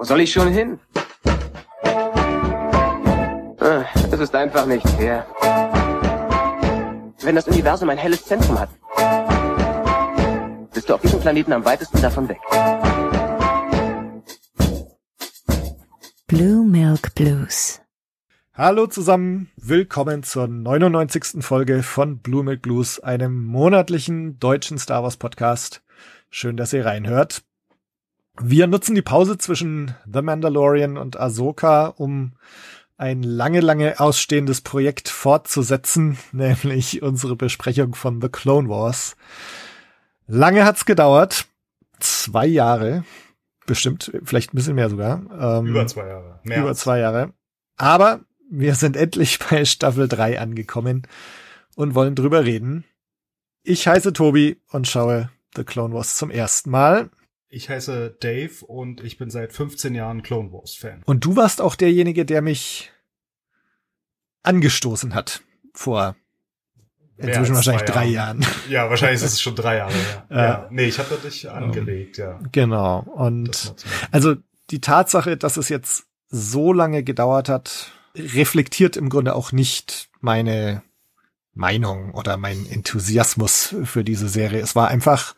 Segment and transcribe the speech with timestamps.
[0.00, 0.80] Wo soll ich schon hin?
[3.58, 5.26] Ah, Es ist einfach nicht fair.
[7.20, 8.70] Wenn das Universum ein helles Zentrum hat,
[10.72, 12.38] bist du auf diesem Planeten am weitesten davon weg.
[16.28, 17.82] Blue Milk Blues.
[18.54, 21.44] Hallo zusammen, willkommen zur 99.
[21.44, 25.82] Folge von Blue Milk Blues, einem monatlichen deutschen Star Wars Podcast.
[26.30, 27.42] Schön, dass ihr reinhört.
[28.38, 32.32] Wir nutzen die Pause zwischen The Mandalorian und Ahsoka, um
[32.96, 39.16] ein lange, lange ausstehendes Projekt fortzusetzen, nämlich unsere Besprechung von The Clone Wars.
[40.26, 41.46] Lange hat's gedauert.
[41.98, 43.04] Zwei Jahre.
[43.66, 45.22] Bestimmt, vielleicht ein bisschen mehr sogar.
[45.38, 46.40] Ähm, Über zwei Jahre.
[46.44, 47.32] Mehr über zwei Jahre.
[47.76, 48.20] Aber
[48.50, 51.06] wir sind endlich bei Staffel 3 angekommen
[51.76, 52.84] und wollen drüber reden.
[53.62, 57.10] Ich heiße Tobi und schaue The Clone Wars zum ersten Mal.
[57.52, 61.02] Ich heiße Dave und ich bin seit 15 Jahren Clone Wars Fan.
[61.04, 62.92] Und du warst auch derjenige, der mich
[64.44, 65.42] angestoßen hat
[65.74, 66.14] vor
[67.16, 68.40] inzwischen wahrscheinlich drei Jahren.
[68.42, 68.54] Jahren.
[68.70, 70.26] Ja, wahrscheinlich ist es schon drei Jahre her.
[70.30, 70.44] Ja.
[70.44, 70.68] ja.
[70.70, 72.38] Nee, ich hatte dich angelegt, ja.
[72.52, 73.00] Genau.
[73.00, 73.74] Und
[74.12, 74.36] also
[74.70, 80.82] die Tatsache, dass es jetzt so lange gedauert hat, reflektiert im Grunde auch nicht meine
[81.52, 84.60] Meinung oder mein Enthusiasmus für diese Serie.
[84.60, 85.34] Es war einfach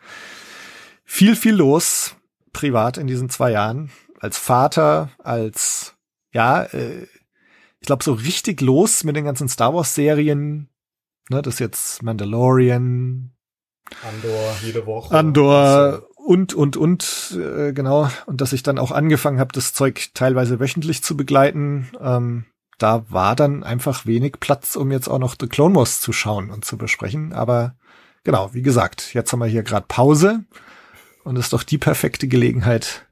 [1.12, 2.16] viel, viel los
[2.54, 3.90] privat in diesen zwei Jahren.
[4.18, 5.94] Als Vater, als,
[6.32, 7.06] ja, äh,
[7.80, 10.70] ich glaube, so richtig los mit den ganzen Star Wars Serien.
[11.28, 13.32] Ne, das ist jetzt Mandalorian,
[14.08, 15.14] Andor jede Woche.
[15.14, 18.08] Andor und, und, und, äh, genau.
[18.24, 21.90] Und dass ich dann auch angefangen habe, das Zeug teilweise wöchentlich zu begleiten.
[22.00, 22.46] Ähm,
[22.78, 26.50] da war dann einfach wenig Platz, um jetzt auch noch The Clone Wars zu schauen
[26.50, 27.34] und zu besprechen.
[27.34, 27.76] Aber
[28.24, 30.44] genau, wie gesagt, jetzt haben wir hier gerade Pause
[31.24, 33.06] und ist doch die perfekte Gelegenheit,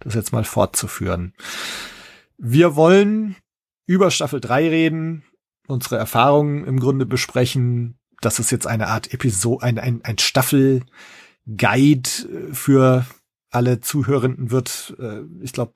[0.00, 1.34] das jetzt mal fortzuführen.
[2.36, 3.36] Wir wollen
[3.86, 5.24] über Staffel 3 reden,
[5.66, 7.98] unsere Erfahrungen im Grunde besprechen.
[8.20, 10.82] Das ist jetzt eine Art Episode, ein, ein, ein Staffel
[11.46, 13.06] Guide äh, für
[13.50, 14.94] alle Zuhörenden wird.
[14.98, 15.72] Äh, Ich glaube,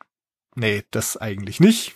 [0.55, 1.95] nee, das eigentlich nicht.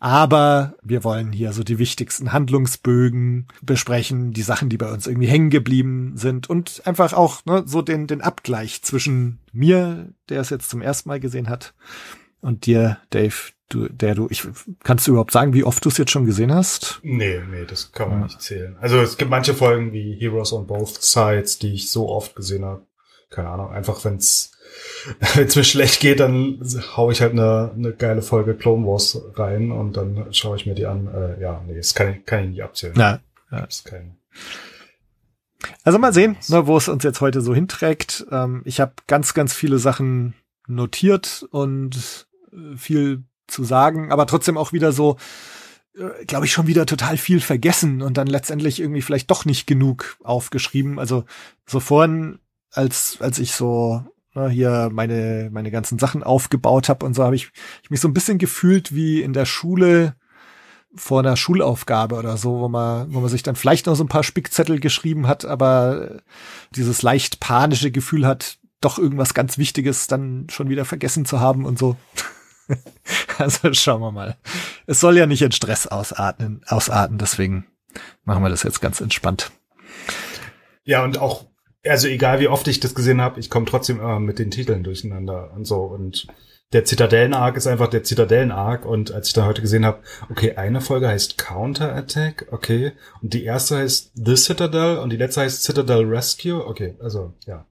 [0.00, 5.28] Aber wir wollen hier so die wichtigsten Handlungsbögen besprechen, die Sachen, die bei uns irgendwie
[5.28, 10.50] hängen geblieben sind und einfach auch ne, so den, den Abgleich zwischen mir, der es
[10.50, 11.74] jetzt zum ersten Mal gesehen hat,
[12.40, 13.34] und dir, Dave,
[13.68, 14.46] du, der du, ich,
[14.84, 17.00] kannst du überhaupt sagen, wie oft du es jetzt schon gesehen hast?
[17.02, 18.24] Nee, nee, das kann man Ja.
[18.26, 18.76] nicht zählen.
[18.80, 22.64] Also es gibt manche Folgen wie Heroes on Both Sides, die ich so oft gesehen
[22.64, 22.82] habe.
[23.30, 24.52] Keine Ahnung, einfach wenn's
[25.34, 26.60] wenn's mir schlecht geht, dann
[26.96, 30.74] hau ich halt eine, eine geile Folge Clone Wars rein und dann schaue ich mir
[30.74, 31.06] die an.
[31.06, 32.94] Äh, ja, nee, das kann ich, kann ich nicht abzählen.
[32.96, 34.16] Na, Das ist kein,
[35.84, 38.26] Also mal sehen, ne, wo es uns jetzt heute so hinträgt.
[38.30, 40.34] Ähm, ich habe ganz, ganz viele Sachen
[40.66, 45.16] notiert und äh, viel zu sagen, aber trotzdem auch wieder so,
[45.96, 49.66] äh, glaube ich, schon wieder total viel vergessen und dann letztendlich irgendwie vielleicht doch nicht
[49.66, 50.98] genug aufgeschrieben.
[50.98, 51.24] Also
[51.66, 52.38] so vorhin,
[52.70, 54.02] als, als ich so
[54.34, 57.50] ne, hier meine, meine ganzen Sachen aufgebaut habe und so, habe ich,
[57.82, 60.14] ich mich so ein bisschen gefühlt wie in der Schule,
[60.94, 64.08] vor einer Schulaufgabe oder so, wo man, wo man sich dann vielleicht noch so ein
[64.08, 66.22] paar Spickzettel geschrieben hat, aber
[66.74, 71.64] dieses leicht panische Gefühl hat, doch irgendwas ganz Wichtiges dann schon wieder vergessen zu haben
[71.64, 71.96] und so.
[73.38, 74.36] also schauen wir mal.
[74.86, 77.66] Es soll ja nicht in Stress ausatmen, ausarten, deswegen
[78.24, 79.50] machen wir das jetzt ganz entspannt.
[80.84, 81.46] Ja, und auch,
[81.88, 84.82] also egal wie oft ich das gesehen habe, ich komme trotzdem immer mit den Titeln
[84.82, 85.82] durcheinander und so.
[85.82, 86.26] Und
[86.72, 88.84] der Zitadellen-Arc ist einfach der Zitadellen-Arc.
[88.84, 92.92] Und als ich dann heute gesehen habe, okay, eine Folge heißt Counter Attack, okay.
[93.22, 96.94] Und die erste heißt The Citadel und die letzte heißt Citadel Rescue, okay.
[97.00, 97.64] Also, ja.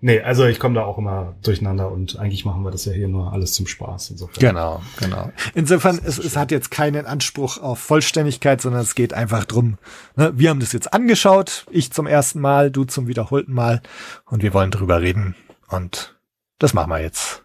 [0.00, 3.08] Nee, also ich komme da auch immer durcheinander und eigentlich machen wir das ja hier
[3.08, 4.10] nur alles zum Spaß.
[4.10, 4.38] Insofern.
[4.38, 5.32] Genau, genau.
[5.54, 9.78] Insofern, es, es hat jetzt keinen Anspruch auf Vollständigkeit, sondern es geht einfach drum.
[10.14, 10.32] Ne?
[10.36, 13.82] Wir haben das jetzt angeschaut, ich zum ersten Mal, du zum wiederholten Mal,
[14.24, 15.34] und wir wollen drüber reden.
[15.68, 16.16] Und
[16.60, 17.42] das machen wir jetzt.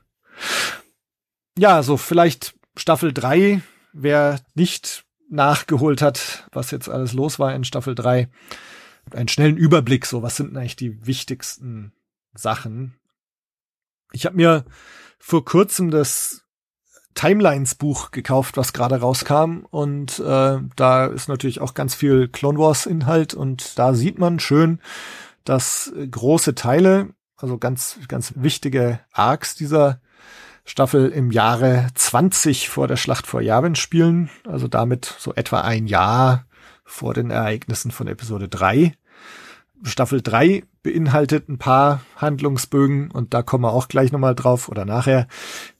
[1.57, 3.61] Ja, so vielleicht Staffel 3,
[3.93, 8.29] wer nicht nachgeholt hat, was jetzt alles los war in Staffel 3.
[9.11, 11.93] Einen schnellen Überblick, so was sind eigentlich die wichtigsten
[12.33, 12.95] Sachen.
[14.11, 14.65] Ich habe mir
[15.19, 16.43] vor kurzem das
[17.15, 19.65] Timelines-Buch gekauft, was gerade rauskam.
[19.69, 23.33] Und äh, da ist natürlich auch ganz viel Clone Wars-Inhalt.
[23.33, 24.79] Und da sieht man schön,
[25.43, 30.01] dass große Teile, also ganz, ganz wichtige Arcs dieser
[30.65, 34.29] Staffel im Jahre 20 vor der Schlacht vor Yavin spielen.
[34.47, 36.45] Also damit so etwa ein Jahr
[36.83, 38.93] vor den Ereignissen von Episode 3.
[39.83, 44.85] Staffel 3 beinhaltet ein paar Handlungsbögen und da kommen wir auch gleich nochmal drauf oder
[44.85, 45.27] nachher,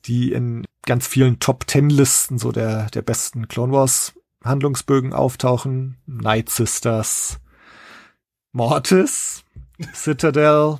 [0.04, 4.14] die in ganz vielen Top Ten Listen so der, der besten Clone Wars
[4.44, 5.98] Handlungsbögen auftauchen.
[6.06, 7.38] Night Sisters,
[8.52, 9.44] Mortis,
[9.94, 10.78] Citadel,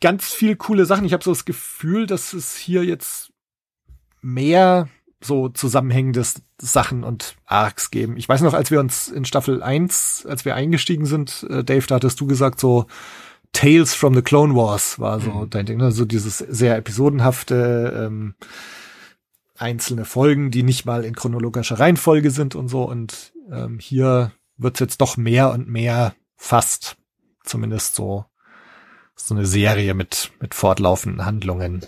[0.00, 1.04] ganz viel coole Sachen.
[1.04, 3.32] Ich habe so das Gefühl, dass es hier jetzt
[4.20, 4.88] mehr
[5.20, 6.24] so zusammenhängende
[6.60, 8.16] Sachen und Arcs geben.
[8.16, 11.86] Ich weiß noch, als wir uns in Staffel 1, als wir eingestiegen sind, äh, Dave,
[11.86, 12.86] da hattest du gesagt, so
[13.52, 15.50] Tales from the Clone Wars war so mhm.
[15.50, 15.90] dein Ding, ne?
[15.90, 18.34] so dieses sehr episodenhafte ähm,
[19.56, 22.84] einzelne Folgen, die nicht mal in chronologischer Reihenfolge sind und so.
[22.84, 26.96] Und ähm, hier wird's jetzt doch mehr und mehr fast,
[27.42, 28.26] zumindest so
[29.18, 31.84] so eine Serie mit mit fortlaufenden Handlungen.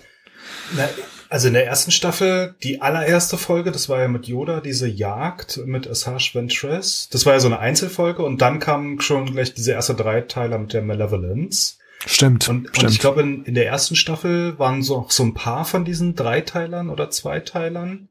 [0.76, 0.88] Na,
[1.30, 5.60] also in der ersten Staffel, die allererste Folge, das war ja mit Yoda, diese Jagd
[5.64, 7.08] mit Asajj Ventress.
[7.12, 10.72] Das war ja so eine Einzelfolge und dann kam schon gleich diese erste Dreiteiler mit
[10.72, 11.78] der Malevolence.
[12.04, 12.48] Stimmt.
[12.48, 12.82] Und, stimmt.
[12.82, 16.16] und ich glaube, in, in der ersten Staffel waren so, so ein paar von diesen
[16.16, 18.08] Dreiteilern oder Zweiteilern.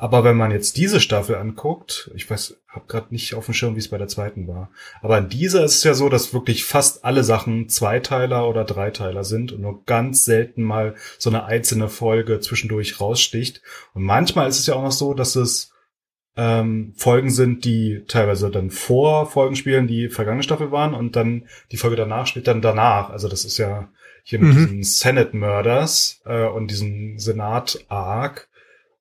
[0.00, 3.74] Aber wenn man jetzt diese Staffel anguckt, ich weiß, habe gerade nicht auf dem Schirm,
[3.74, 4.70] wie es bei der zweiten war.
[5.02, 9.24] Aber in dieser ist es ja so, dass wirklich fast alle Sachen Zweiteiler oder Dreiteiler
[9.24, 13.60] sind und nur ganz selten mal so eine einzelne Folge zwischendurch raussticht.
[13.92, 15.72] Und manchmal ist es ja auch noch so, dass es
[16.36, 21.48] ähm, Folgen sind, die teilweise dann vor Folgen spielen, die vergangene Staffel waren und dann
[21.72, 23.10] die Folge danach spielt dann danach.
[23.10, 23.88] Also das ist ja
[24.22, 24.58] hier mit mhm.
[24.58, 28.47] diesen Senate Murders äh, und diesem Senat Arc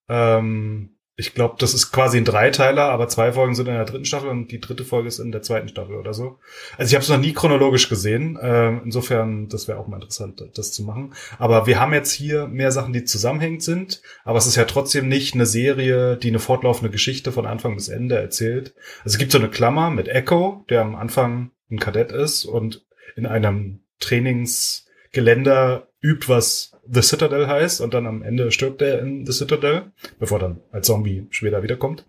[0.09, 4.05] ähm, ich glaube, das ist quasi ein Dreiteiler, aber zwei Folgen sind in der dritten
[4.05, 6.37] Staffel und die dritte Folge ist in der zweiten Staffel oder so.
[6.77, 8.37] Also ich habe es noch nie chronologisch gesehen.
[8.39, 11.15] Ähm, insofern, das wäre auch mal interessant, das zu machen.
[11.39, 15.07] Aber wir haben jetzt hier mehr Sachen, die zusammenhängend sind, aber es ist ja trotzdem
[15.07, 18.75] nicht eine Serie, die eine fortlaufende Geschichte von Anfang bis Ende erzählt.
[19.03, 22.85] Also es gibt so eine Klammer mit Echo, der am Anfang ein Kadett ist und
[23.15, 29.25] in einem Trainingsgeländer übt, was The Citadel heißt und dann am Ende stirbt er in
[29.25, 32.05] The Citadel, bevor dann als Zombie später wiederkommt.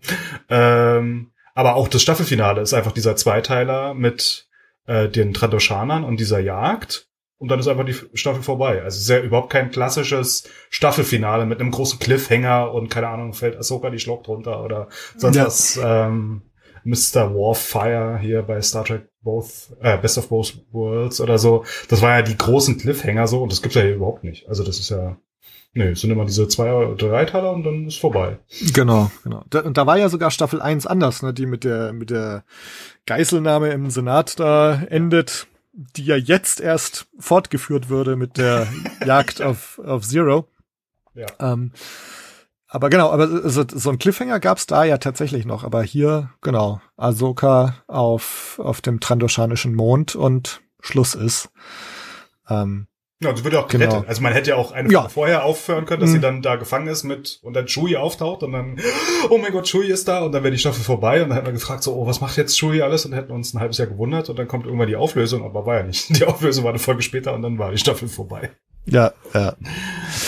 [0.49, 4.47] Ähm, aber auch das Staffelfinale ist einfach dieser Zweiteiler mit
[4.85, 7.07] äh, den Trandoshanern und dieser Jagd.
[7.37, 8.81] Und dann ist einfach die Staffel vorbei.
[8.81, 13.89] Also ja überhaupt kein klassisches Staffelfinale mit einem großen Cliffhanger und keine Ahnung, fällt Ahsoka
[13.89, 15.45] die Schlucht runter oder sonst ja.
[15.45, 15.79] was.
[15.81, 16.41] Ähm,
[16.89, 17.35] Mr.
[17.35, 21.63] Warfire hier bei Star Trek Both, äh, Best of Both Worlds oder so.
[21.87, 24.49] Das war ja die großen Cliffhanger so und das gibt's ja hier überhaupt nicht.
[24.49, 25.17] Also das ist ja,
[25.73, 28.39] nee, es sind immer diese zwei oder drei Teile und dann ist vorbei.
[28.73, 29.43] Genau, genau.
[29.49, 32.43] Da, und da war ja sogar Staffel 1 anders, ne, die mit der, mit der
[33.05, 38.67] Geiselnahme im Senat da endet, die ja jetzt erst fortgeführt würde mit der
[39.05, 40.47] Jagd auf, auf Zero.
[41.13, 41.27] Ja.
[41.39, 41.71] Ähm,
[42.71, 45.63] aber genau, aber so, so ein Cliffhanger gab's da ja tatsächlich noch.
[45.63, 51.49] Aber hier, genau, Ahsoka auf, auf dem Trandoschanischen Mond und Schluss ist.
[52.47, 52.87] Ähm,
[53.21, 53.95] ja, sie wird ja auch gerettet.
[53.95, 54.07] Genau.
[54.07, 55.09] Also man hätte ja auch eine ja.
[55.09, 56.13] vorher aufhören können, dass mhm.
[56.13, 58.79] sie dann da gefangen ist mit und dann Chewie auftaucht und dann,
[59.29, 61.47] oh mein Gott, Chewie ist da und dann wäre die Staffel vorbei und dann hätten
[61.47, 63.87] wir gefragt so, oh, was macht jetzt Chewie alles und hätten uns ein halbes Jahr
[63.87, 66.09] gewundert und dann kommt irgendwann die Auflösung, aber war ja nicht.
[66.17, 68.51] Die Auflösung war eine Folge später und dann war die Staffel vorbei.
[68.85, 69.55] Ja, ja.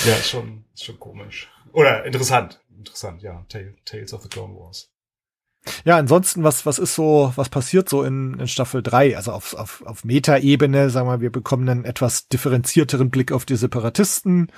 [0.05, 1.49] Ja, schon, schon komisch.
[1.73, 2.61] Oder interessant.
[2.77, 3.45] Interessant, ja.
[3.85, 4.91] Tales of the Clone Wars.
[5.85, 9.15] Ja, ansonsten, was, was ist so, was passiert so in, in Staffel 3?
[9.15, 13.55] Also auf, auf, auf Meta-Ebene, sagen wir, wir bekommen einen etwas differenzierteren Blick auf die
[13.55, 14.51] Separatisten,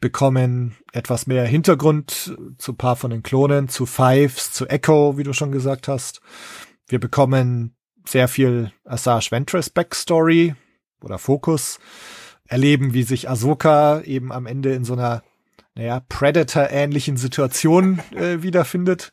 [0.00, 5.34] bekommen etwas mehr Hintergrund zu paar von den Klonen, zu Fives, zu Echo, wie du
[5.34, 6.22] schon gesagt hast.
[6.86, 10.54] Wir bekommen sehr viel Asajj Ventress Backstory
[11.02, 11.78] oder Fokus,
[12.46, 15.22] erleben, wie sich Ahsoka eben am Ende in so einer
[15.78, 19.12] naja, Predator-ähnlichen Situationen äh, wiederfindet.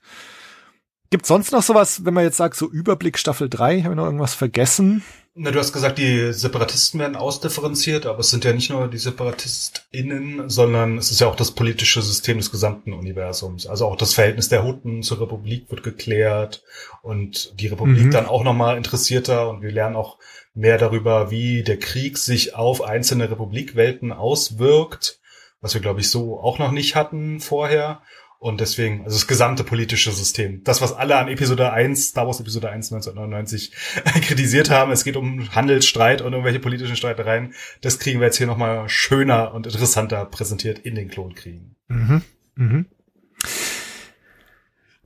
[1.11, 4.05] Gibt sonst noch sowas, wenn man jetzt sagt, so Überblick Staffel 3, haben wir noch
[4.05, 5.03] irgendwas vergessen?
[5.35, 8.97] Na, du hast gesagt, die Separatisten werden ausdifferenziert, aber es sind ja nicht nur die
[8.97, 13.67] SeparatistInnen, sondern es ist ja auch das politische System des gesamten Universums.
[13.67, 16.63] Also auch das Verhältnis der Hutten zur Republik wird geklärt
[17.03, 18.11] und die Republik mhm.
[18.11, 20.17] dann auch nochmal interessierter und wir lernen auch
[20.55, 25.19] mehr darüber, wie der Krieg sich auf einzelne Republikwelten auswirkt
[25.65, 28.03] was wir, glaube ich, so auch noch nicht hatten vorher.
[28.37, 30.63] Und deswegen, also das gesamte politische System.
[30.63, 33.71] Das, was alle an Episode 1, Star Wars Episode 1 1999
[34.27, 38.45] kritisiert haben, es geht um Handelsstreit und irgendwelche politischen Streitereien, das kriegen wir jetzt hier
[38.45, 41.75] nochmal schöner und interessanter präsentiert in den Klonkriegen.
[41.87, 42.21] Mhm.
[42.53, 42.85] Mhm.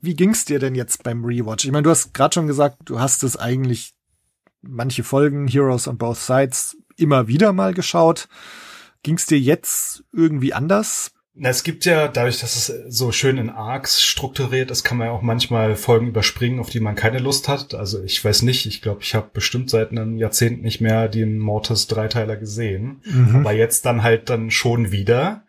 [0.01, 1.63] Wie ging's dir denn jetzt beim Rewatch?
[1.63, 3.93] Ich meine, du hast gerade schon gesagt, du hast es eigentlich
[4.61, 8.27] manche Folgen Heroes on Both Sides immer wieder mal geschaut.
[9.03, 11.11] Ging es dir jetzt irgendwie anders?
[11.41, 15.07] Na, es gibt ja, dadurch, dass es so schön in Arcs strukturiert ist, kann man
[15.07, 17.73] ja auch manchmal Folgen überspringen, auf die man keine Lust hat.
[17.73, 21.39] Also ich weiß nicht, ich glaube, ich habe bestimmt seit einem Jahrzehnt nicht mehr den
[21.39, 23.01] Mortis Dreiteiler gesehen.
[23.05, 23.37] Mhm.
[23.37, 25.45] Aber jetzt dann halt dann schon wieder.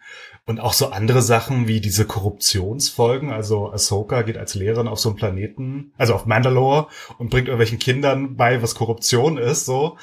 [0.47, 3.31] Und auch so andere Sachen wie diese Korruptionsfolgen.
[3.31, 6.87] Also Ahsoka geht als Lehrerin auf so einen Planeten, also auf Mandalore
[7.19, 9.97] und bringt irgendwelchen Kindern bei, was Korruption ist, so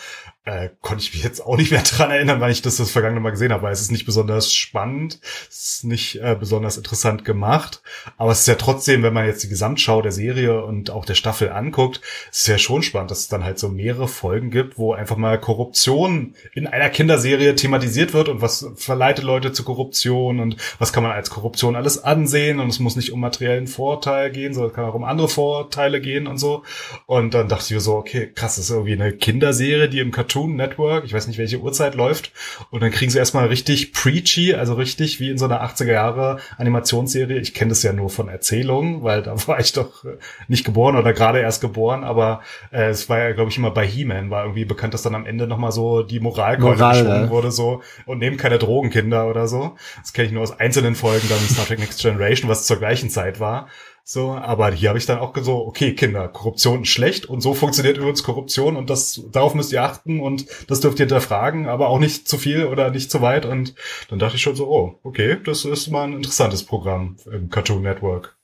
[0.47, 3.19] äh, konnte ich mich jetzt auch nicht mehr dran erinnern, weil ich das das vergangene
[3.19, 7.25] Mal gesehen habe, weil es ist nicht besonders spannend, es ist nicht äh, besonders interessant
[7.25, 7.81] gemacht,
[8.17, 11.15] aber es ist ja trotzdem, wenn man jetzt die Gesamtschau der Serie und auch der
[11.15, 12.01] Staffel anguckt,
[12.31, 15.17] ist es ja schon spannend, dass es dann halt so mehrere Folgen gibt, wo einfach
[15.17, 20.93] mal Korruption in einer Kinderserie thematisiert wird und was verleitet Leute zu Korruption und was
[20.93, 24.69] kann man als Korruption alles ansehen und es muss nicht um materiellen Vorteil gehen, sondern
[24.71, 26.63] es kann auch um andere Vorteile gehen und so.
[27.05, 30.11] Und dann dachte ich mir so, okay, krass, das ist irgendwie eine Kinderserie, die im
[30.11, 32.31] Cartoon Cartoon Network, ich weiß nicht, welche Uhrzeit läuft.
[32.69, 36.37] Und dann kriegen sie erstmal richtig preachy, also richtig wie in so einer 80er Jahre
[36.57, 37.39] Animationsserie.
[37.39, 40.17] Ich kenne das ja nur von Erzählungen, weil da war ich doch äh,
[40.47, 42.41] nicht geboren oder gerade erst geboren, aber
[42.71, 45.25] äh, es war ja, glaube ich, immer bei He-Man, war irgendwie bekannt, dass dann am
[45.25, 47.29] Ende nochmal so die Moralkeule Moral, geschwungen ja.
[47.29, 49.75] wurde, so, und nehmen keine Drogenkinder oder so.
[50.01, 53.09] Das kenne ich nur aus einzelnen Folgen dann Star Trek Next Generation, was zur gleichen
[53.09, 53.67] Zeit war.
[54.09, 57.53] So, aber hier habe ich dann auch so, okay, Kinder, Korruption ist schlecht und so
[57.53, 61.89] funktioniert übrigens Korruption und das darauf müsst ihr achten und das dürft ihr hinterfragen, aber
[61.89, 63.45] auch nicht zu viel oder nicht zu weit.
[63.45, 63.75] Und
[64.07, 67.81] dann dachte ich schon so, oh, okay, das ist mal ein interessantes Programm im Cartoon
[67.81, 68.37] Network.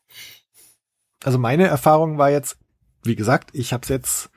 [1.24, 2.58] Also meine Erfahrung war jetzt,
[3.04, 4.32] wie gesagt, ich habe es jetzt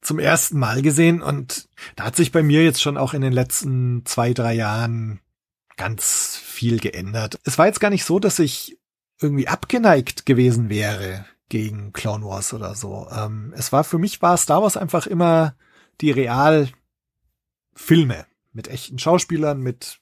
[0.00, 3.32] zum ersten Mal gesehen und da hat sich bei mir jetzt schon auch in den
[3.32, 5.18] letzten zwei, drei Jahren
[5.76, 7.40] ganz viel geändert.
[7.42, 8.77] Es war jetzt gar nicht so, dass ich
[9.20, 13.08] irgendwie abgeneigt gewesen wäre gegen Clone Wars oder so.
[13.10, 15.54] Ähm, es war für mich war Star Wars einfach immer
[16.00, 16.74] die Realfilme
[18.52, 20.00] mit echten Schauspielern, mit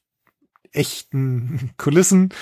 [0.71, 2.33] echten Kulissen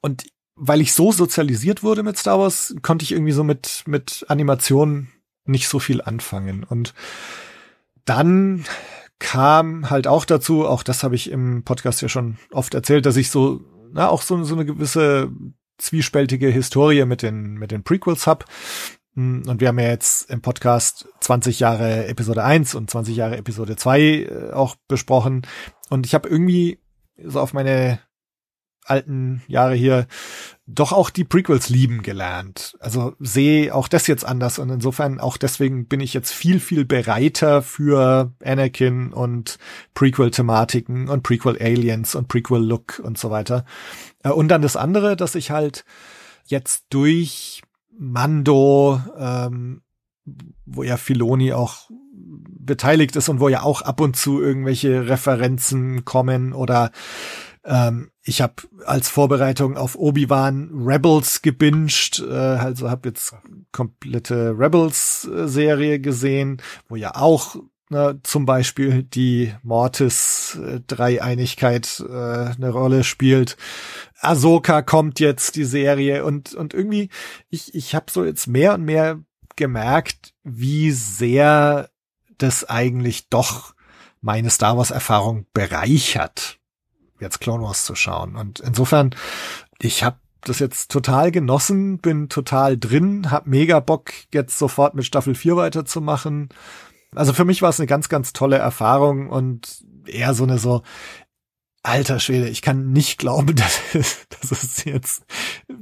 [0.00, 0.24] und
[0.54, 5.10] weil ich so sozialisiert wurde mit Star Wars, konnte ich irgendwie so mit mit Animationen
[5.44, 6.94] nicht so viel anfangen und
[8.04, 8.64] dann
[9.18, 13.16] kam halt auch dazu, auch das habe ich im Podcast ja schon oft erzählt, dass
[13.16, 13.60] ich so
[13.92, 15.30] na, auch so, so eine gewisse
[15.82, 18.44] zwiespältige Historie mit den, mit den Prequels hab.
[19.14, 23.36] Hm, und wir haben ja jetzt im Podcast 20 Jahre Episode 1 und 20 Jahre
[23.36, 25.42] Episode 2 äh, auch besprochen.
[25.90, 26.78] Und ich habe irgendwie
[27.22, 28.00] so auf meine
[28.84, 30.06] alten Jahre hier
[30.66, 32.76] doch auch die Prequels lieben gelernt.
[32.80, 36.84] Also sehe auch das jetzt anders und insofern auch deswegen bin ich jetzt viel, viel
[36.84, 39.58] bereiter für Anakin und
[39.94, 43.64] Prequel-Thematiken und Prequel-Aliens und Prequel-Look und so weiter.
[44.22, 45.84] Äh, und dann das andere, dass ich halt
[46.46, 47.62] jetzt durch
[47.96, 49.82] Mando, ähm,
[50.64, 56.04] wo ja Filoni auch beteiligt ist und wo ja auch ab und zu irgendwelche Referenzen
[56.04, 56.92] kommen oder
[57.64, 63.34] ähm, ich habe als Vorbereitung auf Obi-Wan Rebels gebinged, äh, also habe jetzt
[63.72, 67.56] komplette Rebels-Serie gesehen, wo ja auch
[67.92, 73.56] ne, zum Beispiel die Mortis-Dreieinigkeit äh, eine Rolle spielt.
[74.20, 77.08] Ahsoka kommt jetzt, die Serie, und, und irgendwie,
[77.50, 79.20] ich, ich habe so jetzt mehr und mehr
[79.56, 81.88] gemerkt, wie sehr
[82.38, 83.74] das eigentlich doch
[84.20, 86.58] meine Star Wars-Erfahrung bereichert
[87.22, 88.36] jetzt Clone Wars zu schauen.
[88.36, 89.14] Und insofern,
[89.78, 95.06] ich habe das jetzt total genossen, bin total drin, hab mega Bock, jetzt sofort mit
[95.06, 96.50] Staffel 4 weiterzumachen.
[97.14, 100.82] Also für mich war es eine ganz, ganz tolle Erfahrung und eher so eine so,
[101.82, 103.80] alter Schwede, ich kann nicht glauben, dass,
[104.40, 105.24] dass es jetzt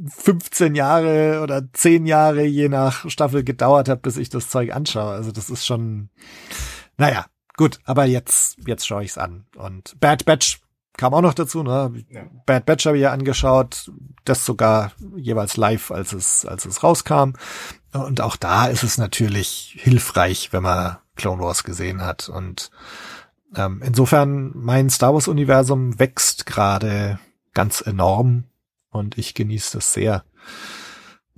[0.08, 5.12] 15 Jahre oder 10 Jahre je nach Staffel gedauert hat, bis ich das Zeug anschaue.
[5.12, 6.10] Also das ist schon,
[6.96, 9.46] naja, gut, aber jetzt, jetzt schaue ich es an.
[9.56, 10.60] Und Bad Batch
[10.96, 12.04] kam auch noch dazu, ne?
[12.10, 12.22] Ja.
[12.46, 13.90] Bad Batch habe ich ja angeschaut,
[14.25, 17.32] das sogar jeweils live, als es, als es rauskam.
[17.92, 22.28] Und auch da ist es natürlich hilfreich, wenn man Clone Wars gesehen hat.
[22.28, 22.70] Und
[23.54, 27.18] ähm, insofern, mein Star Wars-Universum wächst gerade
[27.52, 28.44] ganz enorm
[28.90, 30.24] und ich genieße das sehr.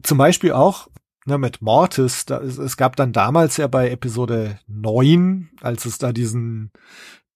[0.02, 0.88] Zum Beispiel auch
[1.26, 5.98] ne, mit Mortis, da, es, es gab dann damals ja bei Episode 9, als es
[5.98, 6.70] da diesen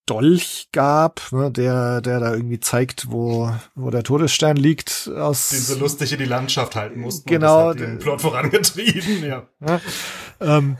[0.06, 5.10] Dolch gab, ne, der, der da irgendwie zeigt, wo, wo der Todesstern liegt.
[5.14, 7.28] Aus den so lustig in die Landschaft halten mussten.
[7.28, 7.70] Genau.
[7.70, 9.46] Und das hat den Plot vorangetrieben, ja.
[9.66, 9.80] ja
[10.40, 10.76] ähm,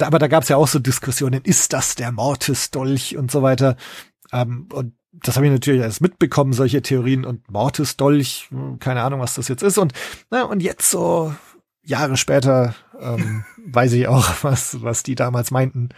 [0.00, 3.76] aber da gab es ja auch so Diskussionen, ist das der Mortis-Dolch und so weiter.
[4.32, 9.20] Ähm, und das habe ich natürlich alles mitbekommen, solche Theorien und Mortis-Dolch, hm, keine Ahnung,
[9.20, 9.76] was das jetzt ist.
[9.76, 9.92] Und,
[10.30, 11.34] na, und jetzt so
[11.82, 15.90] Jahre später ähm, weiß ich auch, was, was die damals meinten.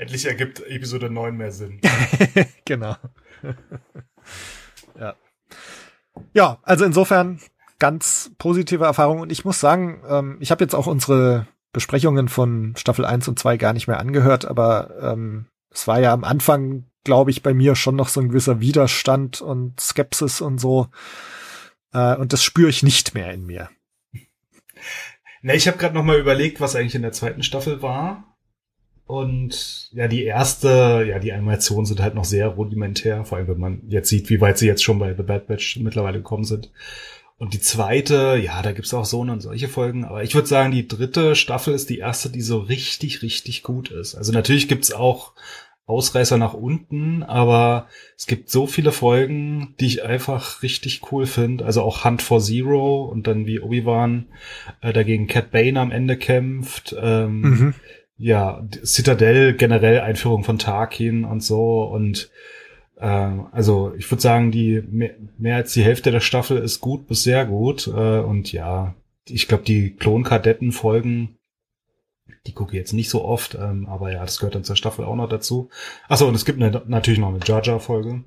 [0.00, 1.78] Endlich ergibt Episode 9 mehr Sinn.
[2.64, 2.96] genau.
[4.98, 5.14] ja.
[6.32, 7.38] Ja, also insofern
[7.78, 12.74] ganz positive Erfahrung und ich muss sagen, ähm, ich habe jetzt auch unsere Besprechungen von
[12.78, 16.86] Staffel 1 und 2 gar nicht mehr angehört, aber ähm, es war ja am Anfang,
[17.04, 20.88] glaube ich, bei mir schon noch so ein gewisser Widerstand und Skepsis und so.
[21.92, 23.68] Äh, und das spüre ich nicht mehr in mir.
[25.42, 28.29] Na, ich habe gerade noch mal überlegt, was eigentlich in der zweiten Staffel war.
[29.10, 33.58] Und ja, die erste, ja, die Animationen sind halt noch sehr rudimentär, vor allem wenn
[33.58, 36.70] man jetzt sieht, wie weit sie jetzt schon bei The Bad Batch mittlerweile gekommen sind.
[37.36, 40.70] Und die zweite, ja, da gibt's auch so und solche Folgen, aber ich würde sagen,
[40.70, 44.14] die dritte Staffel ist die erste, die so richtig, richtig gut ist.
[44.14, 45.32] Also natürlich gibt's auch
[45.86, 51.64] Ausreißer nach unten, aber es gibt so viele Folgen, die ich einfach richtig cool finde.
[51.64, 54.26] Also auch Hunt for Zero und dann wie Obi-Wan
[54.82, 56.94] äh, dagegen Cat Bane am Ende kämpft.
[56.96, 57.74] Ähm, mhm.
[58.20, 62.30] Ja, Citadel generell Einführung von Tarkin und so und
[62.98, 67.06] ähm, also ich würde sagen, die mehr, mehr, als die Hälfte der Staffel ist gut
[67.06, 68.94] bis sehr gut äh, und ja,
[69.26, 71.38] ich glaube die Klonkadetten-Folgen
[72.46, 75.04] die gucke ich jetzt nicht so oft, ähm, aber ja, das gehört dann zur Staffel
[75.04, 75.68] auch noch dazu.
[76.08, 78.24] Achso, und es gibt eine, natürlich noch eine Jar Jar Folge.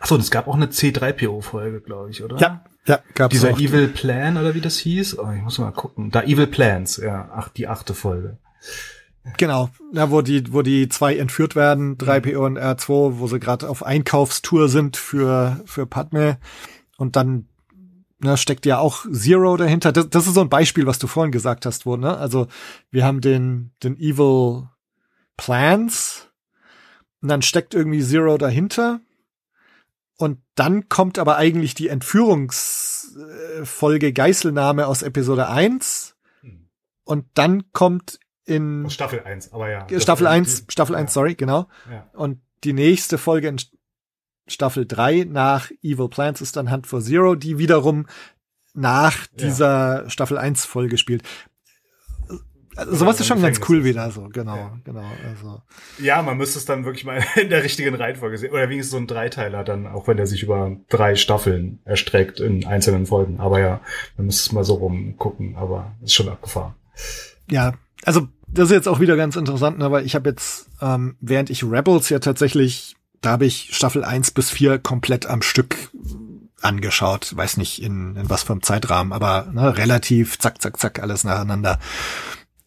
[0.00, 2.38] Achso, und es gab auch eine C3PO-Folge, glaube ich, oder?
[2.38, 3.58] Ja, ja, gab's Dieser auch.
[3.58, 5.18] Evil Plan, oder wie das hieß?
[5.18, 6.10] Oh, ich muss mal gucken.
[6.10, 8.38] Da Evil Plans, ja, ach, die achte Folge.
[9.36, 13.68] Genau, ja, wo die, wo die zwei entführt werden, 3PO und R2, wo sie gerade
[13.68, 16.38] auf Einkaufstour sind für, für Padme
[16.96, 17.46] und dann
[18.20, 19.92] ne, steckt ja auch Zero dahinter.
[19.92, 22.16] Das, das ist so ein Beispiel, was du vorhin gesagt hast, wo, ne?
[22.16, 22.46] Also
[22.90, 24.68] wir haben den, den Evil
[25.36, 26.28] Plans
[27.20, 29.00] und dann steckt irgendwie Zero dahinter.
[30.58, 36.16] Dann kommt aber eigentlich die Entführungsfolge Geiselnahme aus Episode 1.
[37.04, 39.86] Und dann kommt in Staffel 1, aber ja.
[40.00, 41.68] Staffel 1, Staffel 1, sorry, genau.
[41.88, 42.10] Ja.
[42.12, 43.60] Und die nächste Folge in
[44.48, 48.08] Staffel 3 nach Evil Plans ist dann Hunt for Zero, die wiederum
[48.74, 50.10] nach dieser ja.
[50.10, 51.22] Staffel 1 Folge spielt.
[52.78, 54.78] Also, sowas ist schon ganz cool wieder so, genau, ja.
[54.84, 55.04] genau.
[55.28, 55.62] Also.
[55.98, 58.52] Ja, man müsste es dann wirklich mal in der richtigen Reihenfolge sehen.
[58.52, 62.66] Oder wenigstens so ein Dreiteiler dann, auch wenn der sich über drei Staffeln erstreckt in
[62.66, 63.40] einzelnen Folgen.
[63.40, 63.80] Aber ja,
[64.16, 66.74] man müsste es mal so rumgucken, aber ist schon abgefahren.
[67.50, 71.50] Ja, also das ist jetzt auch wieder ganz interessant, aber ich habe jetzt, ähm, während
[71.50, 75.76] ich Rebels ja tatsächlich da habe ich Staffel 1 bis 4 komplett am Stück
[76.60, 77.36] angeschaut.
[77.36, 81.24] Weiß nicht in, in was für einem Zeitrahmen, aber ne, relativ zack, zack, zack, alles
[81.24, 81.78] nacheinander.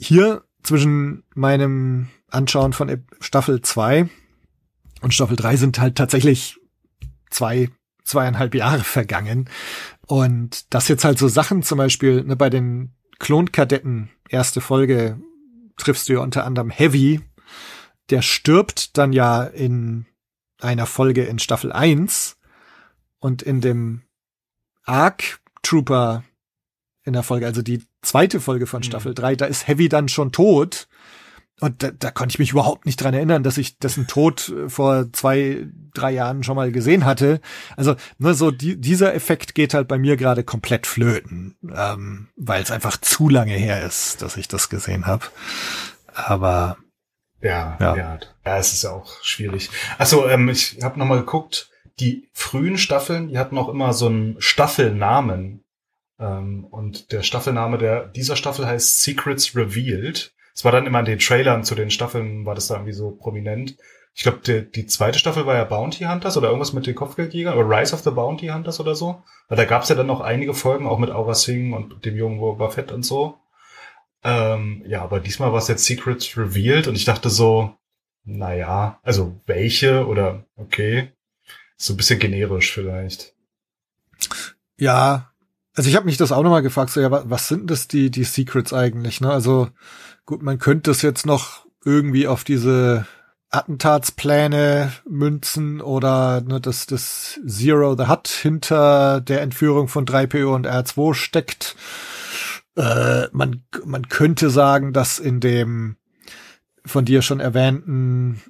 [0.01, 4.09] Hier zwischen meinem Anschauen von Staffel 2
[5.01, 6.59] und Staffel 3 sind halt tatsächlich
[7.29, 7.69] zwei,
[8.03, 9.47] zweieinhalb Jahre vergangen.
[10.07, 15.21] Und das jetzt halt so Sachen, zum Beispiel ne, bei den Klonkadetten, erste Folge,
[15.77, 17.21] triffst du ja unter anderem Heavy.
[18.09, 20.07] Der stirbt dann ja in
[20.59, 22.37] einer Folge in Staffel 1
[23.19, 24.01] und in dem
[24.83, 26.23] Arc Trooper
[27.03, 29.15] in der Folge, also die zweite Folge von Staffel mhm.
[29.15, 30.87] 3, da ist Heavy dann schon tot.
[31.59, 34.67] Und da, da konnte ich mich überhaupt nicht dran erinnern, dass ich dessen Tod äh,
[34.67, 37.39] vor zwei, drei Jahren schon mal gesehen hatte.
[37.77, 42.63] Also nur so die, dieser Effekt geht halt bei mir gerade komplett flöten, ähm, weil
[42.63, 45.25] es einfach zu lange her ist, dass ich das gesehen habe.
[46.15, 46.77] Aber
[47.41, 48.19] ja, ja, ja.
[48.45, 49.69] Ja, es ist ja auch schwierig.
[49.99, 54.35] Achso, ähm, ich habe nochmal geguckt, die frühen Staffeln, die hatten auch immer so einen
[54.39, 55.63] Staffelnamen.
[56.21, 60.33] Ähm, und der Staffelname der dieser Staffel heißt Secrets Revealed.
[60.53, 63.11] Es war dann immer in den Trailern zu den Staffeln, war das da irgendwie so
[63.11, 63.75] prominent.
[64.13, 67.57] Ich glaube, die, die zweite Staffel war ja Bounty Hunters oder irgendwas mit den Kopfgeldjägern
[67.57, 69.23] oder Rise of the Bounty Hunters oder so.
[69.47, 72.15] Weil da gab es ja dann noch einige Folgen, auch mit Aura Singh und dem
[72.15, 73.37] jungen Boba Fett und so.
[74.23, 77.73] Ähm, ja, aber diesmal war es jetzt Secrets Revealed und ich dachte so,
[78.23, 81.13] naja, also welche oder okay,
[81.77, 83.33] so ein bisschen generisch vielleicht.
[84.77, 85.30] Ja,
[85.75, 88.23] also ich habe mich das auch nochmal gefragt, so ja, was sind das die die
[88.23, 89.21] Secrets eigentlich?
[89.21, 89.31] Ne?
[89.31, 89.69] Also
[90.25, 93.05] gut, man könnte es jetzt noch irgendwie auf diese
[93.49, 100.67] Attentatspläne münzen oder ne, dass das Zero the Hut hinter der Entführung von 3PO und
[100.67, 101.75] R2 steckt.
[102.77, 105.97] Äh, man, man könnte sagen, dass in dem
[106.85, 108.41] von dir schon erwähnten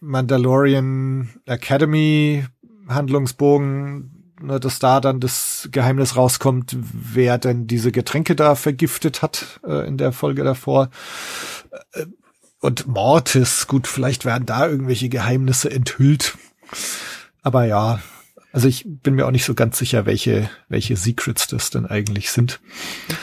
[0.00, 2.46] Mandalorian Academy
[2.88, 9.60] Handlungsbogen, ne, dass da dann das Geheimnis rauskommt, wer denn diese Getränke da vergiftet hat
[9.66, 10.90] äh, in der Folge davor.
[11.92, 12.06] Äh,
[12.60, 16.36] und Mortis, gut, vielleicht werden da irgendwelche Geheimnisse enthüllt.
[17.42, 18.00] Aber ja,
[18.52, 22.30] also ich bin mir auch nicht so ganz sicher, welche, welche Secrets das denn eigentlich
[22.30, 22.60] sind.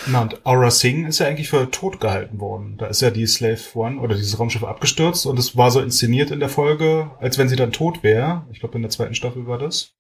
[0.08, 2.78] Na, und Aura Singh ist ja eigentlich für tot gehalten worden.
[2.78, 6.32] Da ist ja die Slave One oder dieses Raumschiff abgestürzt und es war so inszeniert
[6.32, 8.46] in der Folge, als wenn sie dann tot wäre.
[8.52, 9.97] Ich glaube, in der zweiten Staffel war das.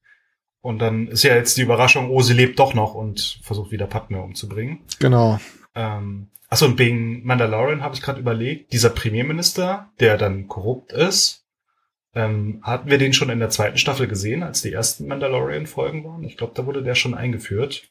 [0.61, 3.87] Und dann ist ja jetzt die Überraschung, oh, sie lebt doch noch und versucht wieder
[3.87, 4.81] Padme umzubringen.
[4.99, 5.39] Genau.
[5.75, 11.45] Ähm, achso, und wegen Mandalorian habe ich gerade überlegt, dieser Premierminister, der dann korrupt ist,
[12.15, 16.23] ähm, hatten wir den schon in der zweiten Staffel gesehen, als die ersten Mandalorian-Folgen waren?
[16.23, 17.83] Ich glaube, da wurde der schon eingeführt.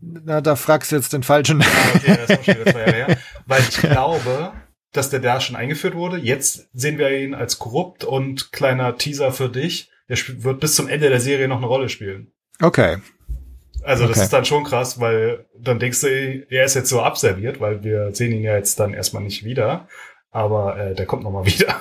[0.00, 1.62] Na, da fragst du jetzt den falschen.
[1.62, 3.18] Ah, okay, das ist auch schon wieder zwei Jahre her.
[3.46, 4.52] Weil ich glaube,
[4.92, 6.18] dass der da schon eingeführt wurde.
[6.18, 9.90] Jetzt sehen wir ihn als korrupt und kleiner Teaser für dich.
[10.08, 12.32] Der wird bis zum Ende der Serie noch eine Rolle spielen.
[12.60, 12.98] Okay.
[13.82, 14.24] Also das Okay.
[14.24, 16.06] ist dann schon krass, weil dann denkst du,
[16.48, 19.88] er ist jetzt so abserviert, weil wir sehen ihn ja jetzt dann erstmal nicht wieder.
[20.30, 21.80] Aber äh, der kommt noch mal wieder.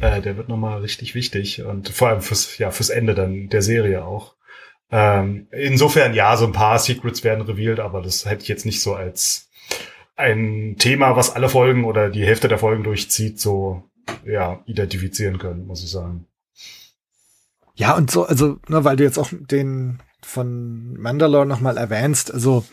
[0.00, 3.48] äh, der wird noch mal richtig wichtig und vor allem fürs ja fürs Ende dann
[3.48, 4.34] der Serie auch.
[4.90, 8.80] Ähm, insofern ja, so ein paar Secrets werden revealed, aber das hätte ich jetzt nicht
[8.80, 9.50] so als
[10.16, 13.82] ein Thema, was alle Folgen oder die Hälfte der Folgen durchzieht, so
[14.24, 16.26] ja identifizieren können, muss ich sagen.
[17.78, 22.64] Ja, und so, also, ne, weil du jetzt auch den von Mandalore nochmal erwähnst, also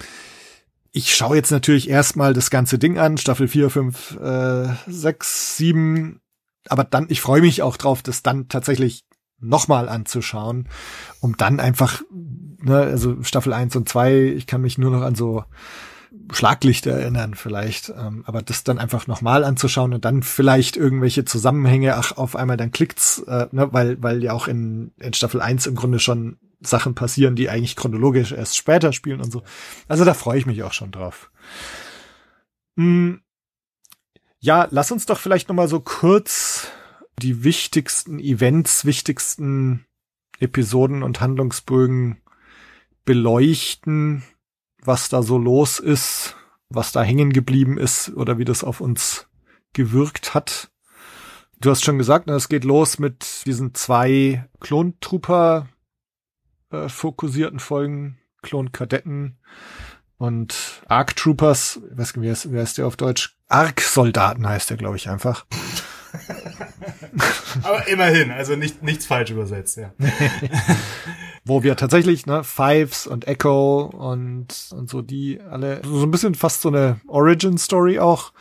[0.91, 6.21] ich schaue jetzt natürlich erstmal das ganze Ding an, Staffel 4, 5, äh, 6, 7,
[6.69, 9.05] aber dann, ich freue mich auch drauf, das dann tatsächlich
[9.39, 10.69] nochmal anzuschauen,
[11.19, 15.13] um dann einfach, ne, also Staffel 1 und 2, ich kann mich nur noch an
[15.13, 15.43] so
[16.31, 21.95] Schlaglichter erinnern vielleicht, ähm, aber das dann einfach nochmal anzuschauen und dann vielleicht irgendwelche Zusammenhänge,
[21.95, 25.67] ach, auf einmal dann klickt's, äh, ne, weil, weil ja auch in, in Staffel 1
[25.67, 29.43] im Grunde schon Sachen passieren, die eigentlich chronologisch erst später spielen und so.
[29.87, 31.31] Also da freue ich mich auch schon drauf.
[32.77, 33.21] Hm,
[34.39, 36.67] ja, lass uns doch vielleicht nochmal so kurz
[37.19, 39.85] die wichtigsten Events, wichtigsten
[40.39, 42.21] Episoden und Handlungsbögen
[43.05, 44.23] beleuchten,
[44.87, 46.35] was da so los ist,
[46.69, 49.27] was da hängen geblieben ist oder wie das auf uns
[49.73, 50.71] gewirkt hat.
[51.59, 55.67] Du hast schon gesagt, ne, es geht los mit diesen zwei Klontrooper
[56.71, 59.37] äh, fokussierten Folgen, Klonkadetten
[60.17, 63.37] und Arc Troopers, ich weiß nicht, wie heißt, wie heißt der auf Deutsch?
[63.47, 65.45] Arc Soldaten heißt der, glaube ich, einfach.
[67.63, 69.93] Aber immerhin, also nicht, nichts falsch übersetzt, ja.
[71.45, 76.35] wo wir tatsächlich, ne, Fives und Echo und, und so die alle, so ein bisschen
[76.35, 78.33] fast so eine Origin-Story auch.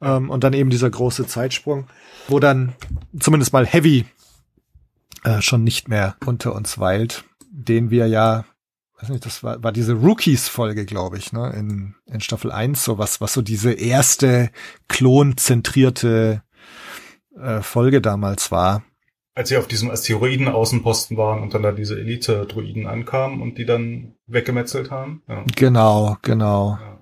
[0.00, 1.86] Ähm, und dann eben dieser große Zeitsprung,
[2.28, 2.74] wo dann
[3.18, 4.04] zumindest mal Heavy
[5.24, 8.44] äh, schon nicht mehr unter uns weilt, den wir ja,
[9.00, 12.98] weiß nicht, das war, war diese Rookies-Folge, glaube ich, ne, in, in Staffel 1, so
[12.98, 14.50] was, was so diese erste
[14.88, 16.42] klonzentrierte
[17.40, 18.82] äh, Folge damals war.
[19.36, 24.14] Als sie auf diesem Asteroiden-Außenposten waren und dann da diese Elite-Druiden ankamen und die dann
[24.26, 25.22] weggemetzelt haben.
[25.28, 26.78] Ja, Genau, genau.
[26.80, 27.00] ja.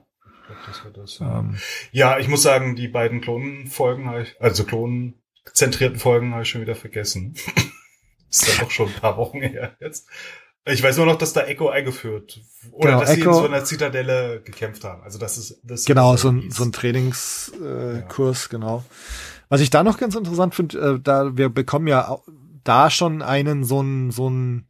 [0.67, 1.19] Das war das.
[1.19, 1.41] Ja.
[1.41, 1.57] Ähm,
[1.91, 6.61] ja, ich muss sagen, die beiden Klonenfolgen habe ich, also klonenzentrierten Folgen habe ich schon
[6.63, 7.35] wieder vergessen.
[8.31, 10.07] ist ja doch schon ein paar Wochen her jetzt.
[10.65, 12.41] Ich weiß nur noch, dass da Echo eingeführt
[12.71, 15.03] oder Genau, dass sie in Echo- so einer Zitadelle gekämpft haben.
[15.03, 18.49] Also das ist das Genau, so ein, so ein Trainingskurs, äh, Ja.
[18.51, 18.85] Genau.
[19.53, 22.17] Was ich da noch ganz interessant finde, äh, da wir bekommen ja
[22.65, 24.67] da schon einen so ein so ein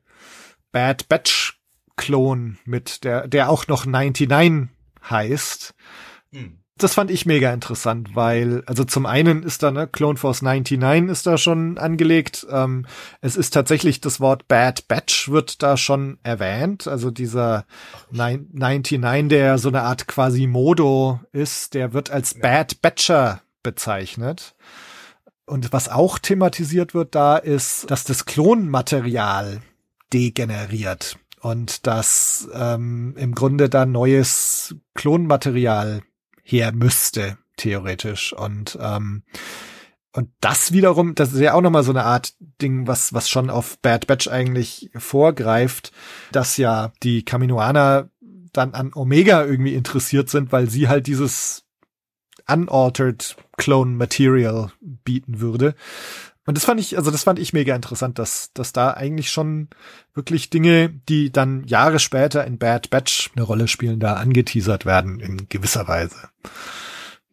[0.72, 1.60] Bad Batch
[1.94, 4.70] Klon mit, der der auch noch 99
[5.08, 5.74] heißt.
[6.32, 6.58] Hm.
[6.78, 11.12] Das fand ich mega interessant, weil, also zum einen ist da, ne, Clone Force 99
[11.12, 12.44] ist da schon angelegt.
[12.50, 12.84] Ähm,
[13.20, 16.88] es ist tatsächlich das Wort Bad Batch wird da schon erwähnt.
[16.88, 17.66] Also dieser
[18.10, 24.54] Nein- 99, der so eine Art quasi Modo ist, der wird als Bad Batcher bezeichnet.
[25.44, 29.60] Und was auch thematisiert wird da ist, dass das Klonmaterial
[30.12, 36.02] degeneriert und dass ähm, im Grunde da neues Klonmaterial
[36.42, 38.32] her müsste, theoretisch.
[38.32, 39.24] Und ähm,
[40.14, 43.48] und das wiederum, das ist ja auch nochmal so eine Art Ding, was, was schon
[43.48, 45.90] auf Bad Batch eigentlich vorgreift,
[46.32, 48.10] dass ja die Kaminoaner
[48.52, 51.64] dann an Omega irgendwie interessiert sind, weil sie halt dieses
[52.52, 55.74] unaltered Clone Material bieten würde.
[56.44, 59.68] Und das fand ich, also das fand ich mega interessant, dass, dass da eigentlich schon
[60.12, 65.20] wirklich Dinge, die dann Jahre später in Bad Batch eine Rolle spielen, da angeteasert werden
[65.20, 66.30] in gewisser Weise.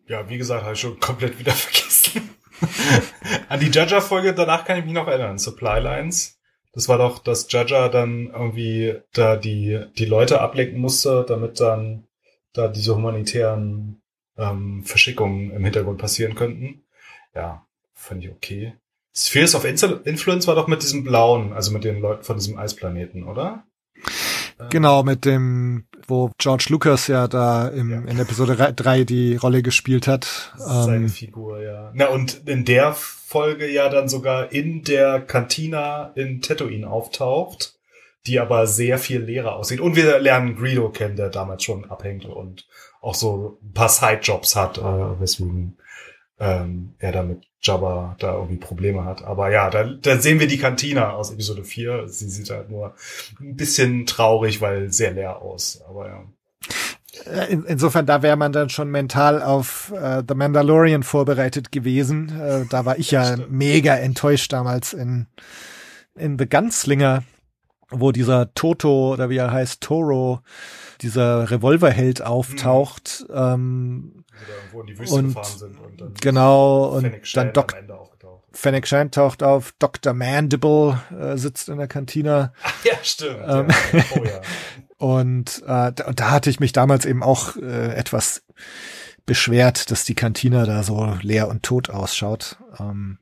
[0.08, 2.30] Ja, wie gesagt, habe ich schon komplett wieder vergessen.
[3.48, 5.40] An die Judger-Folge danach kann ich mich noch erinnern.
[5.40, 6.40] Supply Lines.
[6.74, 12.08] Das war doch, dass Judger dann irgendwie da die, die Leute ablenken musste, damit dann
[12.54, 14.02] da diese humanitären
[14.40, 16.84] ähm, Verschickungen im Hintergrund passieren könnten.
[17.36, 18.74] Ja, fand ich okay.
[19.16, 22.58] Spheres of Influ- Influence war doch mit diesem blauen, also mit den Leuten von diesem
[22.58, 23.64] Eisplaneten, oder?
[24.60, 28.00] Ähm, Genau, mit dem wo George Lucas ja da im, Ja.
[28.12, 30.54] in Episode 3 die Rolle gespielt hat.
[30.58, 31.92] Seine Ähm, Figur, ja.
[31.94, 37.76] Na, und in der Folge ja dann sogar in der Cantina in Tatooine auftaucht,
[38.26, 39.80] die aber sehr viel leerer aussieht.
[39.80, 42.66] Und wir lernen Greedo kennen, der damals schon abhängt und
[43.02, 45.78] auch so ein paar Sidejobs hat, äh, weswegen
[46.40, 49.24] ähm, er da mit Jabba da irgendwie Probleme hat.
[49.24, 52.08] Aber ja, da, da sehen wir die Cantina aus Episode 4.
[52.08, 52.96] Sie sieht halt nur
[53.40, 55.82] ein bisschen traurig, weil sehr leer aus.
[55.88, 56.24] Aber ja.
[57.26, 62.40] Äh, In, insofern, da wäre man dann schon mental auf äh, The Mandalorian vorbereitet gewesen.
[62.40, 65.28] Äh, da war ich ja mega enttäuscht damals in,
[66.16, 67.24] in The Gunslinger,
[67.90, 70.42] wo dieser Toto oder wie er heißt, Toro,
[71.02, 73.26] dieser Revolverheld auftaucht.
[73.34, 77.76] Ähm, irgendwo in die Wüste Und gefahren sind und dann genau, und dann Doc.
[78.52, 80.14] Fennec Shand taucht auf, Dr.
[80.14, 82.54] Mandible äh, sitzt in der Kantina.
[82.84, 83.40] Ja, stimmt.
[83.48, 83.68] Ähm.
[83.94, 84.04] Ja.
[84.16, 84.42] Oh ja.
[84.98, 88.44] Und äh, da, und da hatte ich mich damals eben auch äh, etwas
[89.26, 92.58] beschwert, dass die Kantina da so leer und tot ausschaut.
[92.78, 93.18] Ähm,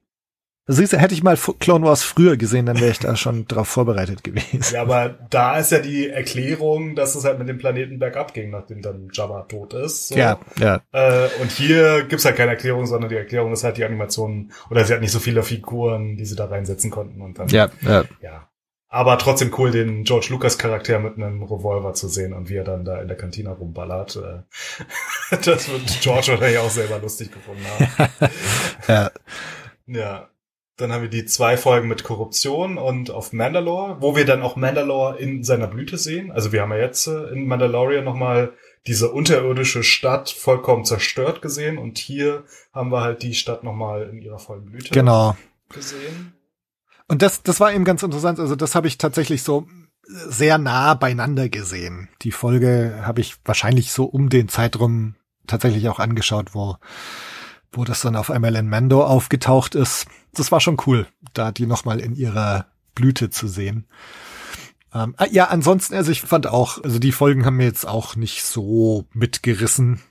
[0.67, 3.67] siehst du, hätte ich mal Clone Wars früher gesehen, dann wäre ich da schon drauf
[3.67, 4.63] vorbereitet gewesen.
[4.73, 8.49] ja, aber da ist ja die Erklärung, dass es halt mit dem Planeten bergab ging,
[8.49, 10.09] nachdem dann Jabba tot ist.
[10.09, 10.15] So.
[10.15, 10.81] Ja, ja.
[10.91, 14.83] Äh, und hier gibt's halt keine Erklärung, sondern die Erklärung ist halt die Animation, oder
[14.83, 18.03] sie hat nicht so viele Figuren, die sie da reinsetzen konnten und dann, Ja, ja.
[18.21, 18.49] ja.
[18.89, 22.63] Aber trotzdem cool, den George Lucas Charakter mit einem Revolver zu sehen und wie er
[22.63, 24.15] dann da in der Kantina rumballert.
[24.15, 28.31] Äh, das wird George wahrscheinlich auch selber lustig gefunden haben.
[28.87, 29.11] ja.
[29.87, 30.29] Ja.
[30.77, 34.55] Dann haben wir die zwei Folgen mit Korruption und auf Mandalore, wo wir dann auch
[34.55, 36.31] Mandalore in seiner Blüte sehen.
[36.31, 38.53] Also wir haben ja jetzt äh, in Mandalorian nochmal
[38.85, 44.21] diese unterirdische Stadt vollkommen zerstört gesehen und hier haben wir halt die Stadt nochmal in
[44.21, 45.35] ihrer vollen Blüte Genau.
[45.73, 46.33] gesehen.
[47.07, 48.39] Und das, das war eben ganz interessant.
[48.39, 49.67] Also das habe ich tatsächlich so
[50.07, 52.07] sehr nah beieinander gesehen.
[52.21, 55.15] Die Folge habe ich wahrscheinlich so um den Zeitraum
[55.47, 56.77] tatsächlich auch angeschaut, wo,
[57.77, 60.07] wo das dann auf einmal in Mando aufgetaucht ist.
[60.33, 63.85] Das war schon cool, da die nochmal in ihrer Blüte zu sehen.
[64.93, 68.15] Ähm, ah, ja, ansonsten, also ich fand auch, also die Folgen haben mir jetzt auch
[68.15, 70.01] nicht so mitgerissen.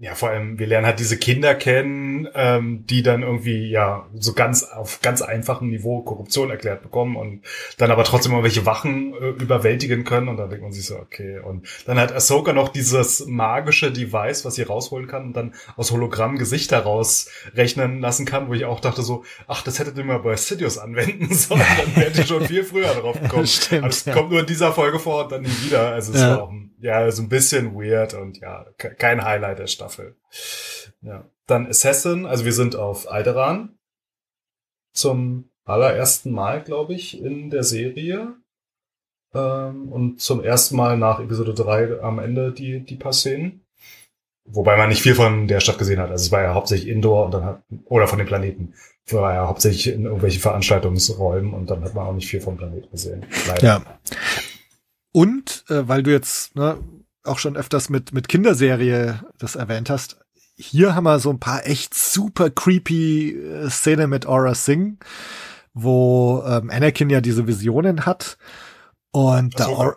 [0.00, 4.32] Ja, vor allem, wir lernen halt diese Kinder kennen, ähm, die dann irgendwie, ja, so
[4.32, 7.40] ganz auf ganz einfachem Niveau Korruption erklärt bekommen und
[7.78, 11.40] dann aber trotzdem irgendwelche Wachen äh, überwältigen können und dann denkt man sich so, okay.
[11.40, 15.90] Und dann hat Ahsoka noch dieses magische Device, was sie rausholen kann und dann aus
[15.90, 20.18] Hologramm Gesichter rausrechnen lassen kann, wo ich auch dachte so, ach, das hättet ihr mal
[20.20, 23.46] bei Sidious anwenden sollen, dann wärt ihr schon viel früher drauf gekommen.
[23.48, 24.12] Stimmt, aber es ja.
[24.14, 25.88] kommt nur in dieser Folge vor und dann nie wieder.
[25.92, 26.36] Also es Ja.
[26.36, 30.16] war auch, ein- ja, so ein bisschen weird und ja, ke- kein Highlight der Staffel.
[31.02, 31.24] Ja.
[31.46, 33.78] Dann Assassin, also wir sind auf Alderan
[34.92, 38.34] zum allerersten Mal, glaube ich, in der Serie.
[39.34, 43.64] Ähm, und zum ersten Mal nach Episode 3 am Ende die, die paar Szenen.
[44.50, 46.10] Wobei man nicht viel von der Stadt gesehen hat.
[46.10, 48.72] Also es war ja hauptsächlich Indoor und dann hat, oder von den Planeten.
[49.04, 52.56] Es war ja hauptsächlich in irgendwelchen Veranstaltungsräumen und dann hat man auch nicht viel vom
[52.56, 53.26] Planeten gesehen.
[53.46, 53.62] Leider.
[53.66, 53.82] Ja.
[55.12, 56.78] Und äh, weil du jetzt ne,
[57.24, 60.18] auch schon öfters mit, mit Kinderserie das erwähnt hast,
[60.56, 64.96] hier haben wir so ein paar echt super creepy äh, Szenen mit Aura Singh,
[65.72, 68.38] wo ähm, Anakin ja diese Visionen hat.
[69.12, 69.66] Und da.
[69.66, 69.96] Aura,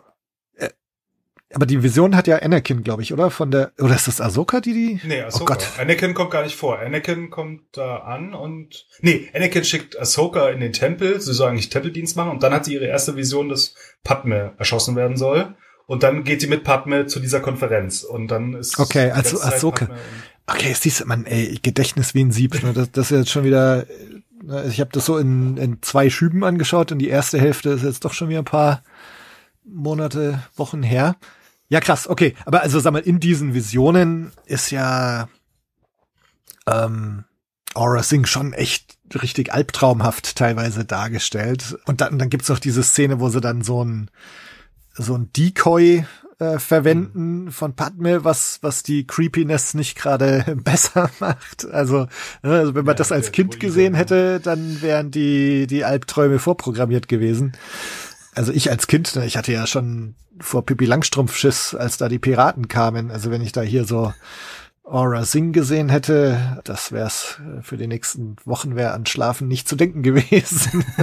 [1.54, 3.30] aber die Vision hat ja Anakin, glaube ich, oder?
[3.30, 5.00] Von der, oder ist das Ahsoka, die die?
[5.06, 5.54] Nee, Oh Ahsoka.
[5.54, 5.68] Gott.
[5.78, 6.78] Anakin kommt gar nicht vor.
[6.78, 11.20] Anakin kommt da an und nee, Anakin schickt Ahsoka in den Tempel.
[11.20, 14.96] Sie soll eigentlich Tempeldienst machen und dann hat sie ihre erste Vision, dass Padme erschossen
[14.96, 15.54] werden soll.
[15.86, 19.88] Und dann geht sie mit Padme zu dieser Konferenz und dann ist Okay, also Ahsoka.
[20.46, 22.62] Okay, siehst du, man, ey, Gedächtnis wie ein Sieb.
[22.62, 22.72] Ne?
[22.72, 23.86] Das, das ist jetzt schon wieder,
[24.42, 27.82] ne, ich habe das so in, in zwei Schüben angeschaut und die erste Hälfte ist
[27.84, 28.82] jetzt doch schon wieder ein paar
[29.64, 31.16] Monate, Wochen her.
[31.72, 32.34] Ja, krass, okay.
[32.44, 35.30] Aber also sag mal, in diesen Visionen ist ja
[36.66, 37.24] ähm,
[37.72, 41.78] Aura Singh schon echt richtig albtraumhaft teilweise dargestellt.
[41.86, 44.10] Und dann, dann gibt's noch diese Szene, wo sie dann so ein
[44.92, 46.04] so ein Decoy
[46.38, 51.64] äh, verwenden von Padme, was was die Creepiness nicht gerade besser macht.
[51.70, 52.06] Also,
[52.42, 56.38] ne, also wenn man Ja, das als Kind gesehen hätte, dann wären die die Albträume
[56.38, 57.52] vorprogrammiert gewesen.
[58.34, 62.08] Also ich als Kind, ne, ich hatte ja schon vor Pippi Langstrumpf Schiss, als da
[62.08, 63.10] die Piraten kamen.
[63.10, 64.12] Also wenn ich da hier so
[64.84, 69.68] Aura Singh gesehen hätte, das wär's äh, für die nächsten Wochen wäre an Schlafen nicht
[69.68, 70.84] zu denken gewesen.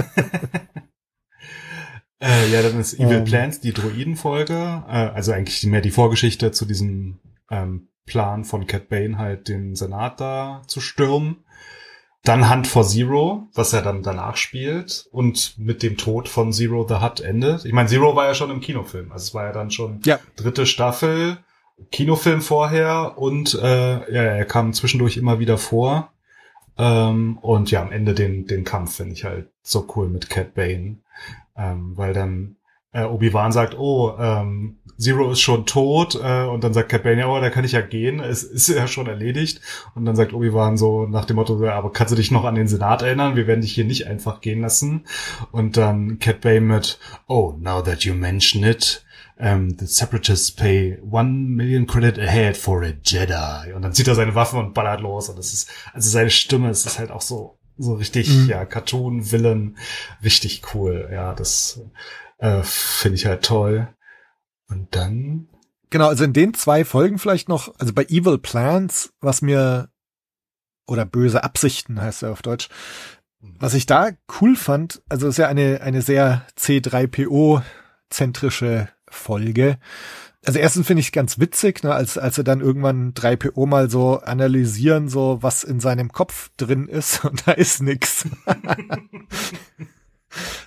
[2.22, 3.24] Äh, ja, dann ist Evil Ähm.
[3.24, 4.84] Plans, die Droidenfolge.
[4.86, 7.18] Äh, also eigentlich mehr die Vorgeschichte zu diesem
[7.50, 11.38] ähm, Plan von Cat Bane, halt den Senat da zu stürmen.
[12.22, 16.86] Dann Hunt for Zero, was er dann danach spielt und mit dem Tod von Zero
[16.86, 17.64] the Hutt endet.
[17.64, 20.18] Ich meine, Zero war ja schon im Kinofilm, also es war ja dann schon Ja.
[20.36, 21.38] dritte Staffel,
[21.90, 26.12] Kinofilm vorher und äh, ja, er kam zwischendurch immer wieder vor.
[26.76, 30.54] Ähm, und ja, am Ende den, den Kampf finde ich halt so cool mit Cat
[30.54, 30.98] Bane.
[31.56, 32.56] Ähm, weil dann
[32.92, 37.20] äh, Obi-Wan sagt, oh, ähm, Zero ist schon tot, äh, und dann sagt Cat Bane,
[37.20, 39.60] ja, oh, da kann ich ja gehen, es ist ja schon erledigt.
[39.94, 42.54] Und dann sagt Obi-Wan so nach dem Motto, ja, aber kannst du dich noch an
[42.54, 43.34] den Senat erinnern?
[43.34, 45.06] Wir werden dich hier nicht einfach gehen lassen.
[45.52, 49.04] Und dann Cat Bane mit, oh, now that you mention it,
[49.38, 53.72] um, the Separatists pay one million credit ahead for a Jedi.
[53.74, 55.30] Und dann zieht er seine Waffe und ballert los.
[55.30, 58.48] Und das ist, also seine Stimme, es ist halt auch so, so richtig, Mhm.
[58.50, 59.78] ja, Cartoon, Villain,
[60.22, 61.08] richtig cool.
[61.10, 61.80] Ja, das
[62.36, 63.88] äh, finde ich halt toll.
[64.70, 65.48] Und dann,
[65.90, 69.90] Genau, also in den zwei Folgen vielleicht noch, also bei Evil Plans, was mir,
[70.86, 72.68] oder böse Absichten heißt er auf Deutsch,
[73.40, 79.80] was ich da cool fand, also ist ja eine, eine sehr C3PO-zentrische Folge.
[80.44, 84.20] Also erstens finde ich ganz witzig, ne, als, als sie dann irgendwann 3PO mal so
[84.20, 88.28] analysieren, so was in seinem Kopf drin ist und da ist nix.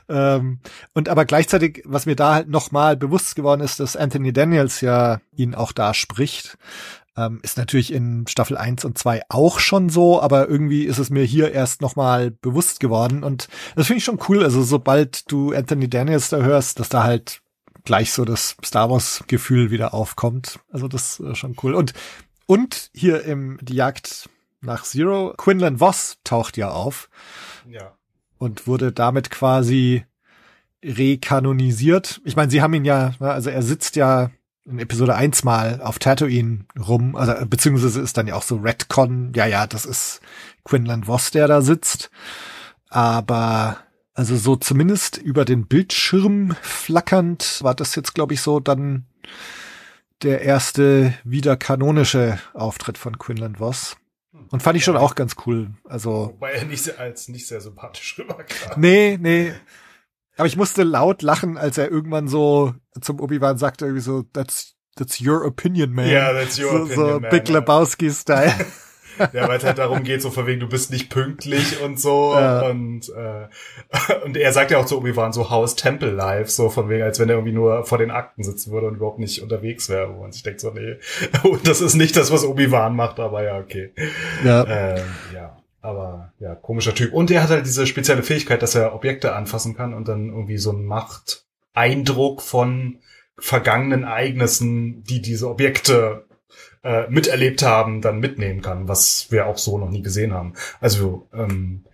[0.10, 0.60] ähm,
[0.94, 5.20] und aber gleichzeitig, was mir da halt nochmal bewusst geworden ist, dass Anthony Daniels ja
[5.36, 6.58] ihn auch da spricht,
[7.16, 11.10] ähm, ist natürlich in Staffel 1 und 2 auch schon so, aber irgendwie ist es
[11.10, 14.44] mir hier erst nochmal bewusst geworden und das finde ich schon cool.
[14.44, 17.42] Also sobald du Anthony Daniels da hörst, dass da halt
[17.86, 20.60] gleich so das Star Wars Gefühl wieder aufkommt.
[20.72, 21.76] Also das ist schon cool.
[21.76, 21.94] Und,
[22.46, 24.30] und hier im Die Jagd
[24.62, 27.10] nach Zero, Quinlan Voss taucht ja auf
[27.70, 27.94] ja.
[28.44, 30.04] Und wurde damit quasi
[30.84, 32.22] rekanonisiert.
[32.26, 34.32] Ich meine, sie haben ihn ja, ne, also er sitzt ja
[34.66, 39.32] in Episode 1 mal auf Tatooine rum, also beziehungsweise ist dann ja auch so Redcon,
[39.34, 40.22] ja, ja, das ist
[40.66, 42.12] Quinlan Voss, der da sitzt.
[42.90, 43.78] Aber
[44.14, 49.06] also so zumindest über den Bildschirm flackernd war das jetzt, glaube ich, so dann
[50.22, 53.96] der erste wieder kanonische Auftritt von Quinlan Voss.
[54.54, 55.72] Und fand ich schon auch ganz cool.
[55.84, 58.80] Also Wobei er nicht sehr, als nicht sehr sympathisch rüberkam.
[58.80, 59.52] Nee, nee.
[60.38, 64.76] Aber ich musste laut lachen, als er irgendwann so zum Obi-Wan sagte, irgendwie so, that's,
[64.96, 66.08] that's your opinion, man.
[66.08, 67.50] Ja, that's your so, opinion, so man, Big.
[67.50, 68.54] Lebowski-Style.
[69.34, 72.34] Ja, weil es halt darum geht, so von wegen, du bist nicht pünktlich und so.
[72.44, 72.68] Ja.
[72.68, 73.48] Und, äh,
[74.26, 77.20] und er sagt ja auch zu Obi-Wan so Haus Temple Life, so von wegen, als
[77.20, 80.10] wenn er irgendwie nur vor den Akten sitzen würde und überhaupt nicht unterwegs wäre.
[80.10, 80.98] Und ich denke so, nee,
[81.64, 83.92] das ist nicht das, was Obi-Wan macht, aber ja, okay.
[84.44, 84.66] ja.
[84.68, 87.14] Ähm, ja, aber ja, komischer Typ.
[87.14, 90.58] Und er hat halt diese spezielle Fähigkeit, dass er Objekte anfassen kann und dann irgendwie
[90.58, 93.00] so einen Machteindruck von
[93.38, 96.26] vergangenen Ereignissen, die diese Objekte
[96.84, 100.54] äh, miterlebt haben, dann mitnehmen kann, was wir auch so noch nie gesehen haben.
[100.82, 101.86] Also ähm,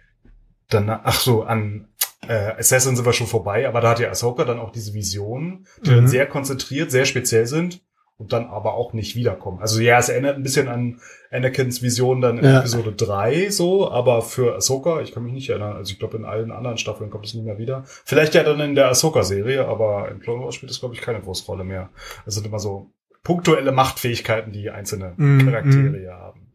[0.70, 1.88] dann, ach so, an
[2.28, 5.66] äh, Assassin sind wir schon vorbei, aber da hat ja Ahsoka dann auch diese Visionen,
[5.86, 5.96] die Mhm.
[5.96, 7.82] dann sehr konzentriert, sehr speziell sind
[8.18, 9.60] und dann aber auch nicht wiederkommen.
[9.62, 11.00] Also ja, es erinnert ein bisschen an
[11.32, 12.60] Anakins Vision dann in Ja.
[12.60, 16.26] Episode 3 so, aber für Ahsoka, ich kann mich nicht erinnern, also ich glaube in
[16.26, 17.84] allen anderen Staffeln kommt es nicht mehr wieder.
[17.86, 21.22] Vielleicht ja dann in der Ahsoka-Serie, aber in Clone Wars spielt es glaube ich keine
[21.22, 21.90] große Rolle mehr.
[22.26, 22.92] Es sind immer so
[23.24, 26.04] punktuelle Machtfähigkeiten, die einzelne Mhm, Charaktere mhm.
[26.04, 26.48] ja haben.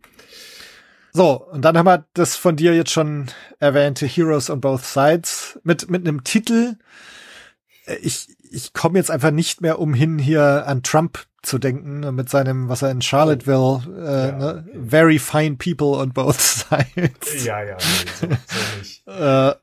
[1.12, 3.27] So, und dann haben wir das von dir jetzt schon
[3.61, 6.77] erwähnte Heroes on Both Sides mit, mit einem Titel.
[7.87, 12.31] Äh, Ich, ich komme jetzt einfach nicht mehr umhin, hier an Trump zu denken, mit
[12.31, 14.79] seinem, was er in Charlottesville, äh, Ja, ne, okay.
[14.88, 17.44] very fine people on both sides.
[17.44, 19.07] Ja, ja, nee, so, so nicht.
[19.07, 19.55] Äh,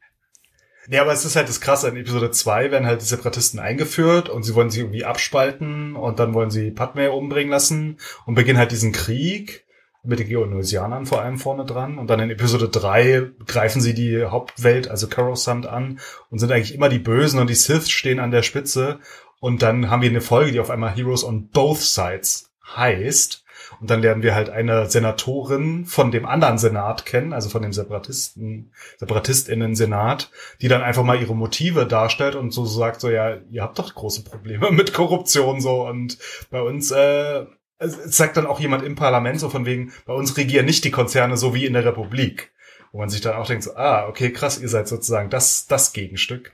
[0.91, 4.27] Nee, aber es ist halt das Krasse, in Episode 2 werden halt die Separatisten eingeführt
[4.27, 8.59] und sie wollen sich irgendwie abspalten und dann wollen sie Padme umbringen lassen und beginnen
[8.59, 9.65] halt diesen Krieg
[10.03, 11.97] mit den Geonosianern vor allem vorne dran.
[11.97, 16.75] Und dann in Episode 3 greifen sie die Hauptwelt, also Coruscant an und sind eigentlich
[16.75, 18.99] immer die Bösen und die Sith stehen an der Spitze.
[19.39, 23.40] Und dann haben wir eine Folge, die auf einmal Heroes on Both Sides heißt
[23.79, 27.73] und dann lernen wir halt eine Senatorin von dem anderen Senat kennen, also von dem
[27.73, 30.31] Separatisten, SeparatistInnen-Senat,
[30.61, 33.93] die dann einfach mal ihre Motive darstellt und so sagt so, ja, ihr habt doch
[33.93, 36.17] große Probleme mit Korruption so und
[36.49, 37.45] bei uns, äh,
[37.77, 40.91] es sagt dann auch jemand im Parlament so von wegen, bei uns regieren nicht die
[40.91, 42.51] Konzerne so wie in der Republik.
[42.91, 45.93] Wo man sich dann auch denkt so, ah, okay, krass, ihr seid sozusagen das, das
[45.93, 46.51] Gegenstück.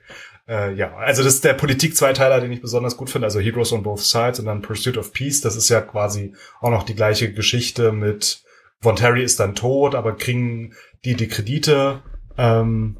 [0.47, 3.83] Äh, ja, also das ist der Politik-Zweiteiler, den ich besonders gut finde, also Heroes on
[3.83, 7.33] Both Sides und dann Pursuit of Peace, das ist ja quasi auch noch die gleiche
[7.33, 8.43] Geschichte mit
[8.81, 10.73] Von Terry ist dann tot, aber kriegen
[11.03, 12.01] die die Kredite,
[12.37, 12.97] ähm,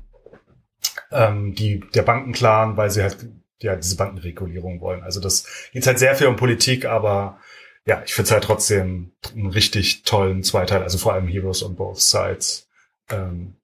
[1.12, 3.18] ähm, die der Bankenclan, weil sie halt
[3.62, 5.04] ja diese Bankenregulierung wollen.
[5.04, 7.39] Also das geht halt sehr viel um Politik, aber
[7.86, 11.76] ja, ich finde es halt trotzdem einen richtig tollen Zweiteil, also vor allem Heroes on
[11.76, 12.68] Both Sides.
[13.10, 13.56] Ähm,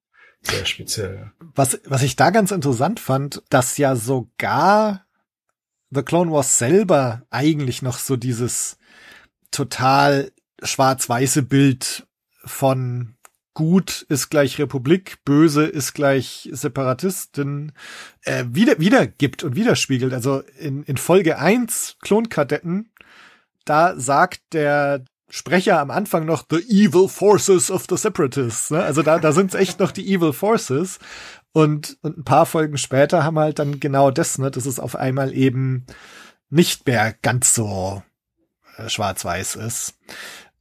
[0.43, 1.31] sehr speziell.
[1.55, 5.05] Was, was ich da ganz interessant fand, dass ja sogar
[5.91, 8.77] The Clone Wars selber eigentlich noch so dieses
[9.51, 10.31] total
[10.61, 12.07] schwarz-weiße Bild
[12.45, 13.15] von
[13.53, 17.73] gut ist gleich Republik, böse ist gleich Separatisten,
[18.23, 20.13] äh, wieder, wiedergibt und widerspiegelt.
[20.13, 22.91] Also in, in Folge eins Klonkadetten,
[23.65, 25.05] da sagt der
[25.35, 28.69] Sprecher am Anfang noch The Evil Forces of the Separatists.
[28.69, 28.83] Ne?
[28.83, 30.99] Also da, da sind echt noch die Evil Forces.
[31.53, 34.95] Und, und ein paar Folgen später haben halt dann genau das, ne, dass es auf
[34.95, 35.87] einmal eben
[36.51, 38.03] nicht mehr ganz so
[38.77, 39.95] äh, schwarz-weiß ist.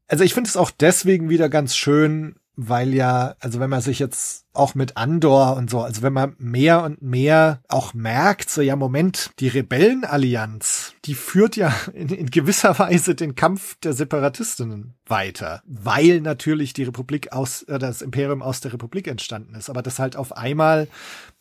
[0.09, 3.99] Also ich finde es auch deswegen wieder ganz schön, weil ja, also wenn man sich
[3.99, 8.61] jetzt auch mit Andor und so, also wenn man mehr und mehr auch merkt, so
[8.61, 14.95] ja, Moment, die Rebellenallianz, die führt ja in, in gewisser Weise den Kampf der Separatistinnen
[15.07, 19.83] weiter, weil natürlich die Republik aus, äh, das Imperium aus der Republik entstanden ist, aber
[19.83, 20.89] das halt auf einmal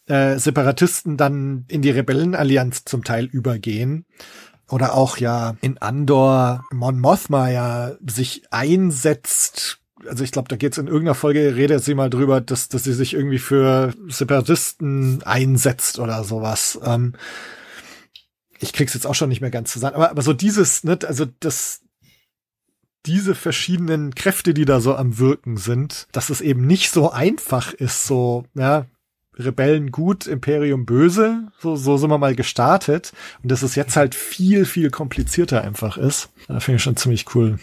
[0.08, 4.06] äh, Separatisten dann in die Rebellenallianz zum Teil übergehen
[4.70, 10.78] oder auch ja in Andor Mon Mothma ja sich einsetzt also ich glaube, da geht's
[10.78, 16.00] in irgendeiner Folge, redet sie mal drüber, dass, dass sie sich irgendwie für Separatisten einsetzt
[16.00, 16.80] oder sowas.
[16.84, 17.14] Ähm,
[18.60, 19.96] ich krieg's jetzt auch schon nicht mehr ganz zusammen.
[19.96, 21.82] Aber, aber so dieses, ne, also das,
[23.06, 27.74] diese verschiedenen Kräfte, die da so am Wirken sind, dass es eben nicht so einfach
[27.74, 28.86] ist, so, ja,
[29.34, 33.14] Rebellen gut, Imperium böse, so, so sind wir mal gestartet.
[33.42, 36.30] Und dass es jetzt halt viel, viel komplizierter einfach ist.
[36.48, 37.58] Da finde ich schon ziemlich cool.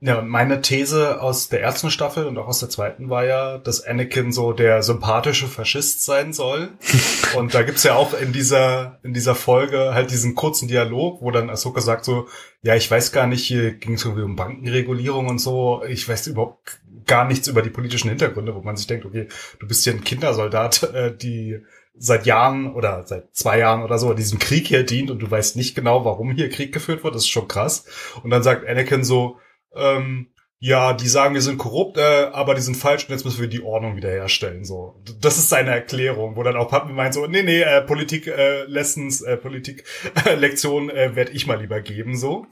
[0.00, 3.84] Ja, meine These aus der ersten Staffel und auch aus der zweiten war ja, dass
[3.84, 6.68] Anakin so der sympathische Faschist sein soll.
[7.36, 11.32] und da gibt's ja auch in dieser, in dieser Folge halt diesen kurzen Dialog, wo
[11.32, 12.28] dann Ahsoka sagt so,
[12.62, 16.28] ja, ich weiß gar nicht, hier ging es irgendwie um Bankenregulierung und so, ich weiß
[16.28, 19.26] überhaupt gar nichts über die politischen Hintergründe, wo man sich denkt, okay,
[19.58, 21.58] du bist hier ein Kindersoldat, äh, die
[22.00, 25.28] seit Jahren oder seit zwei Jahren oder so in diesem Krieg hier dient und du
[25.28, 27.84] weißt nicht genau, warum hier Krieg geführt wird, das ist schon krass.
[28.22, 29.38] Und dann sagt Anakin so,
[29.74, 30.28] ähm,
[30.60, 33.48] ja, die sagen, wir sind korrupt, äh, aber die sind falsch und jetzt müssen wir
[33.48, 34.64] die Ordnung wiederherstellen.
[34.64, 38.26] So, das ist seine Erklärung, wo dann auch Pappen meint so, nee, nee, äh, Politik
[38.26, 39.84] äh, Lessons, äh, Politik
[40.26, 42.46] äh, Lektion äh, werde ich mal lieber geben so.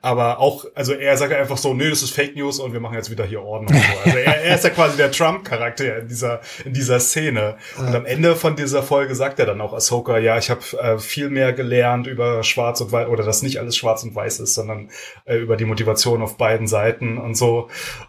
[0.00, 2.96] Aber auch, also er sagt einfach so, nee, das ist Fake News und wir machen
[2.96, 3.74] jetzt wieder hier Ordnung.
[3.74, 3.82] So.
[4.04, 7.56] Also er, er ist ja quasi der Trump-Charakter in dieser in dieser Szene.
[7.78, 10.98] Und am Ende von dieser Folge sagt er dann auch Ahsoka, ja, ich habe äh,
[10.98, 14.54] viel mehr gelernt über Schwarz und Weiß oder dass nicht alles Schwarz und Weiß ist,
[14.54, 14.90] sondern
[15.24, 17.51] äh, über die Motivation auf beiden Seiten und so.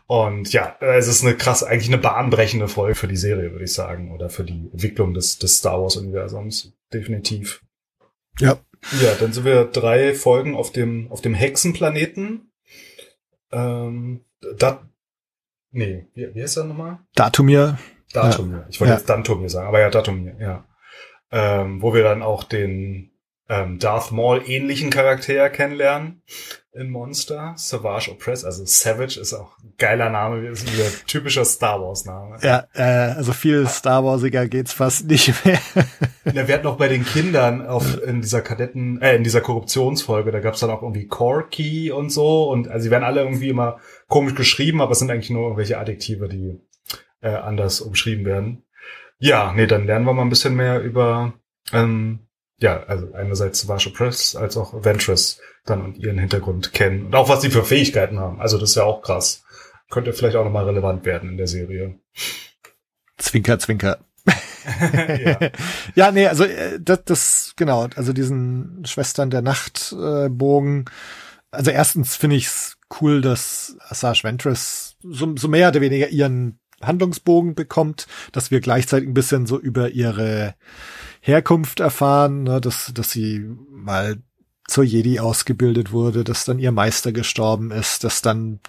[0.07, 3.73] Und ja, es ist eine krass, eigentlich eine bahnbrechende Folge für die Serie, würde ich
[3.73, 6.73] sagen, oder für die Entwicklung des, des Star Wars Universums.
[6.93, 7.61] Definitiv.
[8.39, 8.57] Ja.
[9.01, 12.51] Ja, dann sind wir drei Folgen auf dem, auf dem Hexenplaneten.
[13.51, 14.25] Ähm,
[14.57, 14.81] dat,
[15.71, 16.99] nee, wie, wie heißt er nochmal?
[17.15, 17.77] Datumir.
[18.11, 18.57] Datumir.
[18.57, 18.65] Ja.
[18.69, 18.97] Ich wollte ja.
[18.97, 20.65] jetzt Dantumir sagen, aber ja, Datumir, ja.
[21.31, 23.11] Ähm, wo wir dann auch den
[23.49, 26.21] ähm, Darth Maul ähnlichen Charakter kennenlernen
[26.75, 31.79] in Monster, Savage Oppress, also Savage ist auch ein geiler Name, ist wieder typischer Star
[31.79, 32.37] Wars Name.
[32.41, 35.59] Ja, äh, also viel Star Warsiger geht's fast nicht mehr.
[36.25, 40.39] Der wird noch bei den Kindern auf in dieser Kadetten, äh, in dieser Korruptionsfolge, da
[40.39, 44.33] gab's dann auch irgendwie Corky und so und also sie werden alle irgendwie immer komisch
[44.33, 46.59] geschrieben, aber es sind eigentlich nur irgendwelche Adjektive, die
[47.21, 48.63] äh, anders umschrieben werden.
[49.19, 51.33] Ja, nee, dann lernen wir mal ein bisschen mehr über
[51.71, 52.19] ähm,
[52.63, 57.27] ja, also einerseits Savage Press als auch Ventress dann und ihren Hintergrund kennen und auch
[57.27, 58.39] was sie für Fähigkeiten haben.
[58.39, 59.43] Also das ist ja auch krass.
[59.91, 61.99] Könnte vielleicht auch nochmal relevant werden in der Serie.
[63.17, 63.99] Zwinker, zwinker.
[64.25, 65.39] ja.
[65.95, 70.85] ja, nee, also äh, das, das, genau, also diesen Schwestern der Nachtbogen.
[70.87, 70.91] Äh,
[71.51, 76.59] also erstens finde ich es cool, dass Asajj Ventress so, so mehr oder weniger ihren
[76.81, 80.55] Handlungsbogen bekommt, dass wir gleichzeitig ein bisschen so über ihre
[81.25, 84.21] Herkunft erfahren, ne, dass, dass sie mal
[84.67, 88.59] zur Jedi ausgebildet wurde, dass dann ihr Meister gestorben ist, dass dann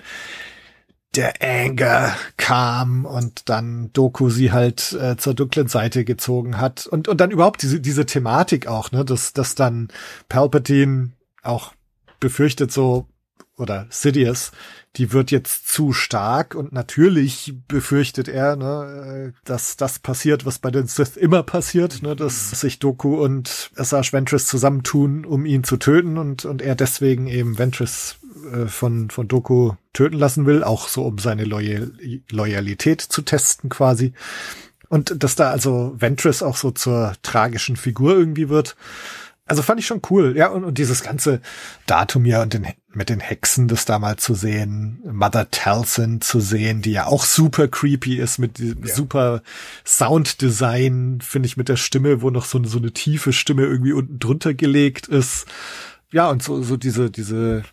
[1.16, 6.86] der Anger kam und dann Doku sie halt äh, zur dunklen Seite gezogen hat.
[6.86, 9.88] Und und dann überhaupt diese diese Thematik auch, ne, dass dass dann
[10.28, 11.10] Palpatine
[11.42, 11.72] auch
[12.20, 13.08] befürchtet so
[13.56, 14.52] oder Sidious
[14.96, 20.70] die wird jetzt zu stark und natürlich befürchtet er, ne, dass das passiert, was bei
[20.70, 25.78] den Sith immer passiert, ne, dass sich Doku und Asajj Ventress zusammentun, um ihn zu
[25.78, 28.18] töten und, und er deswegen eben Ventress
[28.52, 31.90] äh, von, von Doku töten lassen will, auch so um seine Loyal
[32.30, 34.12] Loyalität zu testen quasi.
[34.88, 38.76] Und dass da also Ventress auch so zur tragischen Figur irgendwie wird.
[39.46, 40.36] Also fand ich schon cool.
[40.36, 41.40] Ja, und, und dieses ganze
[41.86, 46.40] Datum ja und den, mit den Hexen das da mal zu sehen, Mother Talson zu
[46.40, 48.94] sehen, die ja auch super creepy ist mit diesem ja.
[48.94, 49.42] super
[49.84, 54.18] Sounddesign, finde ich mit der Stimme, wo noch so, so eine tiefe Stimme irgendwie unten
[54.18, 55.46] drunter gelegt ist.
[56.10, 57.64] Ja, und so, so diese, diese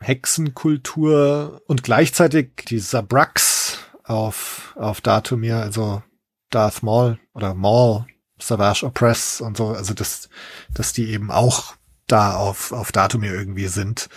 [0.00, 6.02] Hexenkultur und gleichzeitig dieser Brax auf, auf Datumir, also
[6.50, 8.06] Darth Maul oder Maul,
[8.40, 10.28] Savage Oppress und so, also dass,
[10.72, 11.74] dass die eben auch
[12.06, 14.08] da auf, auf Datumir irgendwie sind.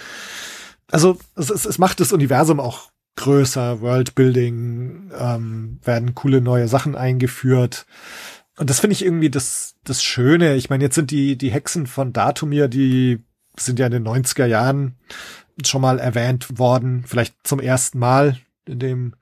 [0.89, 6.95] Also es, es, es macht das Universum auch größer, Worldbuilding, ähm, werden coole neue Sachen
[6.95, 7.85] eingeführt.
[8.57, 10.55] Und das finde ich irgendwie das, das Schöne.
[10.55, 13.23] Ich meine, jetzt sind die, die Hexen von Datumir, die
[13.57, 14.95] sind ja in den 90er Jahren
[15.65, 19.15] schon mal erwähnt worden, vielleicht zum ersten Mal in dem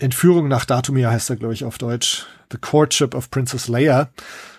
[0.00, 2.26] Entführung nach Datumir heißt er, glaube ich, auf Deutsch.
[2.50, 4.10] The Courtship of Princess Leia.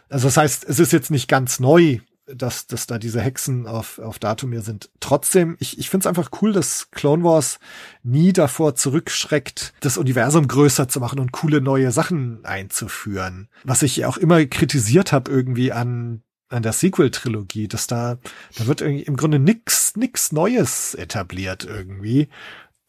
[0.10, 4.00] Also das heißt, es ist jetzt nicht ganz neu, dass, dass da diese Hexen auf,
[4.00, 4.90] auf Datumir sind.
[5.00, 7.60] Trotzdem, ich, ich finde es einfach cool, dass Clone Wars
[8.04, 13.50] nie davor zurückschreckt, das Universum größer zu machen und coole neue Sachen einzuführen.
[13.64, 18.18] Was ich auch immer kritisiert habe irgendwie an an der Sequel-Trilogie, dass da,
[18.58, 22.28] da wird irgendwie im Grunde nix, nix Neues etabliert irgendwie.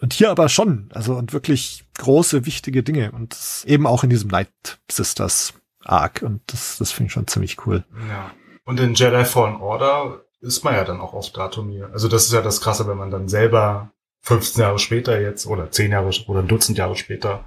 [0.02, 3.36] Und hier aber schon, also und wirklich große, wichtige Dinge und
[3.66, 4.50] eben auch in diesem Night
[4.90, 7.84] Sisters Arc und das, das finde ich schon ziemlich cool.
[8.08, 8.32] Ja.
[8.64, 11.90] Und in Jedi Fallen Order ist man ja dann auch auf Datumir.
[11.92, 13.92] Also das ist ja das Krasse, wenn man dann selber
[14.22, 17.44] 15 Jahre später jetzt oder 10 Jahre oder ein Dutzend Jahre später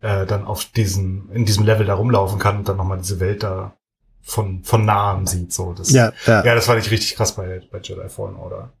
[0.00, 3.42] äh, dann auf diesen, in diesem Level da rumlaufen kann und dann nochmal diese Welt
[3.42, 3.76] da
[4.22, 5.52] von, von nahem sieht.
[5.52, 6.42] So, das, ja, ja.
[6.42, 8.72] ja, das fand ich richtig krass bei, bei Jedi Fallen Order.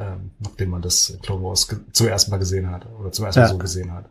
[0.00, 3.48] Ähm, nachdem man das Clone Wars zum ersten Mal gesehen hat oder zum ersten Mal
[3.48, 4.10] so gesehen hat.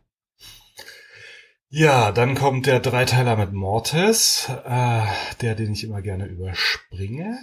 [1.71, 5.01] Ja, dann kommt der Dreiteiler mit Mortis, äh,
[5.41, 7.39] der, den ich immer gerne überspringe.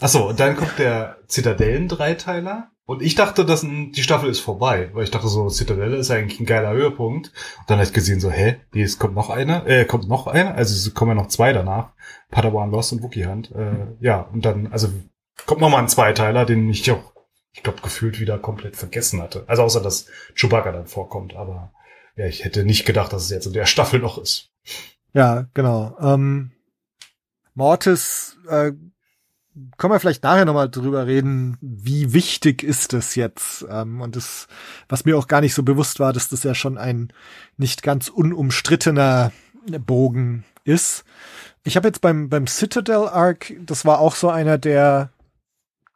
[0.00, 2.70] Achso, und dann kommt der Zitadellen-Dreiteiler.
[2.84, 6.40] Und ich dachte, dass die Staffel ist vorbei, weil ich dachte so, Zitadelle ist eigentlich
[6.40, 7.28] ein geiler Höhepunkt.
[7.28, 10.26] Und dann habe ich gesehen so, hä, nee, es kommt noch einer, äh, kommt noch
[10.26, 11.92] einer, also es kommen ja noch zwei danach.
[12.30, 13.50] Padawan Lost und Wookie Hunt.
[13.52, 14.88] Äh, ja, und dann, also
[15.46, 17.12] kommt noch mal ein Zweiteiler, den ich auch,
[17.52, 19.44] ich glaube, gefühlt wieder komplett vergessen hatte.
[19.46, 21.72] Also außer, dass Chewbacca dann vorkommt, aber
[22.16, 24.50] ja, ich hätte nicht gedacht, dass es jetzt in der Staffel noch ist.
[25.14, 25.96] Ja, genau.
[26.00, 26.52] Ähm,
[27.54, 28.72] Mortis äh,
[29.76, 33.66] können wir vielleicht nachher nochmal drüber reden, wie wichtig ist es jetzt?
[33.68, 34.46] Ähm, und das,
[34.88, 37.12] was mir auch gar nicht so bewusst war, dass das ja schon ein
[37.58, 39.32] nicht ganz unumstrittener
[39.86, 41.04] Bogen ist.
[41.64, 45.11] Ich habe jetzt beim, beim Citadel Arc, das war auch so einer der,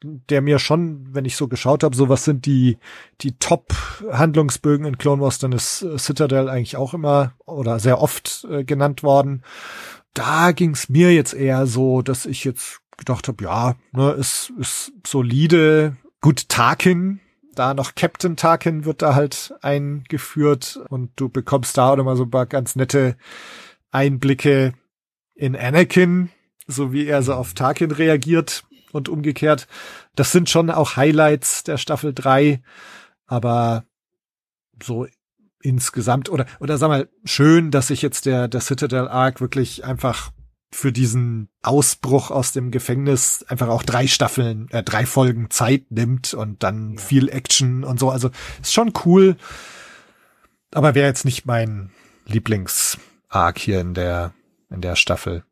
[0.03, 2.79] der mir schon, wenn ich so geschaut habe, so was sind die,
[3.23, 8.65] die Top-Handlungsbögen in Clone Wars, dann ist Citadel eigentlich auch immer oder sehr oft äh,
[8.65, 9.43] genannt worden.
[10.13, 14.53] Da ging es mir jetzt eher so, dass ich jetzt gedacht habe, ja, ne, ist,
[14.59, 17.21] ist solide, gut Tarkin,
[17.55, 22.25] da noch Captain Tarkin wird da halt eingeführt und du bekommst da auch mal so
[22.25, 23.17] ein paar ganz nette
[23.91, 24.75] Einblicke
[25.35, 26.31] in Anakin,
[26.67, 29.67] so wie er so auf Tarkin reagiert und umgekehrt.
[30.15, 32.63] Das sind schon auch Highlights der Staffel 3,
[33.27, 33.85] aber
[34.83, 35.07] so
[35.61, 40.31] insgesamt oder oder sag mal schön, dass sich jetzt der der Citadel Arc wirklich einfach
[40.73, 46.35] für diesen Ausbruch aus dem Gefängnis einfach auch drei Staffeln, äh, drei Folgen Zeit nimmt
[46.35, 47.01] und dann ja.
[47.01, 48.11] viel Action und so.
[48.11, 48.31] Also
[48.61, 49.37] ist schon cool,
[50.73, 51.91] aber wäre jetzt nicht mein
[52.27, 54.35] Lieblings-Arc hier in der
[54.71, 55.45] in der Staffel.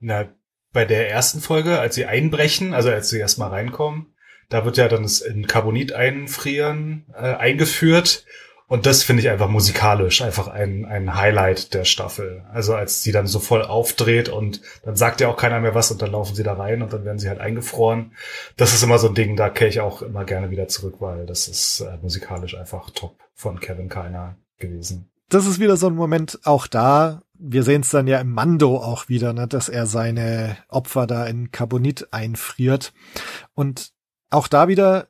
[0.00, 0.28] Na,
[0.72, 4.14] bei der ersten Folge, als sie einbrechen, also als sie erstmal reinkommen,
[4.48, 8.24] da wird ja dann das in Carbonit einfrieren äh, eingeführt
[8.72, 12.42] und das finde ich einfach musikalisch einfach ein, ein Highlight der Staffel.
[12.54, 15.90] Also als sie dann so voll aufdreht und dann sagt ja auch keiner mehr was
[15.90, 18.12] und dann laufen sie da rein und dann werden sie halt eingefroren.
[18.56, 21.26] Das ist immer so ein Ding, da kehre ich auch immer gerne wieder zurück, weil
[21.26, 25.10] das ist äh, musikalisch einfach top von Kevin Keiner gewesen.
[25.28, 27.20] Das ist wieder so ein Moment auch da.
[27.44, 31.26] Wir sehen es dann ja im Mando auch wieder, ne, dass er seine Opfer da
[31.26, 32.92] in Carbonit einfriert.
[33.54, 33.92] Und
[34.30, 35.08] auch da wieder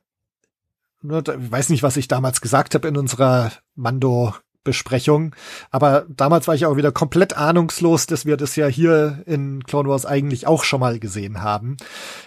[1.05, 4.33] Ne, ich weiß nicht, was ich damals gesagt habe in unserer Mando
[4.63, 5.35] Besprechung.
[5.71, 9.89] Aber damals war ich auch wieder komplett ahnungslos, dass wir das ja hier in Clone
[9.89, 11.77] Wars eigentlich auch schon mal gesehen haben.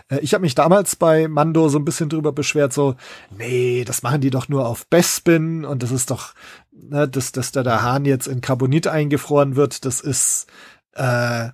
[0.09, 2.97] Äh, ich habe mich damals bei Mando so ein bisschen drüber beschwert, so,
[3.37, 6.34] nee, das machen die doch nur auf Bespin und das ist doch,
[6.72, 10.47] ne, dass, dass da der Hahn jetzt in Carbonit eingefroren wird, das ist,
[10.95, 11.49] äh,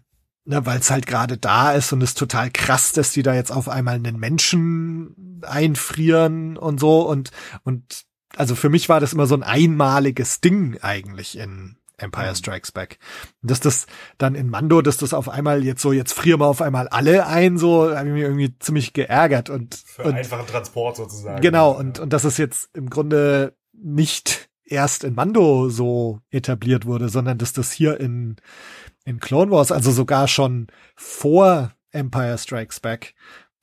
[0.45, 3.35] ne, weil es halt gerade da ist und es ist total krass, dass die da
[3.35, 7.31] jetzt auf einmal einen Menschen einfrieren und so und
[7.65, 8.05] und
[8.37, 12.99] also für mich war das immer so ein einmaliges Ding eigentlich in Empire Strikes Back.
[13.43, 13.87] Dass das
[14.19, 17.27] dann in Mando, dass das auf einmal jetzt so, jetzt frieren wir auf einmal alle
[17.27, 21.41] ein, so habe ich mich irgendwie ziemlich geärgert und, Für und einfachen Transport sozusagen.
[21.41, 27.09] genau und und dass es jetzt im Grunde nicht erst in Mando so etabliert wurde,
[27.09, 28.37] sondern dass das hier in
[29.05, 33.15] in Clone Wars, also sogar schon vor Empire Strikes Back,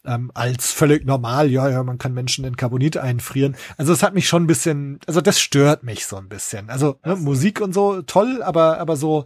[0.06, 3.56] ähm, als völlig normal, ja, ja, man kann Menschen in Carbonit einfrieren.
[3.78, 6.70] Also es hat mich schon ein bisschen, also das stört mich so ein bisschen.
[6.70, 9.26] Also ne, Musik und so toll, aber aber so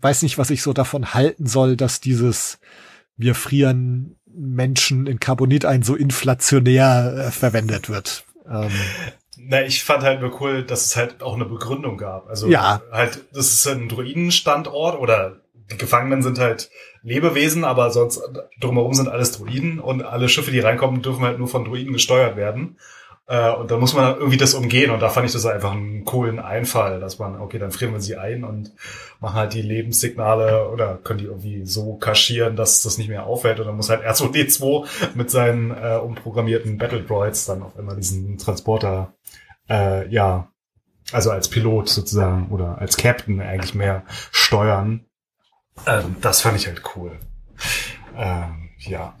[0.00, 2.58] weiß nicht, was ich so davon halten soll, dass dieses
[3.16, 8.24] wir frieren Menschen in Carbonit ein so inflationär äh, verwendet wird.
[8.48, 8.70] Ähm,
[9.38, 12.28] Na, ich fand halt nur cool, dass es halt auch eine Begründung gab.
[12.28, 12.82] Also Ja.
[12.90, 15.40] halt, das ist ein Druidenstandort oder
[15.70, 16.70] die Gefangenen sind halt
[17.02, 18.20] Lebewesen, aber sonst
[18.60, 22.36] drumherum sind alles Druiden und alle Schiffe, die reinkommen, dürfen halt nur von Druiden gesteuert
[22.36, 22.78] werden.
[23.28, 26.04] Äh, und dann muss man irgendwie das umgehen und da fand ich das einfach einen
[26.04, 28.72] coolen Einfall, dass man, okay, dann frieren wir sie ein und
[29.20, 33.58] machen halt die Lebenssignale oder können die irgendwie so kaschieren, dass das nicht mehr auffällt
[33.58, 38.38] und dann muss halt R2D2 mit seinen äh, umprogrammierten Battle Droids dann auf einmal diesen
[38.38, 39.12] Transporter
[39.68, 40.48] äh, ja,
[41.12, 45.04] also als Pilot sozusagen oder als Captain eigentlich mehr steuern.
[45.86, 47.18] Ähm, das fand ich halt cool.
[48.16, 49.14] Ähm, ja.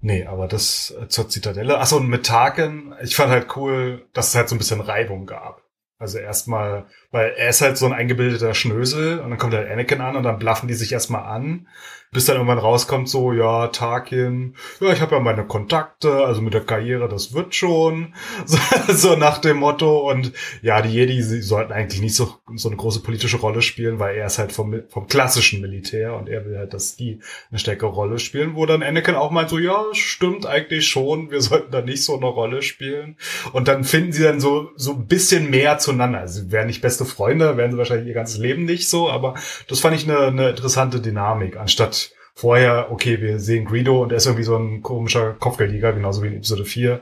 [0.00, 1.78] Nee, aber das äh, zur Zitadelle.
[1.78, 5.26] Achso, und mit Tarkin, ich fand halt cool, dass es halt so ein bisschen Reibung
[5.26, 5.62] gab.
[5.98, 10.00] Also erstmal, weil er ist halt so ein eingebildeter Schnösel und dann kommt halt Anakin
[10.00, 11.66] an und dann blaffen die sich erstmal an,
[12.12, 16.54] bis dann irgendwann rauskommt so, ja, Tarkin, ja, ich habe ja meine Kontakte, also mit
[16.54, 18.14] der Karriere, das wird schon,
[18.46, 20.10] so, so nach dem Motto.
[20.10, 20.32] Und
[20.62, 24.16] ja, die Jedi, sie sollten eigentlich nicht so, so eine große politische Rolle spielen, weil
[24.16, 27.90] er ist halt vom, vom klassischen Militär und er will halt, dass die eine stärkere
[27.90, 31.82] Rolle spielen, wo dann Anakin auch meint so, ja, stimmt eigentlich schon, wir sollten da
[31.82, 33.16] nicht so eine Rolle spielen.
[33.52, 36.20] Und dann finden sie dann so, so ein bisschen mehr zueinander.
[36.20, 39.34] Also sie wären nicht beste Freunde, wären sie wahrscheinlich ihr ganzes Leben nicht so, aber
[39.68, 44.18] das fand ich eine, eine interessante Dynamik, anstatt vorher, okay, wir sehen Greedo und er
[44.18, 47.00] ist irgendwie so ein komischer Kopfgeldjäger, genauso wie in Episode 4.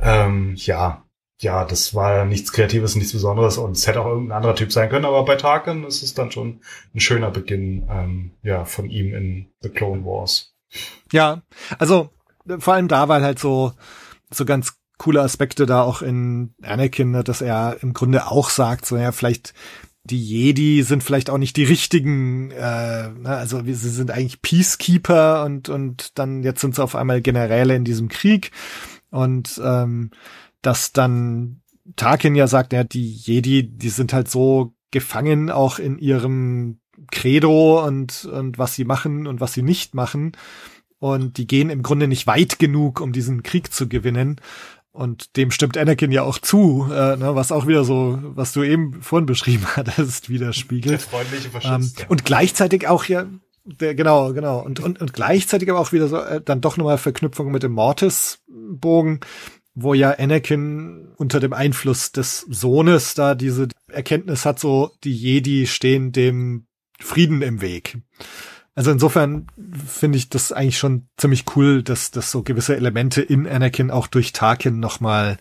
[0.00, 1.04] Ähm, ja,
[1.38, 4.88] ja, das war nichts Kreatives, nichts Besonderes und es hätte auch irgendein anderer Typ sein
[4.90, 6.60] können, aber bei Tarkin ist es dann schon
[6.94, 10.54] ein schöner Beginn, ähm, ja, von ihm in The Clone Wars.
[11.12, 11.42] Ja,
[11.78, 12.10] also
[12.58, 13.72] vor allem da, weil halt so,
[14.30, 18.86] so ganz coole Aspekte da auch in Anakin, ne, dass er im Grunde auch sagt,
[18.86, 19.52] so ja, vielleicht
[20.04, 25.44] die Jedi sind vielleicht auch nicht die richtigen, äh, ne, also sie sind eigentlich Peacekeeper
[25.44, 28.52] und und dann jetzt sind sie auf einmal Generäle in diesem Krieg
[29.10, 30.12] und ähm,
[30.62, 31.62] dass dann
[31.96, 36.78] Tarkin ja sagt, ja, die Jedi, die sind halt so gefangen auch in ihrem
[37.10, 40.36] Credo und und was sie machen und was sie nicht machen
[41.00, 44.36] und die gehen im Grunde nicht weit genug, um diesen Krieg zu gewinnen.
[44.92, 48.62] Und dem stimmt Anakin ja auch zu, äh, ne, was auch wieder so, was du
[48.62, 51.00] eben vorhin beschrieben hattest, Der widerspiegelt.
[51.02, 52.00] freundliche Ähm, Faschist.
[52.00, 52.06] ja.
[52.08, 53.26] und gleichzeitig auch ja,
[53.64, 54.60] der, genau, genau.
[54.60, 57.72] Und, und, und gleichzeitig aber auch wieder so, äh, dann doch nochmal Verknüpfung mit dem
[57.72, 59.20] Mortis-Bogen,
[59.74, 65.66] wo ja Anakin unter dem Einfluss des Sohnes da diese Erkenntnis hat, so die Jedi
[65.66, 66.66] stehen dem
[67.00, 67.98] Frieden im Weg.
[68.74, 69.46] Also insofern
[69.86, 74.06] finde ich das eigentlich schon ziemlich cool, dass, dass so gewisse Elemente in Anakin auch
[74.06, 75.36] durch Tarkin nochmal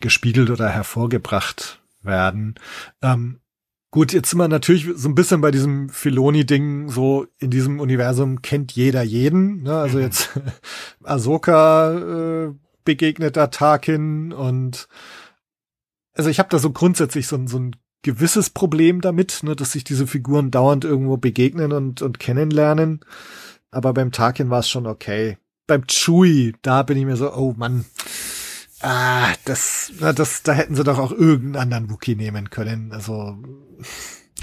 [0.00, 2.54] gespiegelt oder hervorgebracht werden.
[3.02, 3.40] Ähm,
[3.90, 8.40] gut, jetzt sind wir natürlich so ein bisschen bei diesem Filoni-Ding, so in diesem Universum
[8.40, 9.62] kennt jeder jeden.
[9.62, 9.74] Ne?
[9.74, 10.04] Also Mhm.
[10.04, 10.30] jetzt
[11.04, 12.54] Ahsoka äh,
[12.84, 14.88] begegnet da Tarkin und
[16.14, 19.84] also ich habe da so grundsätzlich so, so ein gewisses Problem damit, ne, dass sich
[19.84, 23.00] diese Figuren dauernd irgendwo begegnen und, und kennenlernen.
[23.70, 25.38] Aber beim Tarkin war es schon okay.
[25.66, 27.84] Beim Chewie, da bin ich mir so, oh Mann,
[28.80, 32.92] ah, das, na, das, da hätten sie doch auch irgendeinen anderen Wookie nehmen können.
[32.92, 33.38] Also,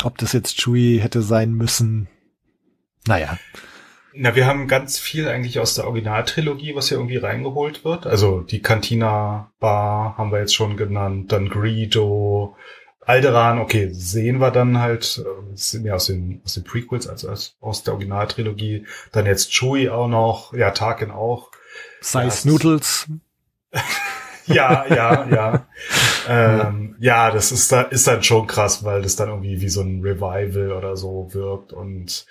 [0.04, 2.08] ob das jetzt Chewie hätte sein müssen,
[3.08, 3.38] naja.
[4.14, 8.08] Na, wir haben ganz viel eigentlich aus der Originaltrilogie, was hier irgendwie reingeholt wird.
[8.08, 12.56] Also die Cantina Bar haben wir jetzt schon genannt, dann Greedo,
[13.10, 17.08] Alderan, okay, sehen wir dann halt, äh, das sind ja aus den, aus den Prequels,
[17.08, 18.86] also aus, aus der Originaltrilogie.
[19.12, 21.50] Dann jetzt Chewie auch noch, ja, Tarkin auch.
[22.02, 23.08] Size Noodles.
[24.46, 25.68] Ja, ja, ja.
[26.28, 29.82] ähm, ja, das ist da ist dann schon krass, weil das dann irgendwie wie so
[29.82, 32.26] ein Revival oder so wirkt und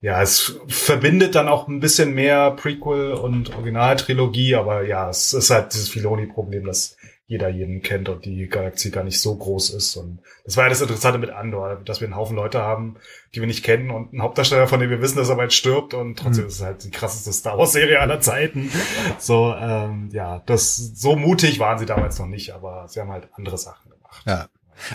[0.00, 5.50] ja, es verbindet dann auch ein bisschen mehr Prequel und Originaltrilogie, aber ja, es ist
[5.50, 6.96] halt dieses Filoni-Problem, dass
[7.26, 9.96] jeder jeden kennt und die Galaxie gar nicht so groß ist.
[9.96, 12.96] Und das war ja das Interessante mit Andor, dass wir einen Haufen Leute haben,
[13.34, 15.94] die wir nicht kennen und einen Hauptdarsteller, von dem wir wissen, dass er bald stirbt
[15.94, 16.48] und trotzdem Mhm.
[16.48, 18.70] ist es halt die krasseste Star Wars-Serie aller Zeiten.
[19.18, 23.28] So, ähm, ja, das so mutig waren sie damals noch nicht, aber sie haben halt
[23.32, 24.22] andere Sachen gemacht.
[24.26, 24.48] Ja.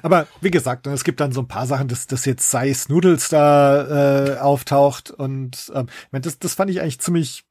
[0.04, 3.30] Aber wie gesagt, es gibt dann so ein paar Sachen, dass, dass jetzt Size Noodles
[3.30, 7.46] da äh, auftaucht und ähm, das, das fand ich eigentlich ziemlich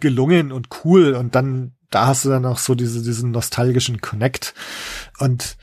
[0.00, 4.54] gelungen und cool und dann da hast du dann auch so diese, diesen nostalgischen Connect
[5.18, 5.56] und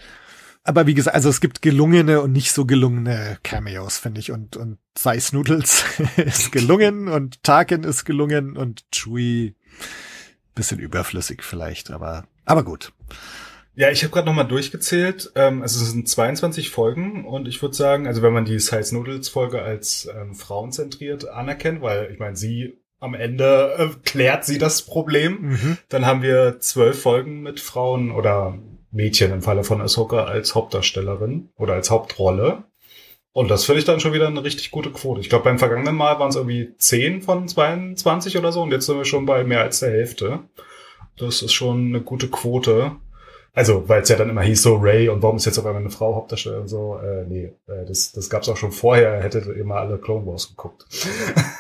[0.64, 4.34] aber wie gesagt, also es gibt gelungene und nicht so gelungene Cameos, finde ich.
[4.34, 5.86] Und, und Size Noodles
[6.18, 9.56] ist gelungen und Tarkin ist gelungen und Chewie
[10.56, 12.92] bisschen überflüssig vielleicht, aber, aber gut.
[13.76, 15.32] Ja, ich habe gerade nochmal durchgezählt.
[15.36, 18.94] Ähm, also es sind 22 Folgen und ich würde sagen, also wenn man die Size
[18.94, 24.58] Noodles Folge als ähm, frauenzentriert anerkennt, weil ich meine, sie am Ende äh, klärt sie
[24.58, 25.78] das Problem, mhm.
[25.90, 28.58] dann haben wir zwölf Folgen mit Frauen oder
[28.92, 32.64] Mädchen im Falle von Ahsoka als Hauptdarstellerin oder als Hauptrolle.
[33.34, 35.22] Und das finde ich dann schon wieder eine richtig gute Quote.
[35.22, 38.88] Ich glaube, beim vergangenen Mal waren es irgendwie 10 von 22 oder so und jetzt
[38.88, 40.40] sind wir schon bei mehr als der Hälfte.
[41.18, 42.94] Das ist schon eine gute Quote.
[43.54, 45.82] Also, weil es ja dann immer hieß so Ray und warum ist jetzt auf einmal
[45.82, 46.98] eine Frau Hauptdarstellerin und so.
[46.98, 50.50] Äh, nee, äh, das, das gab's auch schon vorher, hättet ihr mal alle Clone Wars
[50.50, 50.86] geguckt.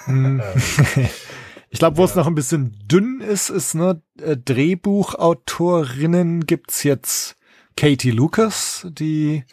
[0.07, 0.39] Mm.
[1.70, 2.09] Ich glaube, wo ja.
[2.09, 7.36] es noch ein bisschen dünn ist, ist ne äh, Drehbuchautorinnen gibt's jetzt
[7.76, 9.43] Katie Lucas, die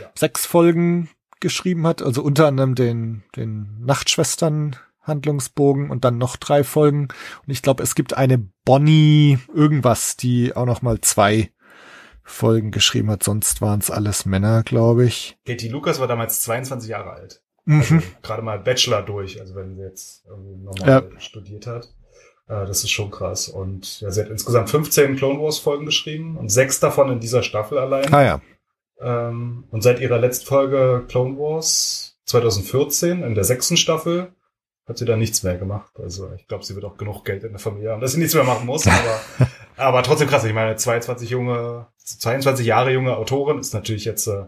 [0.00, 0.10] ja.
[0.14, 6.64] sechs Folgen geschrieben hat, also unter anderem den den Nachtschwestern Handlungsbogen und dann noch drei
[6.64, 7.08] Folgen
[7.44, 11.50] und ich glaube, es gibt eine Bonnie irgendwas, die auch noch mal zwei
[12.22, 15.36] Folgen geschrieben hat, sonst waren es alles Männer, glaube ich.
[15.44, 17.41] Katie Lucas war damals 22 Jahre alt.
[17.66, 18.02] Also mhm.
[18.22, 21.20] gerade mal Bachelor durch, also wenn sie jetzt irgendwie normal ja.
[21.20, 21.84] studiert hat.
[22.48, 23.48] Äh, das ist schon krass.
[23.48, 27.42] Und ja, sie hat insgesamt 15 Clone Wars Folgen geschrieben und sechs davon in dieser
[27.42, 28.12] Staffel allein.
[28.12, 28.40] Ah ja.
[29.00, 34.32] Ähm, und seit ihrer letzten Folge Clone Wars 2014 in der sechsten Staffel
[34.86, 35.92] hat sie da nichts mehr gemacht.
[36.00, 38.34] Also ich glaube, sie wird auch genug Geld in der Familie haben, dass sie nichts
[38.34, 38.86] mehr machen muss.
[38.88, 39.20] Aber,
[39.76, 40.44] aber trotzdem krass.
[40.44, 44.44] Ich meine, 22 junge, 22 Jahre junge Autorin ist natürlich jetzt äh,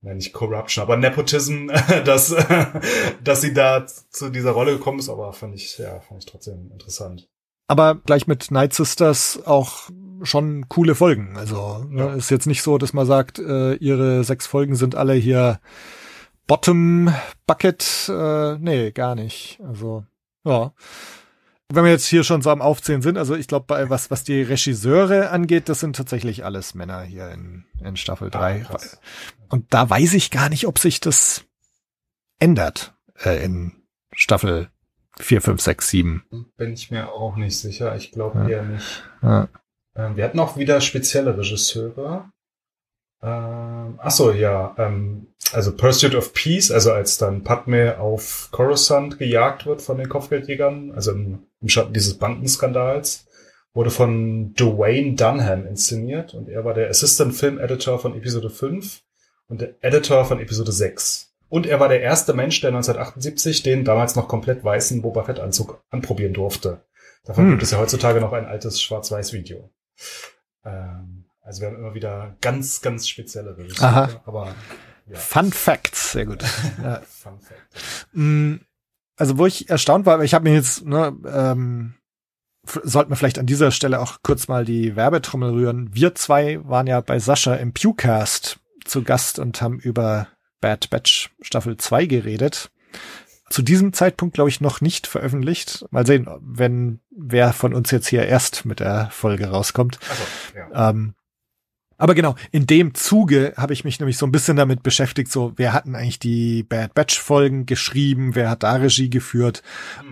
[0.00, 1.68] nicht Corruption, aber Nepotism,
[2.04, 2.34] dass,
[3.24, 6.70] dass sie da zu dieser Rolle gekommen ist, aber fand ich, ja, fand ich trotzdem
[6.72, 7.28] interessant.
[7.66, 9.90] Aber gleich mit Night Sisters auch
[10.22, 11.36] schon coole Folgen.
[11.36, 12.14] Also ne, ja.
[12.14, 15.60] ist jetzt nicht so, dass man sagt, äh, ihre sechs Folgen sind alle hier
[16.46, 17.12] Bottom
[17.46, 18.08] Bucket.
[18.08, 19.60] Äh, nee, gar nicht.
[19.62, 20.04] Also
[20.44, 20.72] ja
[21.70, 24.40] wenn wir jetzt hier schon so am Aufzählen sind, also ich glaube, was, was die
[24.40, 28.66] Regisseure angeht, das sind tatsächlich alles Männer hier in, in Staffel 3.
[28.68, 28.78] Ah,
[29.48, 31.44] und da weiß ich gar nicht, ob sich das
[32.38, 32.94] ändert
[33.24, 33.72] äh, in
[34.12, 34.68] Staffel
[35.18, 36.24] 4, 5, 6, 7.
[36.56, 37.94] Bin ich mir auch nicht sicher.
[37.96, 38.48] Ich glaube ja.
[38.48, 39.02] eher nicht.
[39.22, 39.48] Ja.
[39.96, 42.30] Ähm, wir hatten auch wieder spezielle Regisseure.
[43.20, 44.74] Ähm, ach so, ja.
[44.78, 50.08] Ähm, also Pursuit of Peace, also als dann Padme auf Coruscant gejagt wird von den
[50.08, 53.26] Kopfgeldjägern, also im, im Schatten dieses Bankenskandals,
[53.74, 59.02] wurde von Dwayne Dunham inszeniert und er war der Assistant Film Editor von Episode 5
[59.48, 61.34] und der Editor von Episode 6.
[61.48, 65.40] Und er war der erste Mensch, der 1978 den damals noch komplett weißen Boba Fett
[65.40, 66.82] Anzug anprobieren durfte.
[67.24, 67.50] Davon hm.
[67.52, 69.70] gibt es ja heutzutage noch ein altes Schwarz-Weiß-Video.
[70.64, 74.54] Ähm, also wir haben immer wieder ganz, ganz spezielle Regisseure, aber
[75.06, 75.16] ja.
[75.16, 76.42] Fun Facts, sehr gut.
[76.82, 77.00] ja.
[77.00, 78.06] Fun Fact.
[78.12, 78.56] Mm,
[79.16, 81.94] also wo ich erstaunt war, ich habe mir jetzt, ne, ähm,
[82.64, 85.88] sollten wir vielleicht an dieser Stelle auch kurz mal die Werbetrommel rühren.
[85.94, 90.28] Wir zwei waren ja bei Sascha im Pewcast zu Gast und haben über
[90.60, 92.70] Bad Batch Staffel 2 geredet.
[93.50, 95.86] Zu diesem Zeitpunkt, glaube ich, noch nicht veröffentlicht.
[95.90, 99.98] Mal sehen, wenn wer von uns jetzt hier erst mit der Folge rauskommt.
[100.08, 100.22] Also,
[100.54, 100.90] ja.
[100.90, 101.14] ähm,
[101.96, 105.52] aber genau, in dem Zuge habe ich mich nämlich so ein bisschen damit beschäftigt, so,
[105.56, 109.62] wer hatten eigentlich die Bad Batch Folgen geschrieben, wer hat da Regie geführt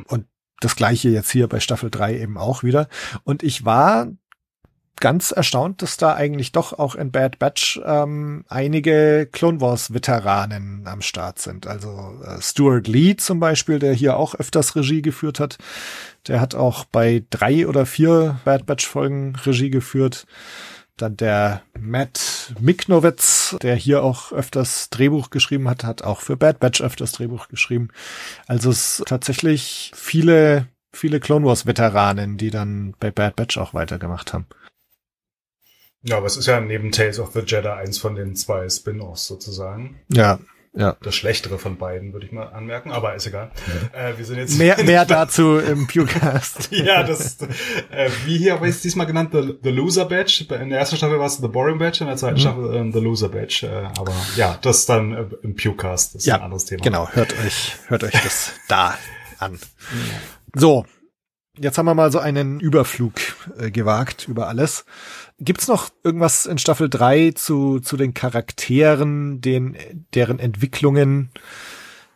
[0.07, 0.27] und
[0.61, 2.89] das gleiche jetzt hier bei Staffel 3 eben auch wieder.
[3.25, 4.09] Und ich war
[4.97, 10.87] ganz erstaunt, dass da eigentlich doch auch in Bad Batch ähm, einige Clone Wars Veteranen
[10.87, 11.67] am Start sind.
[11.67, 15.59] Also äh, Stuart Lee zum Beispiel, der hier auch öfters Regie geführt hat.
[16.29, 20.27] Der hat auch bei drei oder vier Bad Batch Folgen Regie geführt.
[20.97, 26.59] Dann der Matt Miknowitz, der hier auch öfters Drehbuch geschrieben hat, hat auch für Bad
[26.59, 27.89] Batch öfters Drehbuch geschrieben.
[28.47, 34.33] Also es tatsächlich viele, viele Clone Wars Veteranen, die dann bei Bad Batch auch weitergemacht
[34.33, 34.47] haben.
[36.03, 39.27] Ja, aber es ist ja neben Tales of the Jedi eins von den zwei Spin-offs
[39.27, 40.01] sozusagen.
[40.09, 40.39] Ja,
[40.77, 40.95] ja.
[41.03, 43.51] Das schlechtere von beiden, würde ich mal anmerken, aber ist egal.
[43.95, 44.09] Ja.
[44.11, 46.69] Äh, wir sind jetzt mehr, mehr dazu im Pewcast.
[46.71, 47.39] ja, das
[47.91, 50.45] äh, wie hier aber ist diesmal genannt The, the Loser Badge.
[50.61, 52.41] In der ersten Staffel war es The Boring Badge, in der zweiten mhm.
[52.41, 53.67] Staffel äh, The Loser Badge.
[53.67, 56.15] Äh, aber ja, das dann äh, im Pewcast.
[56.15, 56.83] Das ist ja, ein anderes Thema.
[56.85, 58.99] Genau, hört euch, hört euch das da
[59.39, 59.59] an.
[60.55, 60.85] So,
[61.59, 63.15] Jetzt haben wir mal so einen Überflug
[63.57, 64.85] äh, gewagt über alles.
[65.39, 71.31] Gibt's noch irgendwas in Staffel 3 zu, zu den Charakteren, den, deren Entwicklungen,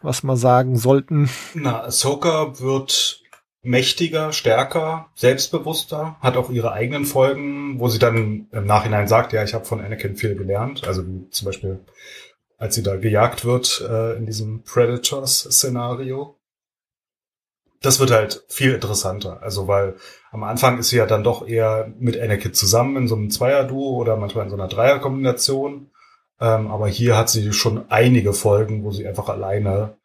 [0.01, 1.29] was wir sagen sollten?
[1.55, 3.23] Na, Ahsoka wird
[3.63, 9.45] mächtiger, stärker, selbstbewusster, hat auch ihre eigenen Folgen, wo sie dann im Nachhinein sagt, ja,
[9.45, 10.87] ich habe von Anakin viel gelernt.
[10.87, 11.81] Also zum Beispiel,
[12.57, 16.41] als sie da gejagt wird äh, in diesem Predators-Szenario
[17.81, 19.43] das wird halt viel interessanter.
[19.43, 19.97] Also weil
[20.31, 23.97] am Anfang ist sie ja dann doch eher mit Anakin zusammen in so einem Zweier-Duo
[23.97, 25.91] oder manchmal in so einer Dreier-Kombination.
[26.41, 29.97] Ähm, aber hier hat sie schon einige Folgen, wo sie einfach alleine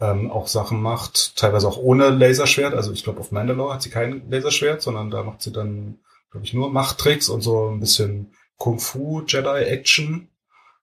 [0.00, 2.74] ähm, auch Sachen macht, teilweise auch ohne Laserschwert.
[2.74, 5.98] Also ich glaube, auf Mandalore hat sie kein Laserschwert, sondern da macht sie dann,
[6.30, 10.28] glaube ich, nur Machttricks und so ein bisschen Kung-Fu, Jedi-Action.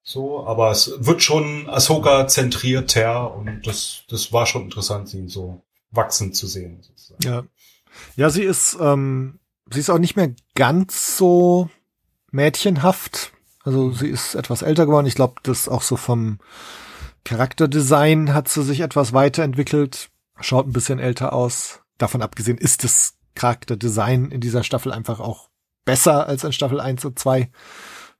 [0.01, 5.61] So, aber es wird schon Ahsoka zentrierter und das, das war schon interessant, sie so
[5.91, 6.81] wachsen zu sehen.
[6.81, 7.23] Sozusagen.
[7.23, 7.43] Ja.
[8.15, 9.39] Ja, sie ist, ähm,
[9.71, 11.69] sie ist auch nicht mehr ganz so
[12.31, 13.31] mädchenhaft.
[13.63, 15.07] Also sie ist etwas älter geworden.
[15.07, 16.39] Ich glaube, das auch so vom
[17.25, 20.09] Charakterdesign hat sie sich etwas weiterentwickelt.
[20.39, 21.81] Schaut ein bisschen älter aus.
[21.97, 25.49] Davon abgesehen ist das Charakterdesign in dieser Staffel einfach auch
[25.83, 27.49] besser als in Staffel 1 und 2.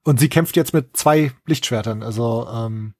[0.04, 2.02] Und sie kämpft jetzt mit zwei Lichtschwertern.
[2.02, 2.94] Also ähm,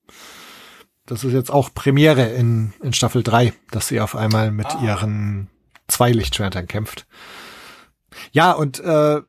[1.06, 4.84] das ist jetzt auch Premiere in, in Staffel 3, dass sie auf einmal mit ah.
[4.84, 5.50] ihren
[5.88, 7.08] zwei Lichtschwertern kämpft.
[8.32, 9.22] Ja, und äh,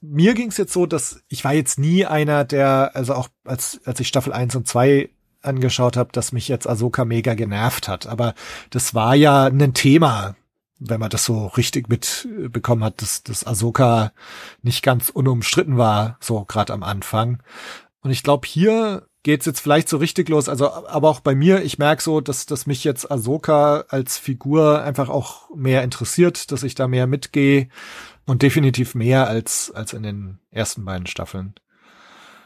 [0.00, 3.80] mir ging es jetzt so, dass ich war jetzt nie einer, der, also auch als,
[3.84, 5.10] als ich Staffel 1 und 2
[5.42, 8.06] angeschaut habe, dass mich jetzt Ahsoka mega genervt hat.
[8.06, 8.34] Aber
[8.70, 10.34] das war ja ein Thema,
[10.78, 14.12] wenn man das so richtig mitbekommen hat, dass, dass Ahsoka
[14.62, 17.42] nicht ganz unumstritten war, so gerade am Anfang.
[18.00, 20.48] Und ich glaube, hier geht's jetzt vielleicht so richtig los.
[20.48, 24.82] Also, aber auch bei mir, ich merke so, dass, dass mich jetzt Ahsoka als Figur
[24.82, 27.68] einfach auch mehr interessiert, dass ich da mehr mitgehe
[28.24, 31.54] und definitiv mehr als, als in den ersten beiden Staffeln.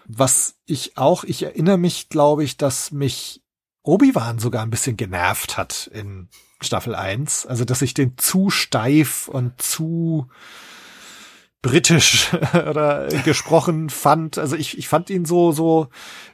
[0.06, 3.42] Was ich auch, ich erinnere mich, glaube ich, dass mich
[3.82, 6.30] Obi-Wan sogar ein bisschen genervt hat in
[6.62, 7.44] Staffel 1.
[7.44, 10.28] Also, dass ich den zu steif und zu,
[11.62, 14.38] britisch oder gesprochen fand.
[14.38, 15.88] Also ich, ich fand ihn so, so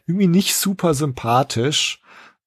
[0.06, 2.00] irgendwie nicht super sympathisch.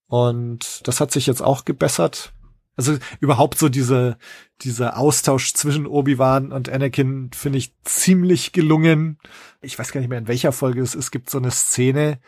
[0.08, 2.34] Und das hat sich jetzt auch gebessert.
[2.76, 4.18] Also überhaupt so diese,
[4.62, 9.20] dieser Austausch zwischen Obi-Wan und Anakin finde ich ziemlich gelungen.
[9.62, 11.06] Ich weiß gar nicht mehr, in welcher Folge es ist.
[11.06, 12.20] Es gibt so eine Szene,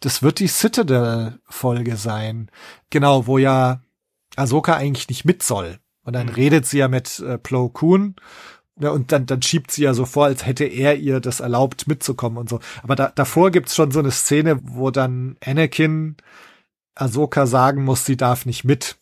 [0.00, 2.50] das wird die Citadel-Folge sein.
[2.90, 3.82] Genau, wo ja
[4.36, 5.78] Ahsoka eigentlich nicht mit soll.
[6.02, 6.34] Und dann mhm.
[6.34, 8.16] redet sie ja mit äh, Plo Koon
[8.80, 11.88] ja, und dann, dann schiebt sie ja so vor, als hätte er ihr das erlaubt,
[11.88, 12.60] mitzukommen und so.
[12.82, 16.16] Aber da, davor gibt's schon so eine Szene, wo dann Anakin
[16.94, 18.96] Ahsoka sagen muss, sie darf nicht mit.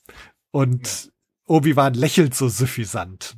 [0.51, 1.11] Und ja.
[1.47, 3.37] Obi-Wan lächelt so suffisant.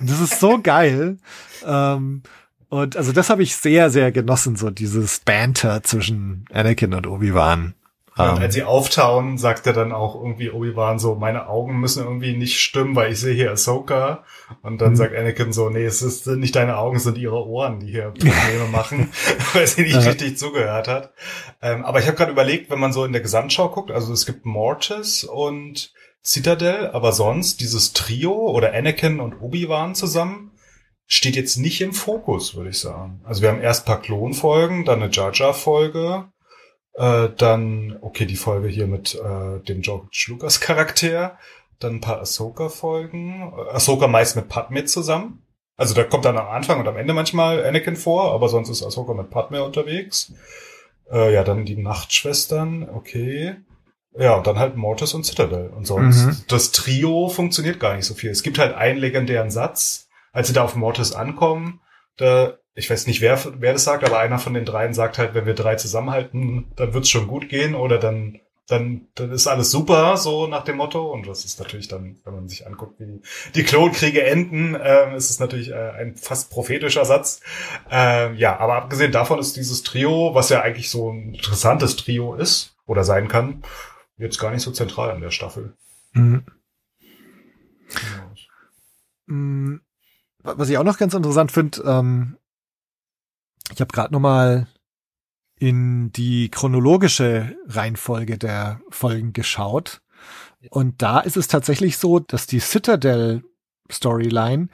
[0.00, 1.18] das ist so geil.
[1.64, 2.22] Ähm,
[2.68, 7.74] und also das habe ich sehr, sehr genossen, so dieses Banter zwischen Anakin und Obi-Wan.
[8.16, 12.04] Und um, als sie auftauen, sagt er dann auch irgendwie Obi-Wan so, meine Augen müssen
[12.04, 14.22] irgendwie nicht stimmen, weil ich sehe hier Ahsoka.
[14.62, 14.96] Und dann mhm.
[14.96, 18.10] sagt Anakin so, nee, es ist nicht deine Augen, es sind ihre Ohren, die hier
[18.10, 19.10] Probleme machen,
[19.52, 20.00] weil sie nicht ja.
[20.00, 21.12] richtig zugehört hat.
[21.60, 24.26] Ähm, aber ich habe gerade überlegt, wenn man so in der Gesamtschau guckt, also es
[24.26, 25.92] gibt Mortis und
[26.22, 30.52] Citadel, aber sonst dieses Trio oder Anakin und Obi-Wan zusammen
[31.06, 33.20] steht jetzt nicht im Fokus, würde ich sagen.
[33.24, 36.28] Also wir haben erst paar Klonfolgen, dann eine Jar Jar Folge,
[36.94, 41.38] äh, dann, okay, die Folge hier mit äh, dem George Lucas Charakter.
[41.80, 43.52] Dann ein paar Ahsoka-Folgen.
[43.72, 45.42] Ahsoka meist mit Padme zusammen.
[45.76, 48.84] Also da kommt dann am Anfang und am Ende manchmal Anakin vor, aber sonst ist
[48.84, 50.32] Ahsoka mit Padme unterwegs.
[51.10, 53.56] Äh, ja, dann die Nachtschwestern, okay.
[54.16, 55.70] Ja, und dann halt Mortis und Citadel.
[55.70, 56.36] Und sonst, mhm.
[56.46, 58.30] das Trio funktioniert gar nicht so viel.
[58.30, 61.80] Es gibt halt einen legendären Satz, als sie da auf Mortis ankommen,
[62.16, 65.34] da ich weiß nicht, wer, wer das sagt, aber einer von den dreien sagt halt,
[65.34, 69.70] wenn wir drei zusammenhalten, dann wird's schon gut gehen oder dann, dann, dann ist alles
[69.70, 71.12] super, so nach dem Motto.
[71.12, 73.20] Und das ist natürlich dann, wenn man sich anguckt, wie
[73.54, 77.40] die Klonkriege enden, äh, ist es natürlich äh, ein fast prophetischer Satz.
[77.90, 82.34] Äh, ja, aber abgesehen davon ist dieses Trio, was ja eigentlich so ein interessantes Trio
[82.34, 83.62] ist oder sein kann,
[84.16, 85.74] jetzt gar nicht so zentral in der Staffel.
[86.12, 86.44] Mhm.
[89.26, 89.78] Ja.
[90.56, 92.36] Was ich auch noch ganz interessant finde, ähm,
[93.72, 94.66] ich habe gerade noch mal
[95.58, 100.02] in die chronologische Reihenfolge der Folgen geschaut.
[100.70, 103.44] Und da ist es tatsächlich so, dass die Citadel
[103.90, 104.68] Storyline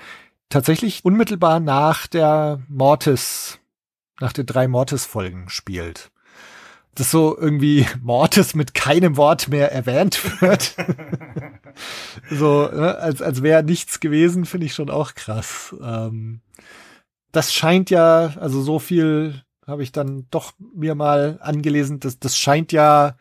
[0.48, 3.58] tatsächlich unmittelbar nach der Mortis,
[4.20, 6.10] nach den drei Mortis-Folgen spielt.
[6.94, 10.74] dass so irgendwie Mortis mit keinem Wort mehr erwähnt wird.
[12.30, 15.74] so, ne, als, als wäre nichts gewesen, finde ich schon auch krass.
[15.82, 16.40] Ähm,
[17.32, 22.36] das scheint ja, also so viel habe ich dann doch mir mal angelesen, dass das
[22.36, 23.16] scheint ja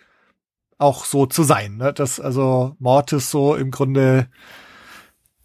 [0.78, 1.94] auch so zu sein, ne?
[1.94, 4.28] dass also Mortis so im Grunde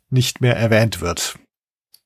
[0.09, 1.37] nicht mehr erwähnt wird.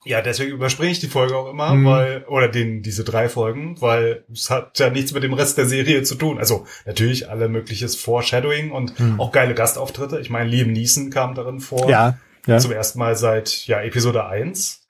[0.04, 1.84] Ja, deswegen überspringe ich die Folge auch immer, mhm.
[1.84, 5.66] weil, oder den, diese drei Folgen, weil es hat ja nichts mit dem Rest der
[5.66, 6.38] Serie zu tun.
[6.38, 9.20] Also natürlich alle mögliches Foreshadowing und mhm.
[9.20, 10.18] auch geile Gastauftritte.
[10.20, 11.90] Ich meine, Liam Neeson kam darin vor.
[11.90, 12.58] Ja, ja.
[12.58, 14.87] Zum ersten Mal seit, ja, Episode 1.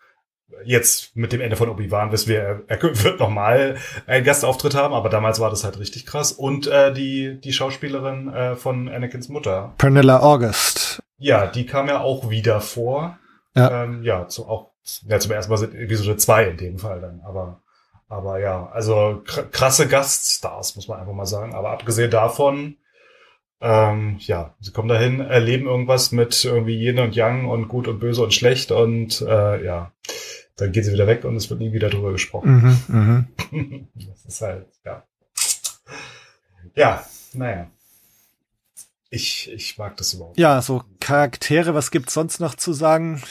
[0.65, 5.09] Jetzt mit dem Ende von Obi-Wan wissen wir, er wird nochmal einen Gastauftritt haben, aber
[5.09, 6.33] damals war das halt richtig krass.
[6.33, 9.75] Und äh, die, die Schauspielerin äh, von Anakins Mutter.
[9.79, 11.03] Pernilla August.
[11.19, 13.19] Ja, die kam ja auch wieder vor.
[13.55, 14.71] Ja, ähm, ja zu, auch
[15.09, 17.61] ja, zum ersten Mal sind Episode 2 in dem Fall dann, aber,
[18.09, 21.55] aber ja, also krasse Gaststars, muss man einfach mal sagen.
[21.55, 22.77] Aber abgesehen davon,
[23.61, 27.99] ähm, ja, sie kommen dahin, erleben irgendwas mit irgendwie Yin und Yang und gut und
[27.99, 29.93] böse und schlecht und äh, ja,
[30.59, 32.79] dann gehen sie wieder weg und es wird nie wieder drüber gesprochen.
[32.89, 33.87] Mhm, mh.
[33.95, 35.05] das ist halt, ja.
[36.75, 37.71] Ja, naja.
[39.11, 40.39] Ich, ich mag das überhaupt.
[40.39, 43.23] Ja, so Charaktere, was gibt's sonst noch zu sagen?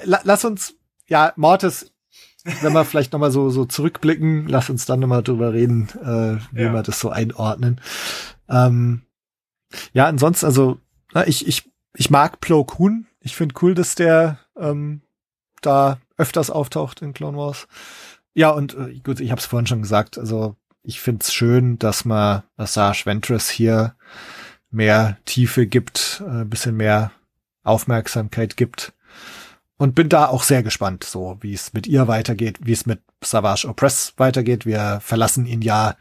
[0.00, 0.74] la, lass uns,
[1.06, 1.92] ja, Mortis,
[2.60, 6.62] wenn wir vielleicht nochmal so, so zurückblicken, lass uns dann nochmal drüber reden, äh, wie
[6.62, 6.72] ja.
[6.72, 7.80] wir das so einordnen.
[8.48, 9.02] Ähm,
[9.92, 10.78] ja, ansonsten, also,
[11.26, 13.06] ich, ich, ich mag Plo Koon.
[13.20, 15.02] Ich finde cool, dass der ähm,
[15.62, 17.66] da öfters auftaucht in Clone Wars.
[18.34, 22.04] Ja, und äh, gut, ich habe es vorhin schon gesagt, also ich find's schön, dass
[22.04, 23.94] man Asajj Ventress hier
[24.70, 27.12] mehr Tiefe gibt, ein äh, bisschen mehr
[27.62, 28.92] Aufmerksamkeit gibt.
[29.76, 33.00] Und bin da auch sehr gespannt, so wie es mit ihr weitergeht, wie es mit
[33.22, 34.64] Savage Opress weitergeht.
[34.64, 35.96] Wir verlassen ihn ja,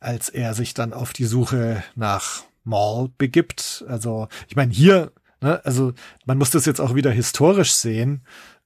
[0.00, 3.84] als er sich dann auf die Suche nach Maul begibt.
[3.88, 5.94] Also, ich meine, hier, ne, also
[6.26, 8.22] man muss das jetzt auch wieder historisch sehen.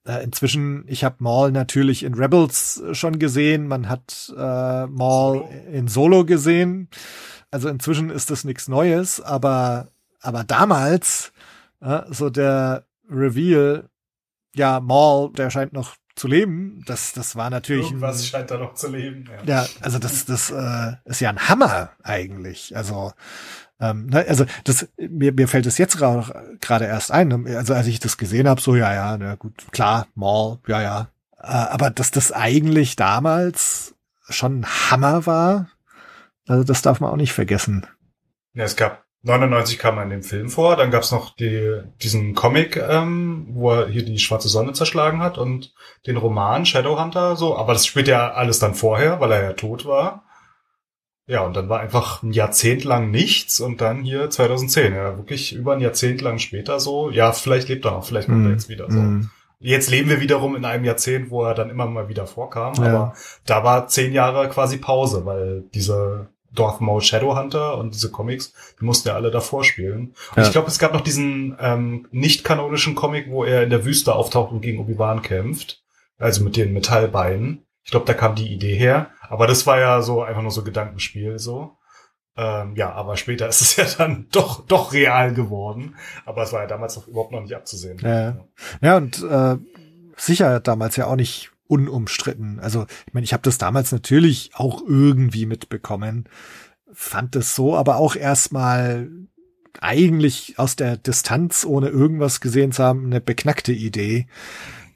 [0.07, 5.88] Äh, inzwischen, ich habe Maul natürlich in Rebels schon gesehen, man hat äh, Maul in
[5.88, 6.88] Solo gesehen.
[7.51, 9.88] Also inzwischen ist das nichts Neues, aber
[10.22, 11.32] aber damals
[11.80, 13.90] äh, so der Reveal
[14.55, 16.82] ja, Maul, der scheint noch zu leben.
[16.86, 17.86] Das, das war natürlich.
[17.86, 19.28] Irgendwas ein, scheint da noch zu leben.
[19.46, 22.76] Ja, ja also das, das äh, ist ja ein Hammer eigentlich.
[22.76, 23.12] Also,
[23.81, 27.47] ähm, ne, also das, mir, mir fällt es jetzt gerade erst ein.
[27.47, 31.09] Also als ich das gesehen habe, so ja, ja, na gut, klar, Maul, ja, ja.
[31.39, 33.95] Äh, aber dass das eigentlich damals
[34.28, 35.68] schon ein Hammer war,
[36.47, 37.87] also das darf man auch nicht vergessen.
[38.55, 42.35] Ja, es gab 99 kam er in dem Film vor, dann gab's noch die, diesen
[42.35, 45.74] Comic, ähm, wo er hier die schwarze Sonne zerschlagen hat und
[46.07, 49.85] den Roman Shadowhunter, so, aber das spielt ja alles dann vorher, weil er ja tot
[49.85, 50.24] war.
[51.27, 55.55] Ja, und dann war einfach ein Jahrzehnt lang nichts und dann hier 2010, ja, wirklich
[55.55, 58.47] über ein Jahrzehnt lang später so, ja, vielleicht lebt er noch, vielleicht kommt mm.
[58.47, 58.99] er jetzt wieder so.
[58.99, 59.31] Mm.
[59.61, 62.83] Jetzt leben wir wiederum in einem Jahrzehnt, wo er dann immer mal wieder vorkam, ja.
[62.83, 63.14] aber
[63.47, 68.85] da war zehn Jahre quasi Pause, weil diese Darth Maul Shadowhunter und diese Comics, die
[68.85, 70.14] mussten ja alle davor spielen.
[70.31, 70.43] Und ja.
[70.43, 74.53] ich glaube, es gab noch diesen ähm, nicht-kanonischen Comic, wo er in der Wüste auftaucht
[74.53, 75.83] und gegen Obi-Wan kämpft.
[76.18, 77.64] Also mit den Metallbeinen.
[77.85, 79.11] Ich glaube, da kam die Idee her.
[79.28, 81.76] Aber das war ja so einfach nur so Gedankenspiel so.
[82.37, 85.97] Ähm, ja, aber später ist es ja dann doch doch real geworden.
[86.24, 87.99] Aber es war ja damals noch überhaupt noch nicht abzusehen.
[87.99, 88.45] Ja,
[88.81, 89.57] ja und äh,
[90.16, 92.59] sicher damals ja auch nicht unumstritten.
[92.61, 96.28] Also ich meine, ich habe das damals natürlich auch irgendwie mitbekommen,
[96.93, 99.09] fand es so, aber auch erstmal
[99.81, 104.26] eigentlich aus der Distanz, ohne irgendwas gesehen zu haben, eine beknackte Idee.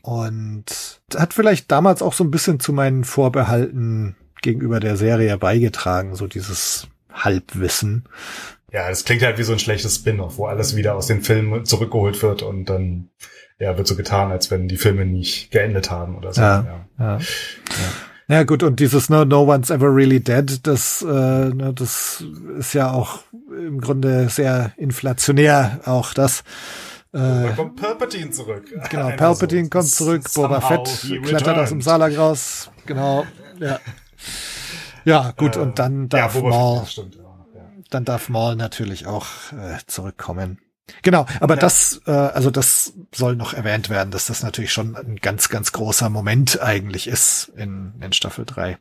[0.05, 6.14] Und hat vielleicht damals auch so ein bisschen zu meinen Vorbehalten gegenüber der Serie beigetragen,
[6.14, 8.05] so dieses Halbwissen.
[8.70, 11.64] Ja, es klingt halt wie so ein schlechtes Spin-off, wo alles wieder aus den Filmen
[11.64, 13.09] zurückgeholt wird und dann
[13.59, 16.42] ja, wird so getan, als wenn die Filme nicht geendet haben oder so.
[16.42, 16.64] Ja,
[16.98, 17.05] ja.
[17.05, 17.18] ja.
[17.18, 17.92] ja.
[18.26, 22.24] Ja gut, und dieses no, no One's Ever Really Dead, das, äh, ne, das
[22.59, 26.42] ist ja auch im Grunde sehr inflationär, auch das.
[27.15, 28.65] Äh, kommt Palpatine zurück.
[28.91, 29.71] Genau, Palpatine so.
[29.71, 33.25] kommt zurück, Boba Fett klettert aus dem Salag raus, genau,
[33.61, 33.79] ja.
[35.05, 37.23] Ja, gut, äh, und dann darf ja, Maul, stimmt, ja.
[37.91, 40.59] dann darf Maul natürlich auch äh, zurückkommen.
[41.03, 41.61] Genau, aber ja.
[41.61, 45.71] das, äh, also das soll noch erwähnt werden, dass das natürlich schon ein ganz, ganz
[45.71, 48.77] großer Moment eigentlich ist in, in Staffel 3.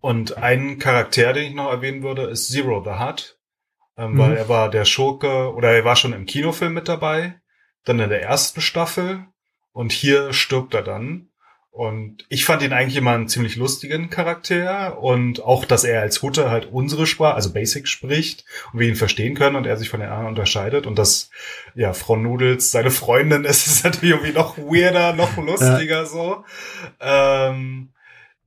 [0.00, 3.37] Und ein Charakter, den ich noch erwähnen würde, ist Zero the Hutt,
[3.98, 4.18] ähm, mhm.
[4.18, 7.34] weil er war der Schurke, oder er war schon im Kinofilm mit dabei,
[7.84, 9.26] dann in der ersten Staffel
[9.72, 11.28] und hier stirbt er dann.
[11.70, 16.22] Und ich fand ihn eigentlich immer einen ziemlich lustigen Charakter und auch, dass er als
[16.22, 19.88] Hutte halt unsere Sprache, also Basic spricht und wir ihn verstehen können und er sich
[19.88, 21.30] von den anderen unterscheidet und dass,
[21.76, 26.06] ja, Frau Nudels seine Freundin ist, ist natürlich irgendwie noch weirder, noch lustiger ja.
[26.06, 26.44] so.
[27.00, 27.90] Ähm,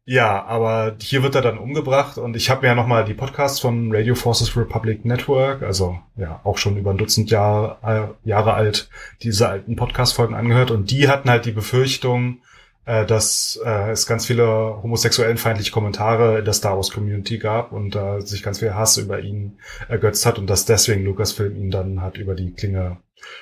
[0.06, 3.60] ja, aber hier wird er dann umgebracht und ich habe mir ja nochmal die Podcasts
[3.60, 8.56] von Radio Forces Republic Network, also ja auch schon über ein Dutzend Jahr, äh, Jahre
[8.56, 8.90] alt,
[9.22, 12.40] diese alten Podcast-Folgen angehört und die hatten halt die Befürchtung,
[12.86, 14.48] äh, dass äh, es ganz viele
[14.82, 19.20] homosexuellenfeindliche Kommentare in der Star Wars Community gab und äh, sich ganz viel Hass über
[19.20, 22.98] ihn ergötzt hat und dass deswegen Lucasfilm ihn dann hat über die Klinge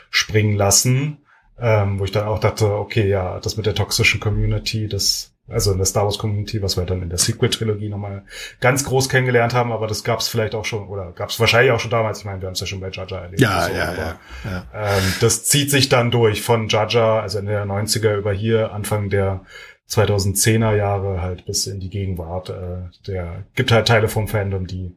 [0.10, 1.20] springen lassen.
[1.62, 5.72] Ähm, wo ich dann auch dachte, okay, ja, das mit der toxischen Community, das also
[5.72, 8.24] in der Star Wars Community, was wir dann in der Sequel-Trilogie nochmal
[8.60, 11.72] ganz groß kennengelernt haben, aber das gab es vielleicht auch schon, oder gab es wahrscheinlich
[11.72, 13.42] auch schon damals, ich meine, wir haben es ja schon bei Jaja erlebt.
[13.42, 14.66] Ja, so, ja, ja, ja.
[14.74, 19.10] Ähm, das zieht sich dann durch von Jaja, also in der 90er über hier, Anfang
[19.10, 19.42] der
[19.90, 22.50] 2010er Jahre halt bis in die Gegenwart.
[22.50, 24.96] Äh, der gibt halt Teile vom Fandom, die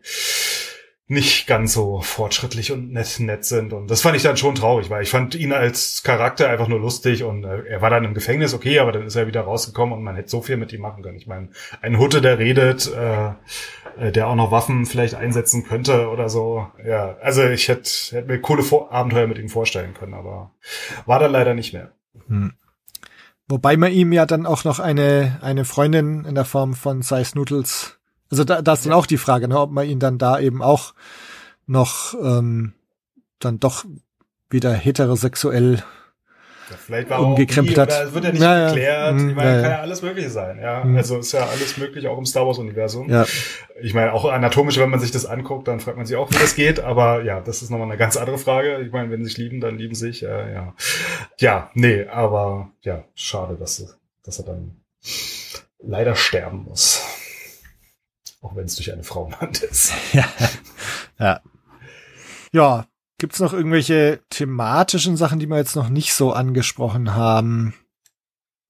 [1.08, 3.72] nicht ganz so fortschrittlich und nett, nett sind.
[3.72, 6.80] Und das fand ich dann schon traurig, weil ich fand ihn als Charakter einfach nur
[6.80, 9.94] lustig und äh, er war dann im Gefängnis, okay, aber dann ist er wieder rausgekommen
[9.94, 11.18] und man hätte so viel mit ihm machen können.
[11.18, 11.50] Ich meine,
[11.80, 13.32] ein Hutte, der redet, äh,
[13.98, 16.68] äh, der auch noch Waffen vielleicht einsetzen könnte oder so.
[16.84, 20.52] Ja, also ich hätte, hätte mir coole Vor Abenteuer mit ihm vorstellen können, aber
[21.04, 21.92] war dann leider nicht mehr.
[22.28, 22.52] Hm.
[23.48, 27.32] Wobei man ihm ja dann auch noch eine, eine Freundin in der Form von Size
[27.34, 27.98] Noodles
[28.32, 30.62] also da, da ist dann auch die Frage, ne, ob man ihn dann da eben
[30.62, 30.94] auch
[31.66, 32.72] noch ähm,
[33.38, 33.84] dann doch
[34.48, 35.82] wieder heterosexuell
[36.70, 37.90] ja, vielleicht war umgekrempelt hat.
[37.90, 39.20] Das wird ja nicht ja, geklärt.
[39.20, 40.58] Ja, ich meine, ja, kann ja alles Mögliche sein.
[40.58, 40.96] Ja, mhm.
[40.96, 43.10] also ist ja alles möglich auch im Star Wars Universum.
[43.10, 43.26] Ja.
[43.82, 46.38] Ich meine, auch anatomisch, wenn man sich das anguckt, dann fragt man sich auch, wie
[46.38, 46.80] das geht.
[46.80, 48.80] Aber ja, das ist nochmal eine ganz andere Frage.
[48.80, 50.22] Ich meine, wenn sie sich lieben, dann lieben sich.
[50.22, 50.74] Äh, ja,
[51.38, 54.76] ja, nee, aber ja, schade, dass, dass er dann
[55.82, 57.02] leider sterben muss.
[58.42, 59.92] Auch wenn es durch eine Frau Mann ist.
[60.12, 60.26] ja.
[61.18, 61.40] ja.
[62.52, 62.86] Ja.
[63.18, 67.72] Gibt's noch irgendwelche thematischen Sachen, die wir jetzt noch nicht so angesprochen haben?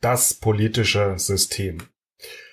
[0.03, 1.79] Das politische System.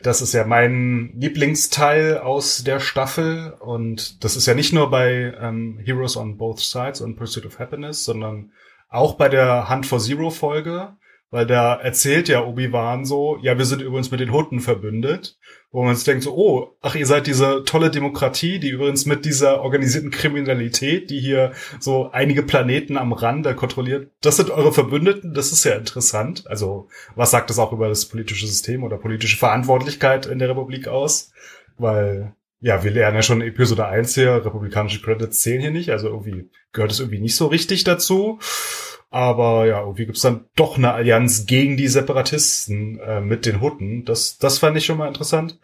[0.02, 5.36] Das ist ja mein Lieblingsteil aus der Staffel und das ist ja nicht nur bei
[5.40, 8.54] ähm, Heroes on Both Sides und Pursuit of Happiness, sondern
[8.88, 10.96] auch bei der Hunt for Zero Folge,
[11.32, 15.38] weil da erzählt ja Obi-Wan so, ja, wir sind übrigens mit den Hunden verbündet
[15.72, 19.24] wo man sich denkt so, oh, ach, ihr seid diese tolle Demokratie, die übrigens mit
[19.26, 25.34] dieser organisierten Kriminalität, die hier so einige Planeten am Rande kontrolliert, das sind eure Verbündeten,
[25.34, 26.46] das ist ja interessant.
[26.48, 30.88] Also, was sagt das auch über das politische System oder politische Verantwortlichkeit in der Republik
[30.88, 31.32] aus?
[31.78, 36.08] Weil, ja, wir lernen ja schon Episode 1 hier, republikanische Credits zählen hier nicht, also
[36.08, 38.40] irgendwie gehört es irgendwie nicht so richtig dazu.
[39.10, 44.06] Aber ja, irgendwie gibt's dann doch eine Allianz gegen die Separatisten äh, mit den Hutten.
[44.06, 45.60] Das, das fand ich schon mal interessant.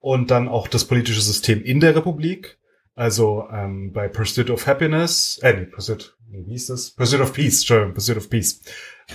[0.00, 2.58] Und dann auch das politische System in der Republik.
[2.94, 6.92] Also ähm, bei Pursuit of Happiness, äh, nee, Pursuit, wie hieß das?
[6.92, 8.60] Pursuit of Peace, Entschuldigung, Pursuit of Peace.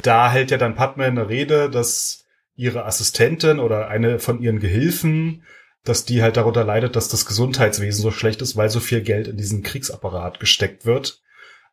[0.01, 2.25] Da hält ja dann Padme eine Rede, dass
[2.55, 5.43] ihre Assistentin oder eine von ihren Gehilfen,
[5.85, 9.29] dass die halt darunter leidet, dass das Gesundheitswesen so schlecht ist, weil so viel Geld
[9.29, 11.21] in diesen Kriegsapparat gesteckt wird.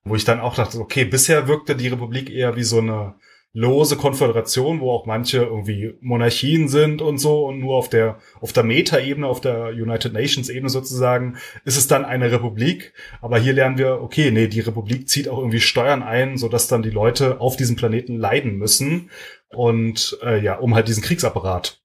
[0.06, 3.16] Wo ich dann auch dachte, okay, bisher wirkte die Republik eher wie so eine
[3.52, 8.52] lose Konföderation, wo auch manche irgendwie Monarchien sind und so und nur auf der auf
[8.52, 12.92] der Meta-Ebene, auf der United Nations Ebene sozusagen ist es dann eine Republik.
[13.22, 16.68] Aber hier lernen wir, okay, nee, die Republik zieht auch irgendwie Steuern ein, so dass
[16.68, 19.10] dann die Leute auf diesem Planeten leiden müssen
[19.48, 21.80] und äh, ja, um halt diesen Kriegsapparat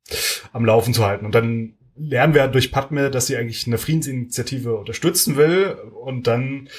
[0.51, 1.25] am Laufen zu halten.
[1.25, 5.75] Und dann lernen wir durch Padme, dass sie eigentlich eine Friedensinitiative unterstützen will.
[6.01, 6.69] Und dann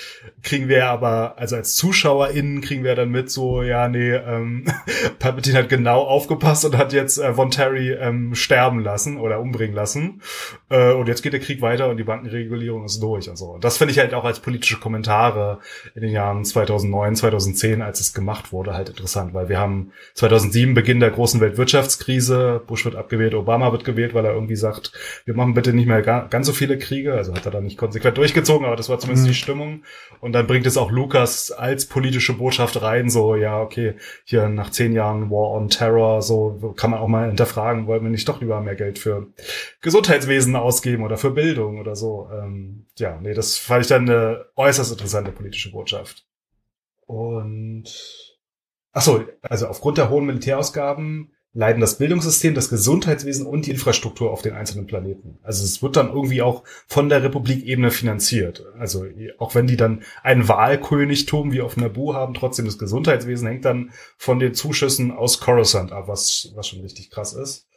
[0.43, 4.65] kriegen wir aber, also als ZuschauerInnen kriegen wir dann mit so, ja, nee, ähm,
[5.19, 9.77] Palpatine hat genau aufgepasst und hat jetzt äh, Von Terry ähm, sterben lassen oder umbringen
[9.77, 10.23] lassen.
[10.71, 13.47] Äh, und jetzt geht der Krieg weiter und die Bankenregulierung ist durch und so.
[13.53, 15.59] Und das finde ich halt auch als politische Kommentare
[15.95, 20.75] in den Jahren 2009, 2010, als es gemacht wurde, halt interessant, weil wir haben 2007
[20.75, 24.93] Beginn der großen Weltwirtschaftskrise, Bush wird abgewählt, Obama wird gewählt, weil er irgendwie sagt,
[25.25, 27.15] wir machen bitte nicht mehr ganz so viele Kriege.
[27.15, 29.31] Also hat er da nicht konsequent durchgezogen, aber das war zumindest mhm.
[29.31, 29.83] die Stimmung.
[30.21, 33.95] Und dann bringt es auch Lukas als politische Botschaft rein, so, ja, okay,
[34.25, 38.11] hier nach zehn Jahren War on Terror, so kann man auch mal hinterfragen, wollen wir
[38.11, 39.29] nicht doch lieber mehr Geld für
[39.81, 42.29] Gesundheitswesen ausgeben oder für Bildung oder so.
[42.33, 46.27] Ähm, ja, nee, das fand ich dann eine äußerst interessante politische Botschaft.
[47.07, 47.85] Und
[48.93, 54.31] ach so, also aufgrund der hohen Militärausgaben leiden das Bildungssystem, das Gesundheitswesen und die Infrastruktur
[54.31, 55.39] auf den einzelnen Planeten.
[55.43, 58.65] Also es wird dann irgendwie auch von der Republikebene finanziert.
[58.79, 59.05] Also
[59.39, 63.93] auch wenn die dann ein Wahlkönigtum wie auf Naboo haben, trotzdem das Gesundheitswesen hängt dann
[64.17, 67.69] von den Zuschüssen aus Coruscant ab, was, was schon richtig krass ist.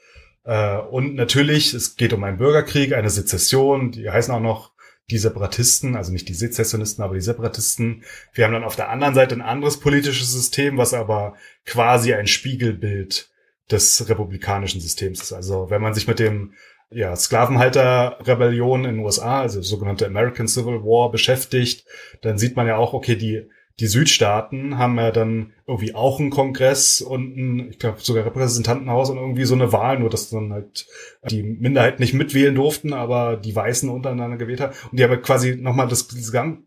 [0.45, 4.71] Äh, und natürlich, es geht um einen Bürgerkrieg, eine Sezession, die heißen auch noch
[5.11, 8.03] die Separatisten, also nicht die Sezessionisten, aber die Separatisten.
[8.33, 11.35] Wir haben dann auf der anderen Seite ein anderes politisches System, was aber
[11.65, 13.29] quasi ein Spiegelbild
[13.71, 15.33] des republikanischen Systems ist.
[15.33, 16.53] Also wenn man sich mit dem
[16.91, 21.85] ja, Sklavenhalter-Rebellion in den USA, also sogenannte American Civil War beschäftigt,
[22.21, 26.29] dann sieht man ja auch, okay, die die Südstaaten haben ja dann irgendwie auch einen
[26.29, 30.53] Kongress und ein, ich glaube sogar Repräsentantenhaus und irgendwie so eine Wahl, nur dass dann
[30.53, 30.87] halt
[31.29, 34.73] die Minderheiten nicht mitwählen durften, aber die Weißen untereinander gewählt haben.
[34.89, 36.07] Und die haben halt quasi nochmal das,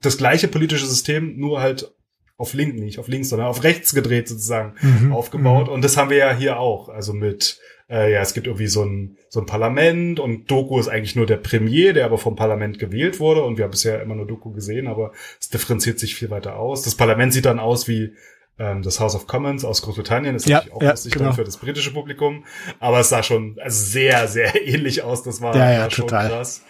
[0.02, 1.94] das gleiche politische System, nur halt
[2.38, 5.12] auf links, nicht auf links, sondern auf rechts gedreht sozusagen mhm.
[5.12, 5.66] aufgebaut.
[5.66, 5.74] Mhm.
[5.74, 6.88] Und das haben wir ja hier auch.
[6.88, 7.60] Also mit
[7.90, 11.26] äh, ja, es gibt irgendwie so ein, so ein Parlament und Doku ist eigentlich nur
[11.26, 14.52] der Premier, der aber vom Parlament gewählt wurde und wir haben bisher immer nur Doku
[14.52, 16.82] gesehen, aber es differenziert sich viel weiter aus.
[16.82, 18.12] Das Parlament sieht dann aus wie
[18.58, 21.24] ähm, das House of Commons aus Großbritannien, ist ja, natürlich auch ja, lustig genau.
[21.26, 22.44] dann für das britische Publikum,
[22.78, 26.28] aber es sah schon sehr, sehr ähnlich aus, das war, ja, ja, total.
[26.28, 26.62] krass.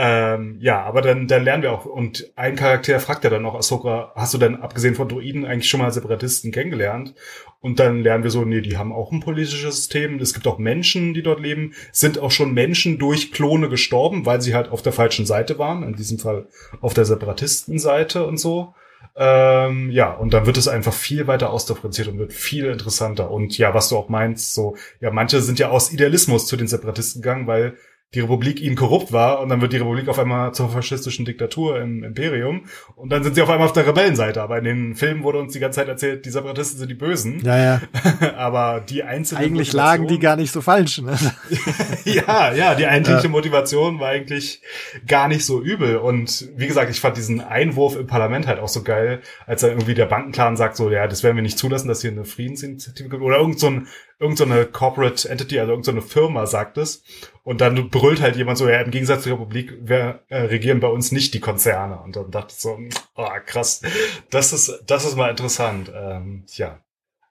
[0.00, 3.56] Ähm, ja, aber dann, dann lernen wir auch, und ein Charakter fragt ja dann noch
[3.56, 7.16] Ahsoka, hast du denn abgesehen von Druiden eigentlich schon mal Separatisten kennengelernt?
[7.60, 10.20] Und dann lernen wir so, nee, die haben auch ein politisches System.
[10.20, 11.74] Es gibt auch Menschen, die dort leben.
[11.90, 15.82] Sind auch schon Menschen durch Klone gestorben, weil sie halt auf der falschen Seite waren.
[15.82, 16.46] In diesem Fall
[16.80, 18.74] auf der Separatistenseite und so.
[19.16, 23.32] Ähm, ja, und dann wird es einfach viel weiter ausdifferenziert und wird viel interessanter.
[23.32, 26.68] Und ja, was du auch meinst, so, ja, manche sind ja aus Idealismus zu den
[26.68, 27.74] Separatisten gegangen, weil
[28.14, 31.78] die Republik ihnen korrupt war und dann wird die Republik auf einmal zur faschistischen Diktatur
[31.78, 32.64] im Imperium
[32.96, 34.40] und dann sind sie auf einmal auf der Rebellenseite.
[34.40, 37.40] Aber in den Filmen wurde uns die ganze Zeit erzählt, die Separatisten sind die Bösen.
[37.44, 37.80] Ja, ja.
[38.36, 41.18] Aber die einzelne Eigentlich lagen die gar nicht so falsch, ne?
[42.04, 43.28] ja, ja, die eigentliche ja.
[43.28, 44.62] Motivation war eigentlich
[45.06, 45.98] gar nicht so übel.
[45.98, 49.70] Und wie gesagt, ich fand diesen Einwurf im Parlament halt auch so geil, als dann
[49.70, 53.10] irgendwie der Bankenclan sagt so, ja, das werden wir nicht zulassen, dass hier eine Friedensinitiative
[53.10, 53.22] gibt.
[53.22, 53.86] Oder irgend so ein
[54.18, 57.02] irgendeine so Corporate Entity, also irgendeine so Firma sagt es.
[57.44, 60.88] Und dann brüllt halt jemand so, ja, im Gegensatz zur Republik wir, äh, regieren bei
[60.88, 62.00] uns nicht die Konzerne.
[62.00, 62.78] Und dann dachte ich so,
[63.16, 63.82] oh, krass,
[64.30, 65.92] das ist, das ist mal interessant.
[65.94, 66.80] Ähm, ja.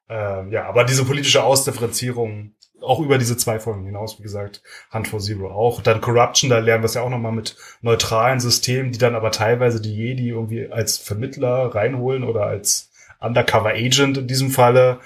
[0.09, 4.61] Ähm, ja, aber diese politische Ausdifferenzierung, auch über diese zwei Folgen hinaus, wie gesagt,
[4.93, 5.81] Hunt for Zero auch.
[5.81, 9.31] Dann Corruption, da lernen wir es ja auch nochmal mit neutralen Systemen, die dann aber
[9.31, 14.99] teilweise die Jedi irgendwie als Vermittler reinholen oder als Undercover Agent in diesem Falle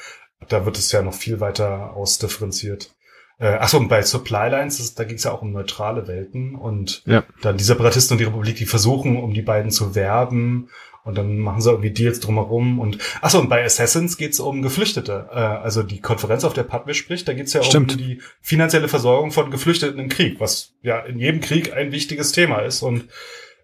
[0.50, 2.94] da wird es ja noch viel weiter ausdifferenziert.
[3.40, 6.56] Äh, achso, und bei Supply Lines, das, da ging es ja auch um neutrale Welten
[6.56, 7.24] und ja.
[7.42, 10.70] dann die Separatisten und die Republik, die versuchen, um die beiden zu werben
[11.04, 15.30] und dann machen sie irgendwie Deals drumherum und achso, und bei Assassins geht's um Geflüchtete.
[15.32, 17.94] Äh, also die Konferenz, auf der Padme spricht, da geht's ja Stimmt.
[17.94, 22.32] um die finanzielle Versorgung von Geflüchteten im Krieg, was ja in jedem Krieg ein wichtiges
[22.32, 23.06] Thema ist und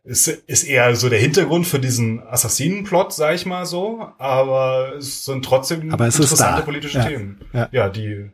[0.07, 5.25] ist, ist eher so der Hintergrund für diesen Assassinenplot, sag ich mal so, aber es
[5.25, 7.05] sind trotzdem es interessante politische ja.
[7.05, 7.67] Themen, ja.
[7.73, 8.31] ja, die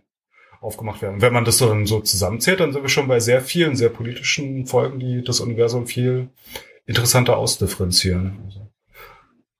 [0.62, 1.16] aufgemacht werden.
[1.16, 3.76] Und wenn man das so dann so zusammenzählt, dann sind wir schon bei sehr vielen,
[3.76, 6.30] sehr politischen Folgen, die das Universum viel
[6.86, 8.40] interessanter ausdifferenzieren.
[8.46, 8.72] Also,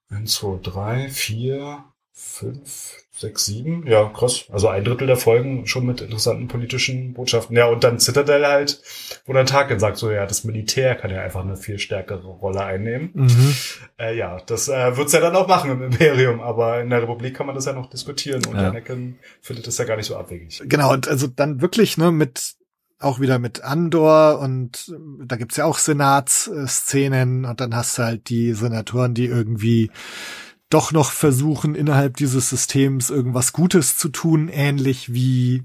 [0.08, 4.46] eins, zwei, drei, vier, fünf, sechs, sieben, ja, krass.
[4.52, 7.56] Also ein Drittel der Folgen schon mit interessanten politischen Botschaften.
[7.56, 8.80] Ja, und dann Citadel halt,
[9.24, 12.64] wo dann Tarkin sagt so, ja, das Militär kann ja einfach eine viel stärkere Rolle
[12.64, 13.10] einnehmen.
[13.14, 13.54] Mhm.
[13.98, 17.36] Äh, ja, das äh, wird's ja dann auch machen im Imperium, aber in der Republik
[17.36, 18.68] kann man das ja noch diskutieren und ja.
[18.68, 20.62] Anakin findet das ja gar nicht so abwegig.
[20.66, 22.56] Genau, und also dann wirklich, ne, mit
[22.98, 24.92] auch wieder mit Andor und
[25.24, 29.90] da gibt's ja auch Senatsszenen und dann hast du halt die Senatoren, die irgendwie
[30.74, 35.62] doch noch versuchen, innerhalb dieses Systems irgendwas Gutes zu tun, ähnlich wie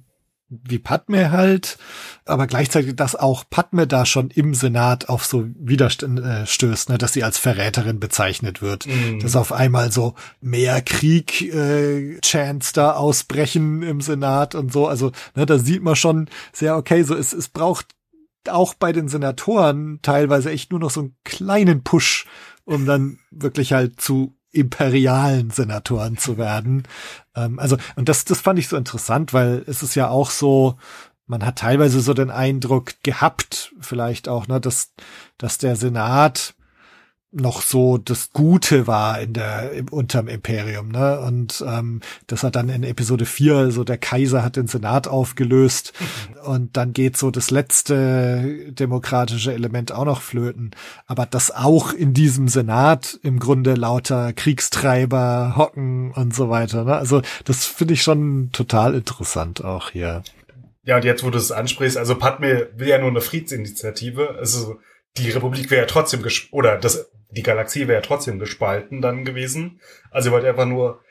[0.49, 1.77] wie Padme halt,
[2.25, 6.97] aber gleichzeitig, dass auch Padme da schon im Senat auf so Widerstand äh, stößt, ne,
[6.97, 9.19] dass sie als Verräterin bezeichnet wird, mm.
[9.19, 15.11] dass auf einmal so mehr Krieg äh, Chance da ausbrechen im Senat und so, also
[15.35, 17.85] ne, da sieht man schon sehr okay, so es, es braucht
[18.47, 22.25] auch bei den Senatoren teilweise echt nur noch so einen kleinen Push,
[22.65, 26.83] um dann wirklich halt zu imperialen Senatoren zu werden.
[27.35, 30.77] Ähm, also, und das, das fand ich so interessant, weil es ist ja auch so,
[31.27, 34.93] man hat teilweise so den Eindruck gehabt, vielleicht auch, ne, dass,
[35.37, 36.55] dass der Senat
[37.31, 41.19] noch so das Gute war in der im, unterm Imperium, ne?
[41.19, 45.93] Und ähm, das hat dann in Episode 4, so der Kaiser hat den Senat aufgelöst
[45.99, 46.49] mhm.
[46.51, 50.71] und dann geht so das letzte demokratische Element auch noch flöten.
[51.05, 56.83] Aber dass auch in diesem Senat im Grunde lauter Kriegstreiber hocken und so weiter.
[56.83, 56.95] Ne?
[56.95, 60.23] Also das finde ich schon total interessant auch hier.
[60.83, 64.35] Ja, und jetzt, wo du es ansprichst, also Padme will ja nur eine Friedensinitiative.
[64.39, 64.79] Also
[65.17, 69.79] die Republik wäre ja trotzdem oder das die Galaxie wäre ja trotzdem gespalten dann gewesen.
[70.09, 71.01] Also ihr wollt einfach nur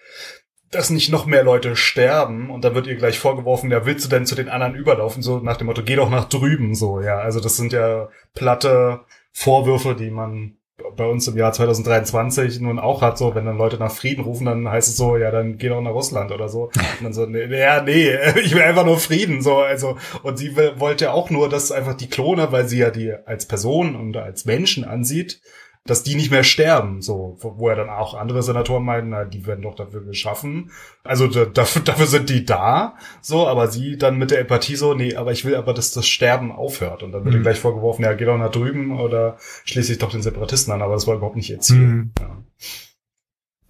[0.71, 4.11] dass nicht noch mehr Leute sterben und dann wird ihr gleich vorgeworfen, ja, willst du
[4.11, 5.23] denn zu den anderen überlaufen?
[5.23, 7.19] So nach dem Motto, geh doch nach drüben, so, ja.
[7.19, 9.01] Also das sind ja platte
[9.33, 10.58] Vorwürfe, die man
[10.97, 14.47] bei uns im Jahr 2023 nun auch hat, so, wenn dann Leute nach Frieden rufen,
[14.47, 16.65] dann heißt es so, ja, dann geh doch nach Russland oder so.
[16.99, 20.57] Und dann so, nee, ja, nee, ich will einfach nur Frieden, so, also, und sie
[20.57, 24.17] wollte ja auch nur, dass einfach die Klone, weil sie ja die als Person und
[24.17, 25.41] als Menschen ansieht,
[25.89, 29.47] dass die nicht mehr sterben, so, wo er dann auch andere Senatoren meinen, na, die
[29.47, 30.71] werden doch dafür geschaffen.
[31.03, 35.17] Also dafür, dafür sind die da, so, aber sie dann mit der Empathie so, nee,
[35.17, 37.03] aber ich will aber, dass das Sterben aufhört.
[37.03, 37.41] Und dann wird mhm.
[37.41, 40.83] ihr gleich vorgeworfen, ja, geh doch nach drüben oder schließe ich doch den Separatisten an,
[40.83, 41.79] aber das war überhaupt nicht ihr Ziel.
[41.79, 42.13] Mhm.
[42.21, 42.37] Ja.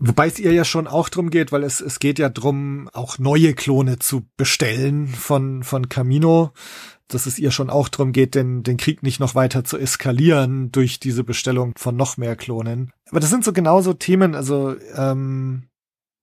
[0.01, 3.19] Wobei es ihr ja schon auch drum geht, weil es, es geht ja drum, auch
[3.19, 6.53] neue Klone zu bestellen von, von Camino
[7.09, 10.71] dass es ihr schon auch drum geht, den, den Krieg nicht noch weiter zu eskalieren
[10.73, 12.93] durch diese Bestellung von noch mehr Klonen.
[13.11, 15.65] Aber das sind so genauso Themen, also ähm,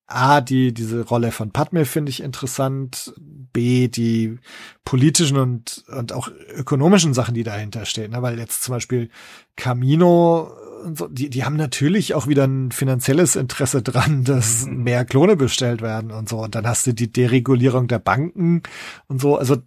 [0.08, 3.14] A, die, diese Rolle von Padme finde ich interessant.
[3.18, 4.38] B, die
[4.84, 8.12] politischen und, und auch ökonomischen Sachen, die dahinter stehen.
[8.12, 8.22] Ne?
[8.22, 9.10] Weil jetzt zum Beispiel
[9.56, 10.52] Camino
[10.84, 15.36] und so, die, die haben natürlich auch wieder ein finanzielles Interesse dran, dass mehr Klone
[15.36, 16.44] bestellt werden und so.
[16.44, 18.62] Und dann hast du die Deregulierung der Banken
[19.08, 19.38] und so.
[19.38, 19.58] Also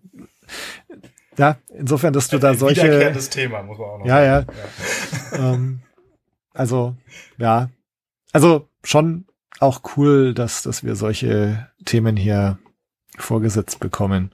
[1.36, 2.82] ja, insofern, dass du da solche.
[2.82, 4.46] Wiederkehrendes Thema, muss man auch noch ja, sagen.
[5.32, 5.54] Ja, ja.
[5.54, 5.80] ähm,
[6.52, 6.96] also,
[7.38, 7.70] ja.
[8.32, 9.24] Also schon
[9.60, 12.58] auch cool, dass, dass wir solche Themen hier
[13.16, 14.32] vorgesetzt bekommen.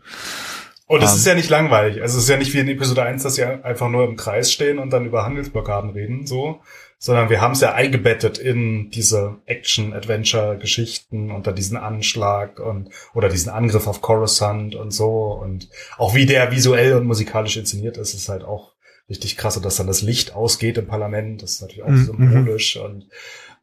[0.86, 2.02] Und es um, ist ja nicht langweilig.
[2.02, 4.52] Also es ist ja nicht wie in Episode 1, dass sie einfach nur im Kreis
[4.52, 6.60] stehen und dann über Handelsblockaden reden, so,
[7.04, 13.50] sondern wir haben es ja eingebettet in diese Action-Adventure-Geschichten dann diesen Anschlag und oder diesen
[13.50, 15.38] Angriff auf Coruscant und so.
[15.38, 15.68] Und
[15.98, 18.72] auch wie der visuell und musikalisch inszeniert ist, ist halt auch
[19.08, 22.04] richtig krass, und dass dann das Licht ausgeht im Parlament, das ist natürlich auch mhm.
[22.04, 23.06] symbolisch und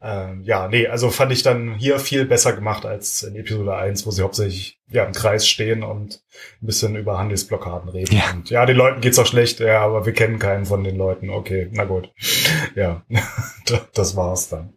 [0.03, 4.07] ähm, ja, nee, also fand ich dann hier viel besser gemacht als in Episode 1,
[4.07, 6.23] wo sie hauptsächlich ja im Kreis stehen und
[6.61, 8.15] ein bisschen über Handelsblockaden reden.
[8.15, 8.31] Ja.
[8.33, 11.29] Und ja, den Leuten geht's auch schlecht, ja, aber wir kennen keinen von den Leuten.
[11.29, 12.11] Okay, na gut.
[12.73, 13.05] Ja,
[13.93, 14.73] das war's dann.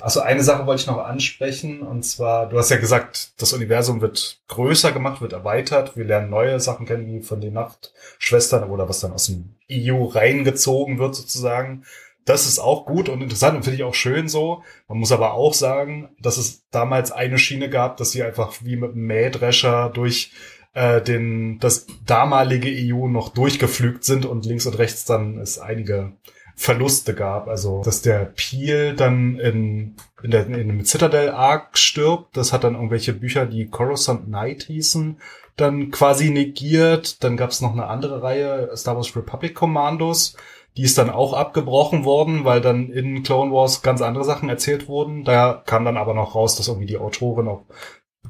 [0.00, 4.00] Also eine Sache wollte ich noch ansprechen, und zwar, du hast ja gesagt, das Universum
[4.00, 8.88] wird größer gemacht, wird erweitert, wir lernen neue Sachen kennen, wie von den Nachtschwestern oder
[8.88, 11.84] was dann aus dem EU reingezogen wird sozusagen.
[12.24, 14.62] Das ist auch gut und interessant und finde ich auch schön so.
[14.86, 18.76] Man muss aber auch sagen, dass es damals eine Schiene gab, dass sie einfach wie
[18.76, 20.32] mit einem Mähdrescher durch
[20.74, 26.12] äh, den das damalige EU noch durchgeflügt sind und links und rechts dann es einige
[26.58, 27.46] Verluste gab.
[27.46, 29.94] Also, dass der Peel dann in,
[30.24, 34.64] in, der, in dem Citadel Arc stirbt, das hat dann irgendwelche Bücher, die Coruscant Knight
[34.64, 35.20] hießen,
[35.56, 37.22] dann quasi negiert.
[37.22, 40.36] Dann gab es noch eine andere Reihe, Star Wars Republic Commandos,
[40.76, 44.88] die ist dann auch abgebrochen worden, weil dann in Clone Wars ganz andere Sachen erzählt
[44.88, 45.22] wurden.
[45.22, 47.66] Da kam dann aber noch raus, dass irgendwie die Autorin auch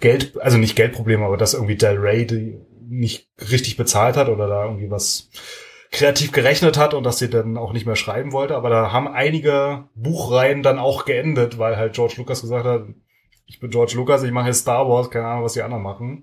[0.00, 2.60] Geld, also nicht Geldprobleme, aber dass irgendwie Del Rey die
[2.90, 5.30] nicht richtig bezahlt hat oder da irgendwie was
[5.90, 8.56] kreativ gerechnet hat und dass sie dann auch nicht mehr schreiben wollte.
[8.56, 12.82] Aber da haben einige Buchreihen dann auch geendet, weil halt George Lucas gesagt hat,
[13.50, 16.22] ich bin George Lucas, ich mache jetzt Star Wars, keine Ahnung, was die anderen machen.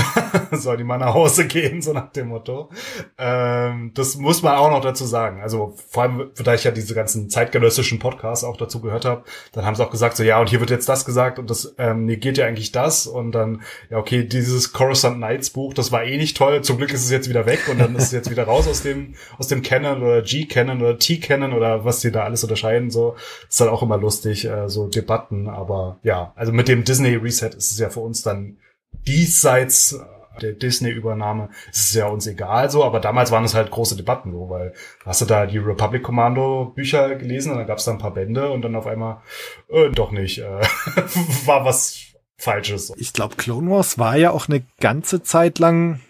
[0.52, 2.68] Soll die mal nach Hause gehen, so nach dem Motto.
[3.16, 5.40] Ähm, das muss man auch noch dazu sagen.
[5.40, 9.64] Also vor allem, da ich ja diese ganzen zeitgenössischen Podcasts auch dazu gehört habe, dann
[9.64, 12.04] haben sie auch gesagt, so ja, und hier wird jetzt das gesagt und das ähm,
[12.04, 13.06] negiert ja eigentlich das.
[13.06, 16.60] Und dann, ja, okay, dieses Coruscant Knights Buch, das war eh nicht toll.
[16.60, 18.82] Zum Glück ist es jetzt wieder weg und dann ist es jetzt wieder raus aus
[18.82, 22.90] dem, aus dem Canon oder G-Canon oder T-Canon oder was die da alles unterscheiden.
[22.90, 23.16] So,
[23.48, 25.48] ist dann auch immer lustig, äh, so Debatten.
[25.48, 28.58] Aber ja, also mit mit dem Disney Reset ist es ja für uns dann
[29.06, 30.00] diesseits
[30.42, 34.32] der Disney-Übernahme ist es ja uns egal so, aber damals waren es halt große Debatten
[34.32, 34.74] so, weil
[35.06, 38.12] hast du da die Republic Commando Bücher gelesen und dann gab es da ein paar
[38.12, 39.22] Bände und dann auf einmal
[39.68, 40.60] äh, doch nicht, äh,
[41.46, 42.02] war was
[42.36, 42.92] Falsches.
[42.98, 46.00] Ich glaube, Clone Wars war ja auch eine ganze Zeit lang,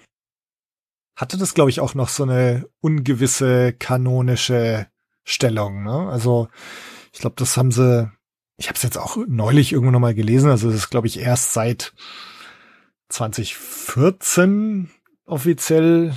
[1.15, 4.89] hatte das glaube ich auch noch so eine ungewisse kanonische
[5.23, 6.09] Stellung, ne?
[6.11, 6.49] Also
[7.12, 8.11] ich glaube, das haben sie
[8.57, 11.53] ich habe es jetzt auch neulich irgendwo nochmal gelesen, also das ist, glaube ich, erst
[11.53, 11.93] seit
[13.09, 14.91] 2014
[15.27, 16.15] offiziell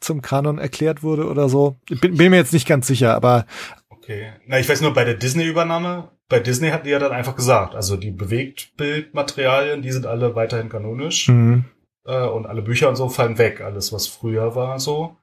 [0.00, 1.78] zum Kanon erklärt wurde oder so.
[1.88, 3.46] Bin, bin mir jetzt nicht ganz sicher, aber.
[3.88, 4.32] Okay.
[4.46, 7.74] Na, ich weiß nur, bei der Disney-Übernahme, bei Disney hatten die ja dann einfach gesagt,
[7.74, 11.28] also die Bewegtbildmaterialien, die sind alle weiterhin kanonisch.
[11.28, 11.64] Mhm.
[12.04, 15.16] Äh, und alle Bücher und so fallen weg, alles, was früher war, so.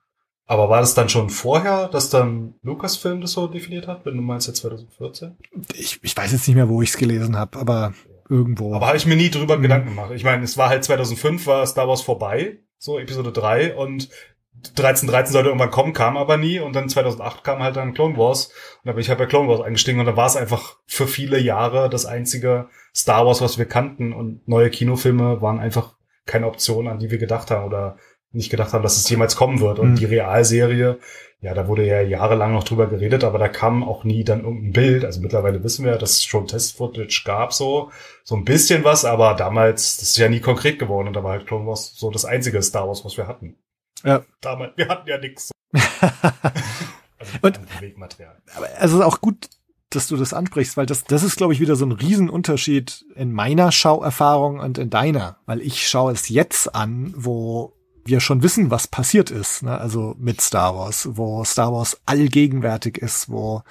[0.51, 4.21] Aber war das dann schon vorher, dass dann Lucasfilm das so definiert hat, wenn du
[4.21, 5.37] meinst jetzt 2014?
[5.75, 7.93] Ich, ich weiß jetzt nicht mehr, wo ich es gelesen habe, aber
[8.27, 8.75] irgendwo.
[8.75, 9.61] Aber habe ich mir nie drüber mhm.
[9.61, 10.11] Gedanken gemacht.
[10.13, 14.09] Ich meine, es war halt 2005, war Star Wars vorbei, so Episode 3 und
[14.57, 18.47] 1313 sollte irgendwann kommen, kam aber nie und dann 2008 kam halt dann Clone Wars
[18.47, 21.07] und da bin ich halt bei Clone Wars eingestiegen und da war es einfach für
[21.07, 25.95] viele Jahre das einzige Star Wars, was wir kannten und neue Kinofilme waren einfach
[26.25, 27.95] keine Option, an die wir gedacht haben oder
[28.31, 29.79] nicht gedacht haben, dass es jemals kommen wird.
[29.79, 29.95] Und mhm.
[29.95, 30.99] die Realserie,
[31.41, 34.73] ja, da wurde ja jahrelang noch drüber geredet, aber da kam auch nie dann irgendein
[34.73, 35.05] Bild.
[35.05, 37.91] Also mittlerweile wissen wir, dass es schon Test-Footage gab, so,
[38.23, 41.31] so ein bisschen was, aber damals, das ist ja nie konkret geworden und da war
[41.31, 43.55] halt Clone Wars so das einzige Star Wars, was wir hatten.
[44.03, 44.23] Ja.
[44.39, 45.51] Damals, wir hatten ja nichts.
[45.73, 48.37] also und, Wegmaterial.
[48.55, 49.49] Aber es ist auch gut,
[49.89, 53.31] dass du das ansprichst, weil das, das ist, glaube ich, wieder so ein Riesenunterschied in
[53.31, 55.37] meiner Schauerfahrung und in deiner.
[55.45, 57.73] Weil ich schaue es jetzt an, wo
[58.05, 59.77] wir schon wissen, was passiert ist, ne?
[59.77, 63.63] also mit Star Wars, wo Star Wars allgegenwärtig ist, wo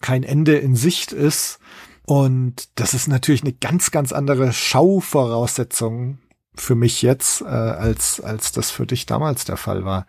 [0.00, 1.58] kein Ende in Sicht ist.
[2.04, 6.18] Und das ist natürlich eine ganz, ganz andere Schauvoraussetzung
[6.54, 10.06] für mich jetzt, äh, als, als das für dich damals der Fall war.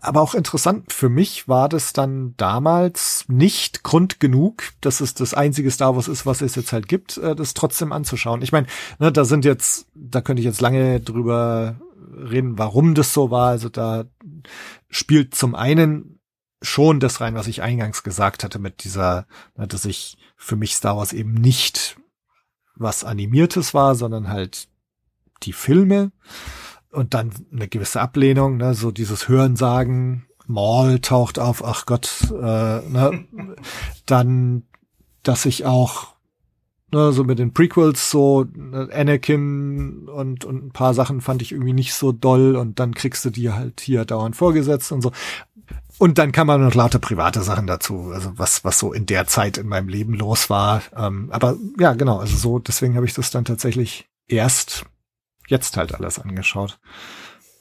[0.00, 5.34] Aber auch interessant, für mich war das dann damals nicht Grund genug, dass es das
[5.34, 8.42] einzige Star Wars ist, was es jetzt halt gibt, äh, das trotzdem anzuschauen.
[8.42, 8.66] Ich meine,
[8.98, 11.76] ne, da sind jetzt, da könnte ich jetzt lange drüber
[12.16, 13.48] reden, warum das so war.
[13.48, 14.04] Also da
[14.88, 16.20] spielt zum einen
[16.62, 20.96] schon das rein, was ich eingangs gesagt hatte mit dieser, dass ich für mich Star
[20.96, 21.96] Wars eben nicht
[22.74, 24.68] was animiertes war, sondern halt
[25.42, 26.12] die Filme
[26.90, 32.34] und dann eine gewisse Ablehnung, ne, so dieses Hörensagen, Maul taucht auf, ach Gott, äh,
[32.34, 33.26] ne,
[34.06, 34.64] dann,
[35.22, 36.15] dass ich auch
[36.92, 41.52] ne, so mit den Prequels so ne, Anakin und und ein paar Sachen fand ich
[41.52, 45.12] irgendwie nicht so doll und dann kriegst du die halt hier dauernd vorgesetzt und so.
[45.98, 49.26] Und dann kann man noch lauter private Sachen dazu, also was was so in der
[49.26, 50.82] Zeit in meinem Leben los war.
[50.96, 54.84] Ähm, aber ja, genau, also so deswegen habe ich das dann tatsächlich erst
[55.48, 56.78] jetzt halt alles angeschaut.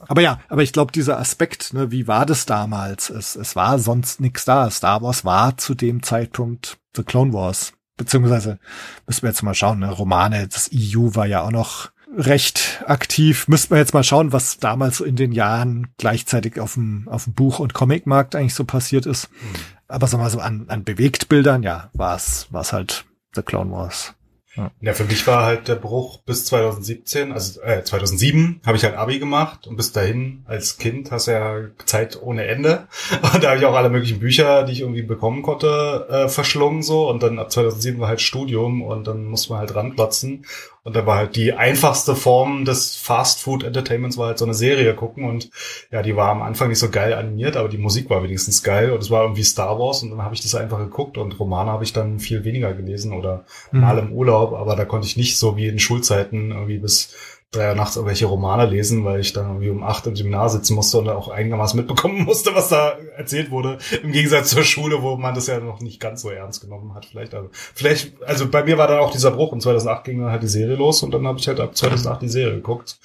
[0.08, 3.10] Aber ja, aber ich glaube, dieser Aspekt, ne, wie war das damals?
[3.10, 4.70] Es, es war sonst nichts da.
[4.70, 7.74] Star Wars war zu dem Zeitpunkt The Clone Wars.
[7.98, 8.60] Beziehungsweise
[9.08, 13.48] müssen wir jetzt mal schauen, ne, Romane, das EU war ja auch noch recht aktiv.
[13.48, 17.26] Müssten wir jetzt mal schauen, was damals so in den Jahren gleichzeitig auf dem, auf
[17.26, 19.30] dem Buch- und Comicmarkt eigentlich so passiert ist.
[19.32, 19.56] Mhm.
[19.88, 23.06] Aber sag mal so an, an Bewegtbildern, ja, war es, war es halt
[23.36, 24.14] The Clone Wars.
[24.56, 24.72] Ja.
[24.80, 28.96] ja, für mich war halt der Bruch bis 2017, also äh, 2007 habe ich halt
[28.96, 32.88] Abi gemacht und bis dahin als Kind hast du ja Zeit ohne Ende.
[33.34, 36.84] Und da habe ich auch alle möglichen Bücher, die ich irgendwie bekommen konnte, äh, verschlungen
[36.84, 37.10] so.
[37.10, 40.46] Und dann ab 2007 war halt Studium und dann musste man halt ranklotzen
[40.86, 44.54] und da war halt die einfachste Form des Fast Food Entertainments war halt so eine
[44.54, 45.50] Serie gucken und
[45.92, 48.92] ja, die war am Anfang nicht so geil animiert, aber die Musik war wenigstens geil
[48.92, 51.72] und es war irgendwie Star Wars und dann habe ich das einfach geguckt und Romane
[51.72, 53.80] habe ich dann viel weniger gelesen oder mhm.
[53.82, 57.16] mal im Urlaub, aber da konnte ich nicht so wie in Schulzeiten irgendwie bis
[57.52, 60.76] drei Uhr nachts irgendwelche Romane lesen, weil ich dann irgendwie um acht im Seminar sitzen
[60.76, 63.78] musste und auch einigermaßen mitbekommen musste, was da erzählt wurde.
[64.04, 67.06] Im Gegensatz zur Schule, wo man das ja noch nicht ganz so ernst genommen hat.
[67.06, 69.52] Vielleicht, also, vielleicht, also bei mir war dann auch dieser Bruch.
[69.52, 72.22] Und 2008 ging dann halt die Serie los und dann habe ich halt ab 2008
[72.22, 73.00] die Serie geguckt.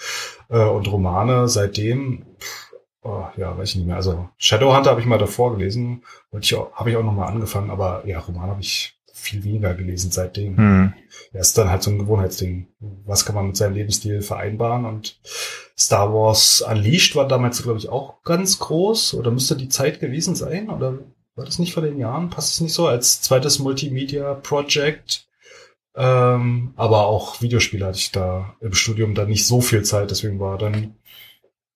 [0.48, 2.26] Äh, und Romane seitdem,
[3.02, 3.96] oh, ja, weiß ich nicht mehr.
[3.96, 6.04] Also Shadowhunter habe ich mal davor gelesen.
[6.30, 9.44] Wollte ich auch, habe ich auch noch mal angefangen, aber ja, Roman habe ich viel
[9.44, 10.56] weniger gelesen seitdem.
[10.56, 10.94] Hm.
[11.32, 12.68] Ja, ist dann halt so ein Gewohnheitsding.
[13.06, 14.84] Was kann man mit seinem Lebensstil vereinbaren?
[14.84, 15.20] Und
[15.78, 19.14] Star Wars Unleashed war damals, glaube ich, auch ganz groß.
[19.14, 20.70] Oder müsste die Zeit gewesen sein?
[20.70, 20.98] Oder
[21.34, 22.30] war das nicht vor den Jahren?
[22.30, 22.86] Passt es nicht so?
[22.86, 25.26] Als zweites Multimedia-Project.
[25.96, 30.10] Ähm, aber auch Videospiele hatte ich da im Studium dann nicht so viel Zeit.
[30.10, 30.94] Deswegen war dann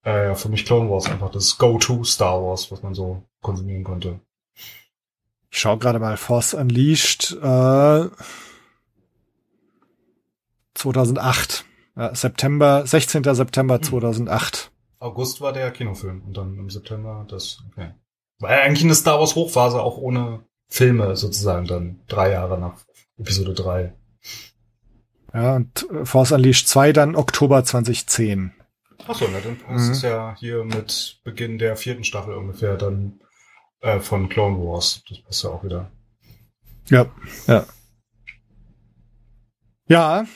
[0.02, 4.20] äh, für mich Clone Wars einfach das Go-To Star Wars, was man so konsumieren konnte.
[5.54, 8.08] Ich schaue gerade mal Force Unleashed äh,
[10.74, 11.64] 2008.
[11.96, 13.22] Ja, September, 16.
[13.22, 14.72] September 2008.
[14.98, 17.92] August war der Kinofilm und dann im September das, okay.
[18.40, 22.80] War ja eigentlich eine Star Wars Hochphase, auch ohne Filme sozusagen dann drei Jahre nach
[23.16, 23.94] Episode 3.
[25.34, 28.52] Ja, und Force Unleashed 2 dann Oktober 2010.
[29.06, 29.92] Achso, na, dann passt mhm.
[29.92, 33.20] es ja hier mit Beginn der vierten Staffel ungefähr dann
[33.84, 35.02] äh, von Clone Wars.
[35.08, 35.92] Das passt ja auch wieder.
[36.88, 37.06] Ja,
[37.46, 37.66] ja.
[39.86, 40.26] Ja.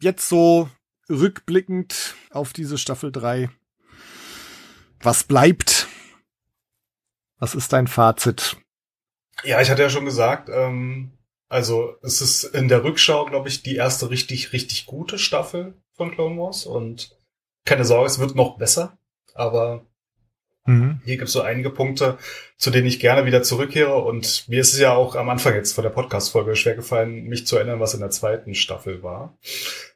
[0.00, 0.68] Jetzt so
[1.08, 3.50] rückblickend auf diese Staffel 3.
[5.00, 5.86] Was bleibt?
[7.38, 8.56] Was ist dein Fazit?
[9.44, 11.12] Ja, ich hatte ja schon gesagt, ähm,
[11.48, 16.10] also es ist in der Rückschau, glaube ich, die erste richtig, richtig gute Staffel von
[16.10, 17.14] Clone Wars und
[17.66, 18.98] keine Sorge, es wird noch besser,
[19.34, 19.84] aber
[20.66, 21.00] Mhm.
[21.04, 22.18] Hier gibt es so einige Punkte,
[22.56, 23.96] zu denen ich gerne wieder zurückkehre.
[23.96, 27.46] Und mir ist es ja auch am Anfang jetzt von der Podcast-Folge schwer gefallen, mich
[27.46, 29.36] zu erinnern, was in der zweiten Staffel war.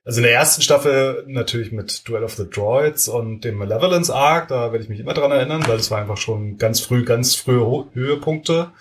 [0.05, 4.49] Also in der ersten Staffel natürlich mit Duel of the Droids und dem Malevolence Arc,
[4.49, 7.35] da werde ich mich immer dran erinnern, weil das war einfach schon ganz früh, ganz
[7.35, 8.73] frühe Höhepunkte.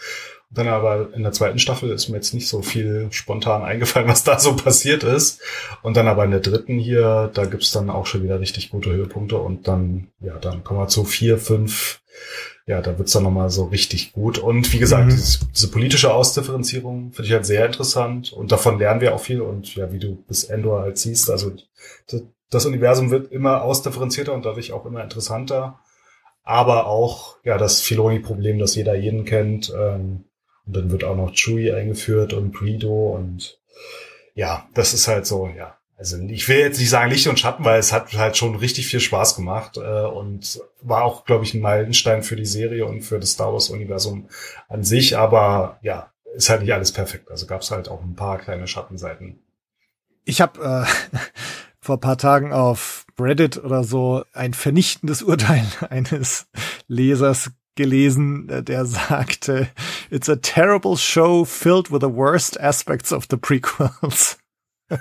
[0.51, 4.23] Dann aber in der zweiten Staffel ist mir jetzt nicht so viel spontan eingefallen, was
[4.23, 5.41] da so passiert ist.
[5.83, 8.89] Und dann aber in der dritten hier, da gibt's dann auch schon wieder richtig gute
[8.89, 9.37] Höhepunkte.
[9.37, 12.01] Und dann, ja, dann kommen wir zu vier, fünf.
[12.65, 14.39] Ja, da wird's dann nochmal so richtig gut.
[14.39, 15.09] Und wie gesagt, mhm.
[15.11, 18.33] dieses, diese politische Ausdifferenzierung finde ich halt sehr interessant.
[18.33, 19.41] Und davon lernen wir auch viel.
[19.41, 21.51] Und ja, wie du bis Endor halt siehst, also
[22.49, 25.79] das Universum wird immer ausdifferenzierter und dadurch auch immer interessanter.
[26.43, 30.25] Aber auch, ja, das Filoni-Problem, das jeder jeden kennt, ähm,
[30.69, 33.59] und dann wird auch noch Chewie eingeführt und Greedo und
[34.35, 35.75] ja, das ist halt so, ja.
[35.97, 38.87] Also ich will jetzt nicht sagen Licht und Schatten, weil es hat halt schon richtig
[38.87, 43.01] viel Spaß gemacht äh, und war auch, glaube ich, ein Meilenstein für die Serie und
[43.01, 44.29] für das Star Wars-Universum
[44.69, 45.17] an sich.
[45.17, 47.29] Aber ja, ist halt nicht alles perfekt.
[47.31, 49.39] Also gab es halt auch ein paar kleine Schattenseiten.
[50.23, 51.17] Ich habe äh,
[51.81, 56.47] vor paar Tagen auf Reddit oder so ein vernichtendes Urteil eines
[56.87, 59.69] Lesers gelesen, äh, der sagte,
[60.09, 64.37] it's a terrible show filled with the worst aspects of the prequels.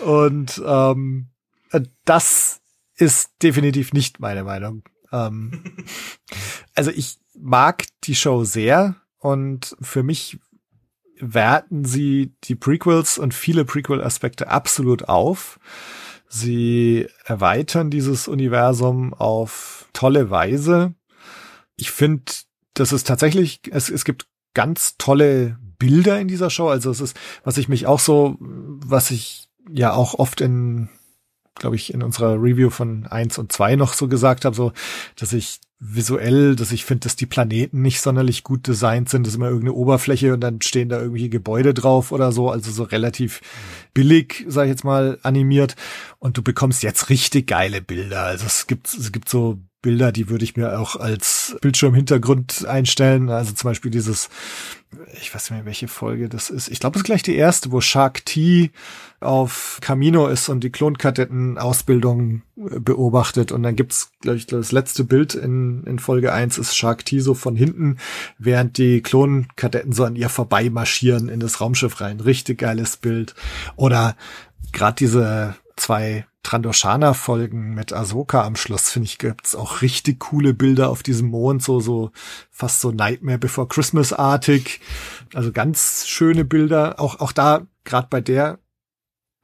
[0.00, 1.28] Und ähm,
[2.04, 2.60] das
[2.96, 4.82] ist definitiv nicht meine Meinung.
[5.12, 5.62] Ähm,
[6.74, 10.38] also ich mag die Show sehr und für mich
[11.18, 15.60] werten sie die Prequels und viele Prequel-Aspekte absolut auf.
[16.28, 20.94] Sie erweitern dieses Universum auf tolle Weise.
[21.76, 22.32] Ich finde,
[22.74, 26.68] das ist tatsächlich, es, es gibt ganz tolle Bilder in dieser Show.
[26.68, 30.88] Also es ist, was ich mich auch so, was ich ja auch oft in,
[31.54, 34.72] glaube ich, in unserer Review von eins und zwei noch so gesagt habe, so,
[35.16, 39.26] dass ich visuell, dass ich finde, dass die Planeten nicht sonderlich gut designt sind.
[39.26, 42.50] Das ist immer irgendeine Oberfläche und dann stehen da irgendwie Gebäude drauf oder so.
[42.50, 43.40] Also so relativ
[43.92, 45.74] billig, sag ich jetzt mal, animiert.
[46.20, 48.22] Und du bekommst jetzt richtig geile Bilder.
[48.22, 53.28] Also es gibt, es gibt so Bilder, die würde ich mir auch als Bildschirmhintergrund einstellen.
[53.28, 54.30] Also zum Beispiel dieses,
[55.20, 56.68] ich weiß nicht mehr, welche Folge das ist.
[56.68, 58.70] Ich glaube, es ist gleich die erste, wo Shark T
[59.20, 63.52] auf Camino ist und die Klonkadetten-Ausbildung äh, beobachtet.
[63.52, 67.18] Und dann gibt's, glaube ich, das letzte Bild in, in Folge eins ist Shark T
[67.18, 67.98] so von hinten,
[68.38, 72.20] während die Klonkadetten so an ihr vorbei marschieren in das Raumschiff rein.
[72.20, 73.34] Richtig geiles Bild.
[73.76, 74.16] Oder
[74.72, 80.90] gerade diese zwei Trandoshana-Folgen mit Ahsoka am Schluss, finde ich, gibt's auch richtig coole Bilder
[80.90, 82.10] auf diesem Mond, so, so
[82.50, 84.80] fast so Nightmare Before Christmas-artig.
[85.34, 86.98] Also ganz schöne Bilder.
[86.98, 88.58] Auch, auch da, gerade bei der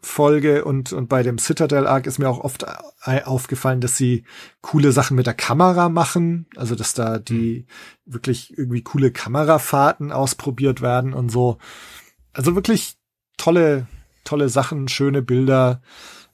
[0.01, 2.65] Folge und, und bei dem Citadel Arc ist mir auch oft
[3.05, 4.25] aufgefallen, dass sie
[4.61, 6.47] coole Sachen mit der Kamera machen.
[6.57, 7.67] Also, dass da die
[8.07, 8.13] mhm.
[8.13, 11.59] wirklich irgendwie coole Kamerafahrten ausprobiert werden und so.
[12.33, 12.97] Also wirklich
[13.39, 13.87] tolle,
[14.25, 15.83] tolle Sachen, schöne Bilder.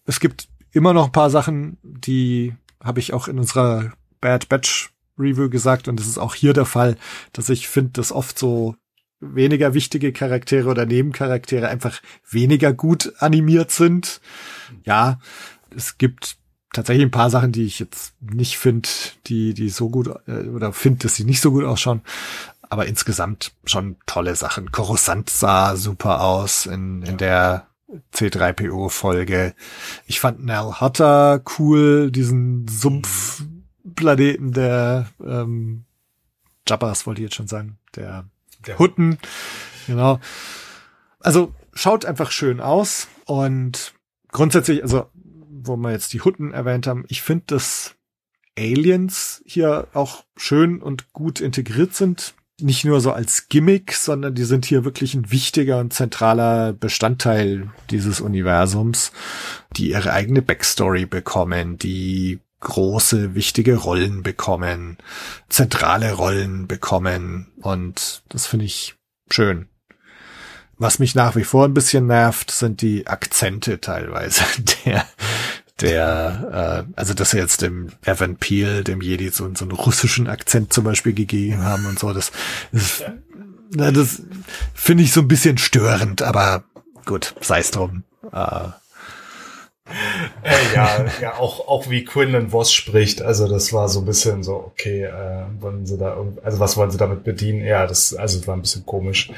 [0.04, 4.90] Es gibt immer noch ein paar Sachen, die habe ich auch in unserer Bad Batch
[5.18, 6.96] Review gesagt und es ist auch hier der Fall,
[7.32, 8.74] dass ich finde, dass oft so
[9.20, 14.20] weniger wichtige Charaktere oder Nebencharaktere einfach weniger gut animiert sind.
[14.84, 15.18] Ja,
[15.74, 16.36] es gibt
[16.72, 18.88] tatsächlich ein paar Sachen, die ich jetzt nicht finde,
[19.26, 22.02] die die so gut äh, oder finde, dass sie nicht so gut ausschauen.
[22.68, 24.72] Aber insgesamt schon tolle Sachen.
[24.72, 27.68] Coruscant sah super aus in, in der
[28.12, 29.54] C3PO-Folge.
[30.06, 35.84] Ich fand Nell Hutter cool, diesen Sumpfplaneten der ähm,
[36.66, 38.28] Jabbas, wollte ich jetzt schon sagen, der,
[38.66, 39.18] der Hutten.
[39.86, 40.18] Genau.
[41.20, 43.94] Also schaut einfach schön aus und
[44.28, 47.94] grundsätzlich, also wo wir jetzt die Hutten erwähnt haben, ich finde, dass
[48.58, 54.44] Aliens hier auch schön und gut integriert sind nicht nur so als Gimmick, sondern die
[54.44, 59.12] sind hier wirklich ein wichtiger und zentraler Bestandteil dieses Universums,
[59.76, 64.98] die ihre eigene Backstory bekommen, die große, wichtige Rollen bekommen,
[65.48, 68.94] zentrale Rollen bekommen und das finde ich
[69.30, 69.68] schön.
[70.76, 74.44] Was mich nach wie vor ein bisschen nervt, sind die Akzente teilweise
[74.84, 75.06] der
[75.80, 80.28] der, äh, also dass sie jetzt dem Evan Peel, dem Jedi, so, so einen russischen
[80.28, 82.32] Akzent zum Beispiel gegeben haben und so, das,
[82.72, 83.02] das,
[83.70, 84.22] das
[84.72, 86.64] finde ich so ein bisschen störend, aber
[87.04, 88.04] gut, sei es drum.
[88.32, 88.68] Äh,
[90.42, 94.42] äh, ja, ja, auch, auch wie Quinlan Voss spricht, also das war so ein bisschen
[94.42, 97.62] so, okay, äh, wollen sie da also was wollen sie damit bedienen?
[97.62, 99.30] Ja, das, also war ein bisschen komisch.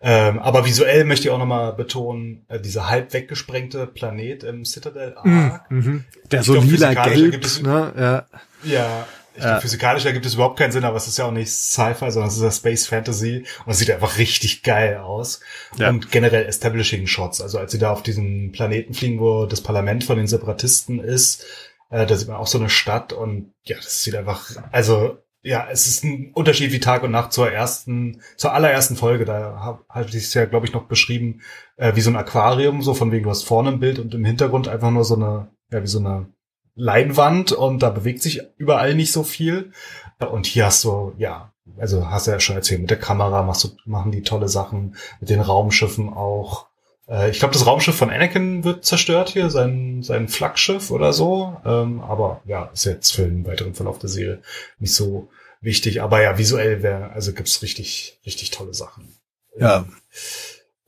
[0.00, 5.16] Ähm, aber visuell möchte ich auch nochmal betonen, äh, dieser halb weggesprengte Planet im Citadel
[5.16, 5.70] Arc.
[5.70, 6.04] Mm, mhm.
[6.30, 7.92] Der so lila gelb, ne?
[7.96, 8.26] Ja.
[8.62, 9.06] Ja,
[9.40, 12.10] ich glaub, physikalisch ergibt es überhaupt keinen Sinn, aber es ist ja auch nicht Sci-Fi,
[12.10, 15.40] sondern es ist ja Space Fantasy und es sieht einfach richtig geil aus.
[15.76, 15.88] Ja.
[15.88, 20.04] Und generell Establishing Shots, also als sie da auf diesen Planeten fliegen, wo das Parlament
[20.04, 21.44] von den Separatisten ist,
[21.90, 25.68] äh, da sieht man auch so eine Stadt und ja, das sieht einfach, also ja,
[25.70, 29.24] es ist ein Unterschied wie Tag und Nacht zur ersten, zur allerersten Folge.
[29.24, 31.40] Da habe hab ich es ja, glaube ich, noch beschrieben,
[31.76, 34.24] äh, wie so ein Aquarium, so von wegen, du hast vorne ein Bild und im
[34.24, 36.28] Hintergrund einfach nur so eine, ja, wie so eine
[36.74, 39.72] Leinwand und da bewegt sich überall nicht so viel.
[40.18, 43.64] Und hier hast du, ja, also hast du ja schon erzählt, mit der Kamera machst
[43.64, 46.66] du, machen die tolle Sachen, mit den Raumschiffen auch.
[47.08, 51.56] Äh, ich glaube, das Raumschiff von Anakin wird zerstört hier, sein, sein Flaggschiff oder so.
[51.64, 54.42] Ähm, aber ja, ist jetzt für den weiteren Verlauf der Serie
[54.78, 55.28] nicht so
[55.60, 56.02] wichtig.
[56.02, 59.14] Aber ja, visuell wäre, also gibt's richtig, richtig tolle Sachen.
[59.58, 59.80] Ja.
[59.80, 59.84] Äh,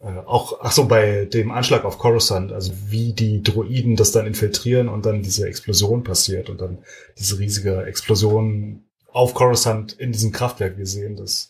[0.02, 4.88] auch, ach so, bei dem Anschlag auf Coruscant, also wie die Droiden das dann infiltrieren
[4.88, 6.78] und dann diese Explosion passiert und dann
[7.18, 11.48] diese riesige Explosion auf Coruscant in diesem Kraftwerk wir sehen, das,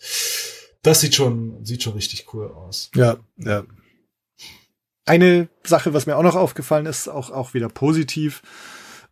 [0.83, 2.91] das sieht schon, sieht schon richtig cool aus.
[2.95, 3.65] Ja, ja.
[5.05, 8.43] Eine Sache, was mir auch noch aufgefallen ist, auch, auch wieder positiv.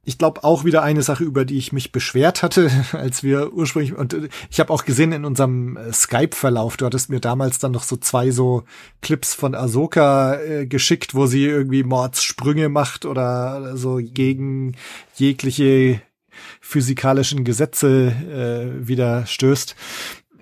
[0.04, 3.94] Ich glaube auch wieder eine Sache, über die ich mich beschwert hatte, als wir ursprünglich
[3.94, 7.72] und äh, ich habe auch gesehen in unserem äh, Skype-Verlauf, du hattest mir damals dann
[7.72, 8.64] noch so zwei so
[9.02, 14.76] Clips von Ahsoka äh, geschickt, wo sie irgendwie Mordssprünge macht oder so gegen
[15.16, 16.00] jegliche
[16.60, 18.08] physikalischen Gesetze
[18.80, 19.76] äh, wieder stößt.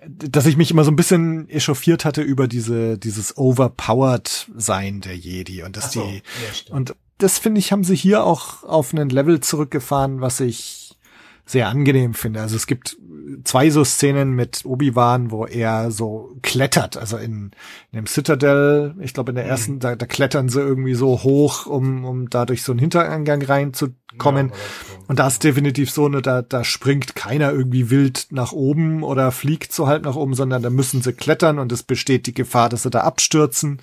[0.07, 5.17] Dass ich mich immer so ein bisschen echauffiert hatte über diese dieses overpowered sein der
[5.17, 6.23] Jedi und dass so, die
[6.69, 10.97] ja, und das finde ich haben sie hier auch auf einen Level zurückgefahren, was ich
[11.45, 12.43] sehr angenehm finde.
[12.43, 12.99] Also es gibt
[13.45, 17.53] zwei so Szenen mit Obi-Wan, wo er so klettert, also in,
[17.91, 21.67] in dem Citadel, ich glaube in der ersten, da, da klettern sie irgendwie so hoch,
[21.67, 24.49] um, um da durch so einen Hintereingang reinzukommen.
[24.49, 24.55] Ja,
[25.09, 29.33] Und da ist definitiv so, ne, da, da springt keiner irgendwie wild nach oben oder
[29.33, 32.69] fliegt so halb nach oben, sondern da müssen sie klettern und es besteht die Gefahr,
[32.69, 33.81] dass sie da abstürzen.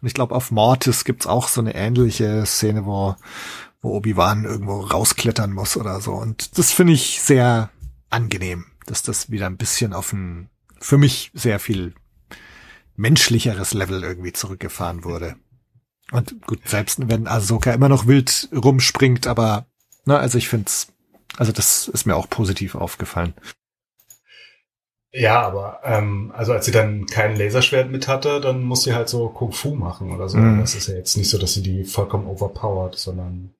[0.00, 3.16] Und ich glaube, auf Mortis gibt's auch so eine ähnliche Szene, wo,
[3.80, 6.12] wo Obi-Wan irgendwo rausklettern muss oder so.
[6.12, 7.70] Und das finde ich sehr
[8.08, 10.48] angenehm, dass das wieder ein bisschen auf ein,
[10.80, 11.94] für mich sehr viel
[12.96, 15.36] menschlicheres Level irgendwie zurückgefahren wurde.
[16.12, 19.66] Und gut, selbst wenn Ahsoka immer noch wild rumspringt, aber,
[20.04, 20.88] na, also ich find's,
[21.36, 23.34] also das ist mir auch positiv aufgefallen.
[25.12, 29.08] Ja, aber ähm, also als sie dann kein Laserschwert mit hatte, dann muss sie halt
[29.08, 30.38] so Kung Fu machen oder so.
[30.38, 30.60] Mhm.
[30.60, 33.52] Das ist ja jetzt nicht so, dass sie die vollkommen overpowered, sondern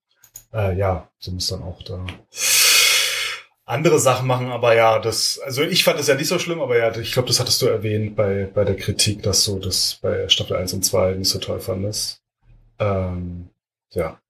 [0.52, 2.04] äh, ja, sie muss dann auch da
[3.64, 4.50] andere Sachen machen.
[4.50, 7.28] Aber ja, das, also ich fand das ja nicht so schlimm, aber ja, ich glaube,
[7.28, 10.84] das hattest du erwähnt bei bei der Kritik, dass du das bei Staffel 1 und
[10.84, 12.20] 2 nicht so toll fandest.
[12.78, 13.50] Ähm,
[13.92, 14.20] ja.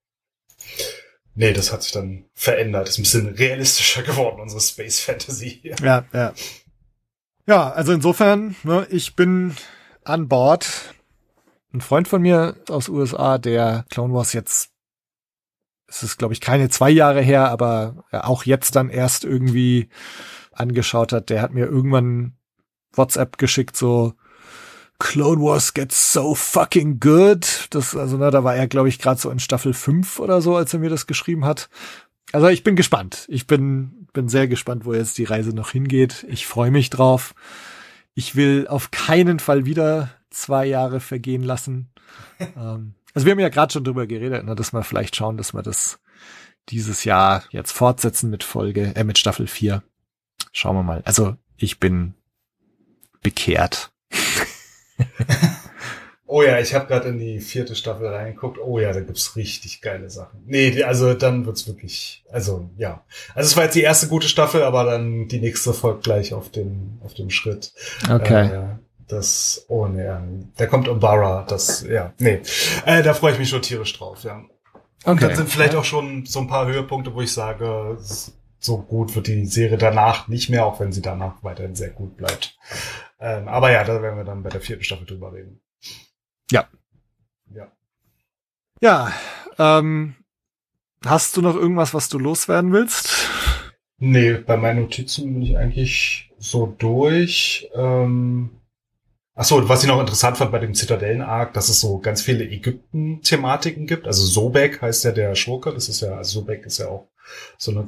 [1.34, 2.88] Nee, das hat sich dann verändert.
[2.88, 5.60] Ist ein bisschen realistischer geworden, unsere Space Fantasy.
[5.62, 5.76] hier.
[5.82, 6.32] Ja, ja.
[7.50, 9.56] Ja, also insofern, ne, ich bin
[10.04, 10.94] an Bord.
[11.72, 14.70] Ein Freund von mir aus USA, der Clone Wars jetzt,
[15.88, 19.88] es ist glaube ich keine zwei Jahre her, aber auch jetzt dann erst irgendwie
[20.52, 22.36] angeschaut hat, der hat mir irgendwann
[22.92, 24.12] WhatsApp geschickt, so
[25.00, 27.66] Clone Wars gets so fucking good.
[27.70, 30.54] Das, also, ne, da war er, glaube ich, gerade so in Staffel 5 oder so,
[30.54, 31.68] als er mir das geschrieben hat.
[32.30, 33.26] Also ich bin gespannt.
[33.28, 36.26] Ich bin, bin sehr gespannt, wo jetzt die Reise noch hingeht.
[36.28, 37.34] Ich freue mich drauf.
[38.14, 41.90] Ich will auf keinen Fall wieder zwei Jahre vergehen lassen.
[42.40, 45.54] ähm, also wir haben ja gerade schon drüber geredet, ne, dass wir vielleicht schauen, dass
[45.54, 46.00] wir das
[46.68, 49.82] dieses Jahr jetzt fortsetzen mit Folge, äh, mit Staffel 4.
[50.52, 51.02] Schauen wir mal.
[51.04, 52.14] Also ich bin
[53.22, 53.92] bekehrt.
[56.32, 58.58] Oh ja, ich habe gerade in die vierte Staffel reingeguckt.
[58.58, 60.44] Oh ja, da gibt's richtig geile Sachen.
[60.46, 63.04] Nee, also dann wird's wirklich, also ja.
[63.34, 66.48] Also es war jetzt die erste gute Staffel, aber dann die nächste folgt gleich auf
[66.48, 67.72] dem auf dem Schritt.
[68.44, 68.76] Äh,
[69.08, 70.08] das, oh nee,
[70.56, 72.40] da kommt Umbara, das, ja, nee.
[72.86, 74.44] Äh, da freue ich mich schon tierisch drauf, ja.
[75.04, 77.98] Und dann sind vielleicht auch schon so ein paar Höhepunkte, wo ich sage,
[78.60, 82.16] so gut wird die Serie danach nicht mehr, auch wenn sie danach weiterhin sehr gut
[82.16, 82.56] bleibt.
[83.18, 85.60] Ähm, aber ja, da werden wir dann bei der vierten Staffel drüber reden.
[86.50, 86.68] Ja.
[87.54, 87.72] Ja.
[88.80, 89.12] Ja,
[89.58, 90.14] ähm,
[91.04, 93.28] hast du noch irgendwas, was du loswerden willst?
[93.98, 97.68] Nee, bei meinen Notizen bin ich eigentlich so durch.
[97.74, 98.50] Ähm,
[99.34, 102.44] ach so, was ich noch interessant fand bei dem Zitadellen-Arc, dass es so ganz viele
[102.44, 104.06] Ägypten-Thematiken gibt.
[104.06, 107.08] Also Sobek heißt ja der Schurke, das ist ja, also Sobek ist ja auch
[107.58, 107.86] so eine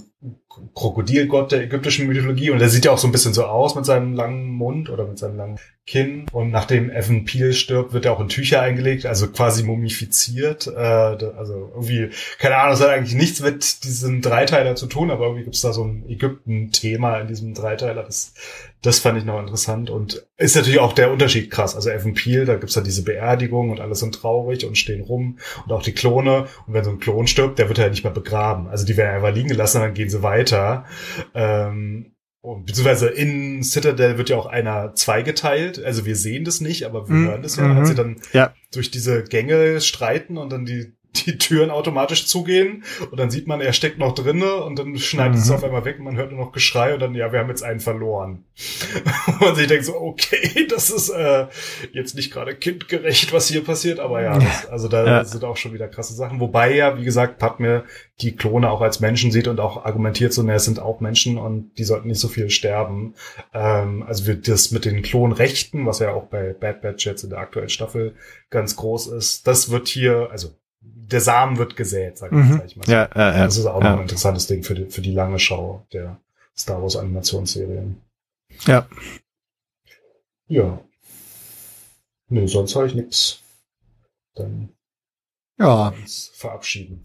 [0.75, 2.51] Krokodilgott der ägyptischen Mythologie.
[2.51, 5.07] Und der sieht ja auch so ein bisschen so aus mit seinem langen Mund oder
[5.07, 6.27] mit seinem langen Kinn.
[6.33, 10.79] Und nachdem Evan Peel stirbt, wird er auch in Tücher eingelegt, also quasi mumifiziert, äh,
[10.79, 15.45] also irgendwie, keine Ahnung, das hat eigentlich nichts mit diesem Dreiteiler zu tun, aber irgendwie
[15.45, 18.35] gibt's da so ein Ägypten-Thema in diesem Dreiteiler, das,
[18.83, 22.45] das fand ich noch interessant und ist natürlich auch der Unterschied krass, also Evan Peel,
[22.45, 25.93] da gibt's dann diese Beerdigung und alle sind traurig und stehen rum und auch die
[25.93, 26.47] Klone.
[26.67, 29.17] Und wenn so ein Klon stirbt, der wird ja nicht mehr begraben, also die werden
[29.17, 30.85] einfach liegen gelassen, dann gehen sie weiter.
[31.35, 32.13] Ähm,
[32.43, 35.83] beziehungsweise in Citadel wird ja auch einer zweigeteilt.
[35.83, 37.29] Also wir sehen das nicht, aber wir mhm.
[37.29, 38.55] hören das ja, als sie dann ja.
[38.73, 43.61] durch diese Gänge streiten und dann die die Türen automatisch zugehen und dann sieht man,
[43.61, 45.43] er steckt noch drinne und dann schneidet mhm.
[45.43, 47.49] es auf einmal weg und man hört nur noch Geschrei und dann, ja, wir haben
[47.49, 48.45] jetzt einen verloren.
[49.27, 51.47] und man sich denkt so, okay, das ist äh,
[51.93, 55.25] jetzt nicht gerade kindgerecht, was hier passiert, aber ja, das, also da ja.
[55.25, 56.41] sind auch schon wieder krasse Sachen.
[56.41, 57.85] Wobei ja, wie gesagt, Padme
[58.21, 61.39] die Klone auch als Menschen sieht und auch argumentiert so, ne, es sind auch Menschen
[61.39, 63.15] und die sollten nicht so viel sterben.
[63.53, 67.31] Ähm, also wird das mit den Klonrechten, was ja auch bei Bad Batch jetzt in
[67.31, 68.15] der aktuellen Staffel
[68.51, 70.51] ganz groß ist, das wird hier, also
[70.83, 72.63] der Samen wird gesät, sag mhm.
[72.67, 72.89] ich mal.
[72.89, 73.45] Ja, ja, ja.
[73.45, 73.91] Das ist auch ja.
[73.91, 76.21] noch ein interessantes Ding für die, für die lange Schau der
[76.57, 78.01] Star Wars Animationsserien.
[78.67, 78.87] Ja.
[80.49, 80.81] Ja.
[82.29, 83.43] Nö, sonst habe ich nichts.
[84.35, 84.71] Dann
[85.59, 85.93] ja.
[86.35, 87.05] verabschieden.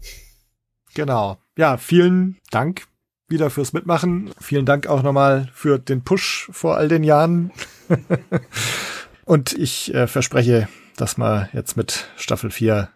[0.94, 1.38] Genau.
[1.56, 2.86] Ja, vielen Dank
[3.28, 4.32] wieder fürs Mitmachen.
[4.40, 7.52] Vielen Dank auch nochmal für den Push vor all den Jahren.
[9.24, 12.88] Und ich äh, verspreche, dass wir jetzt mit Staffel 4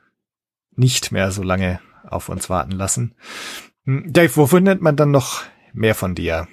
[0.77, 3.15] nicht mehr so lange auf uns warten lassen.
[3.85, 5.43] Hm, Dave, wo findet man dann noch
[5.73, 6.49] mehr von dir?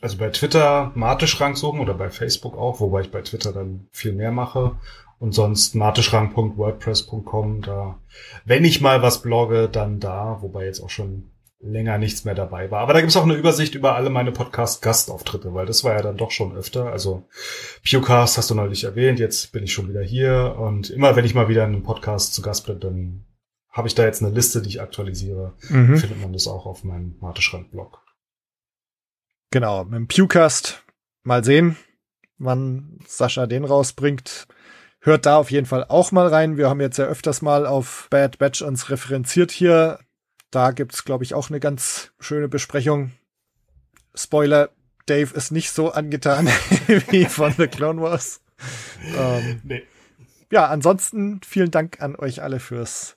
[0.00, 4.12] Also bei Twitter Marteschrank suchen oder bei Facebook auch, wobei ich bei Twitter dann viel
[4.12, 4.76] mehr mache.
[5.18, 8.00] Und sonst marteschrank.wordpress.com, da,
[8.44, 11.30] wenn ich mal was blogge, dann da, wobei jetzt auch schon
[11.62, 12.80] länger nichts mehr dabei war.
[12.80, 16.16] Aber da gibt's auch eine Übersicht über alle meine Podcast-Gastauftritte, weil das war ja dann
[16.16, 16.90] doch schon öfter.
[16.90, 17.28] Also
[17.84, 21.34] Pewcast hast du neulich erwähnt, jetzt bin ich schon wieder hier und immer wenn ich
[21.34, 23.24] mal wieder in einem Podcast zu Gast bin, dann
[23.70, 25.54] habe ich da jetzt eine Liste, die ich aktualisiere.
[25.68, 25.96] Mhm.
[25.96, 28.02] Findet man das auch auf meinem Marteschrank-Blog.
[29.50, 30.82] Genau, mit dem Pewcast
[31.22, 31.76] mal sehen,
[32.38, 34.46] wann Sascha den rausbringt.
[35.00, 36.56] Hört da auf jeden Fall auch mal rein.
[36.56, 39.98] Wir haben jetzt ja öfters mal auf Bad Batch uns referenziert hier.
[40.52, 43.10] Da gibt's, glaube ich, auch eine ganz schöne Besprechung.
[44.14, 44.68] Spoiler,
[45.06, 46.46] Dave ist nicht so angetan
[47.08, 48.42] wie von The Clone Wars.
[49.16, 49.82] Ähm, nee.
[50.50, 53.16] Ja, ansonsten vielen Dank an euch alle fürs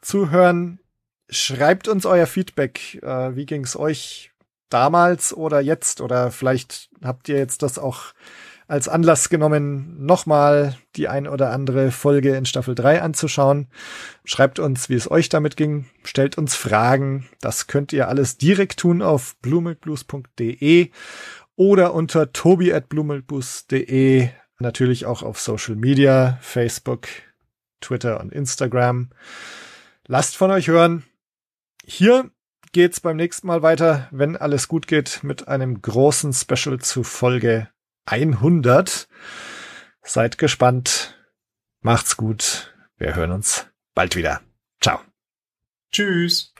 [0.00, 0.80] Zuhören.
[1.28, 3.00] Schreibt uns euer Feedback.
[3.02, 4.32] Äh, wie ging's euch
[4.70, 6.00] damals oder jetzt?
[6.00, 8.14] Oder vielleicht habt ihr jetzt das auch
[8.72, 13.68] als Anlass genommen, nochmal die ein oder andere Folge in Staffel 3 anzuschauen.
[14.24, 15.90] Schreibt uns, wie es euch damit ging.
[16.04, 17.28] Stellt uns Fragen.
[17.42, 20.90] Das könnt ihr alles direkt tun auf bluemilkblues.de
[21.54, 24.30] oder unter tobi at bluemilkblues.de.
[24.58, 27.08] Natürlich auch auf Social Media, Facebook,
[27.82, 29.10] Twitter und Instagram.
[30.06, 31.04] Lasst von euch hören.
[31.84, 32.30] Hier
[32.72, 37.68] geht's beim nächsten Mal weiter, wenn alles gut geht, mit einem großen Special zu Folge
[38.06, 39.08] 100.
[40.02, 41.16] Seid gespannt.
[41.80, 42.74] Macht's gut.
[42.96, 44.40] Wir hören uns bald wieder.
[44.80, 45.00] Ciao.
[45.90, 46.51] Tschüss.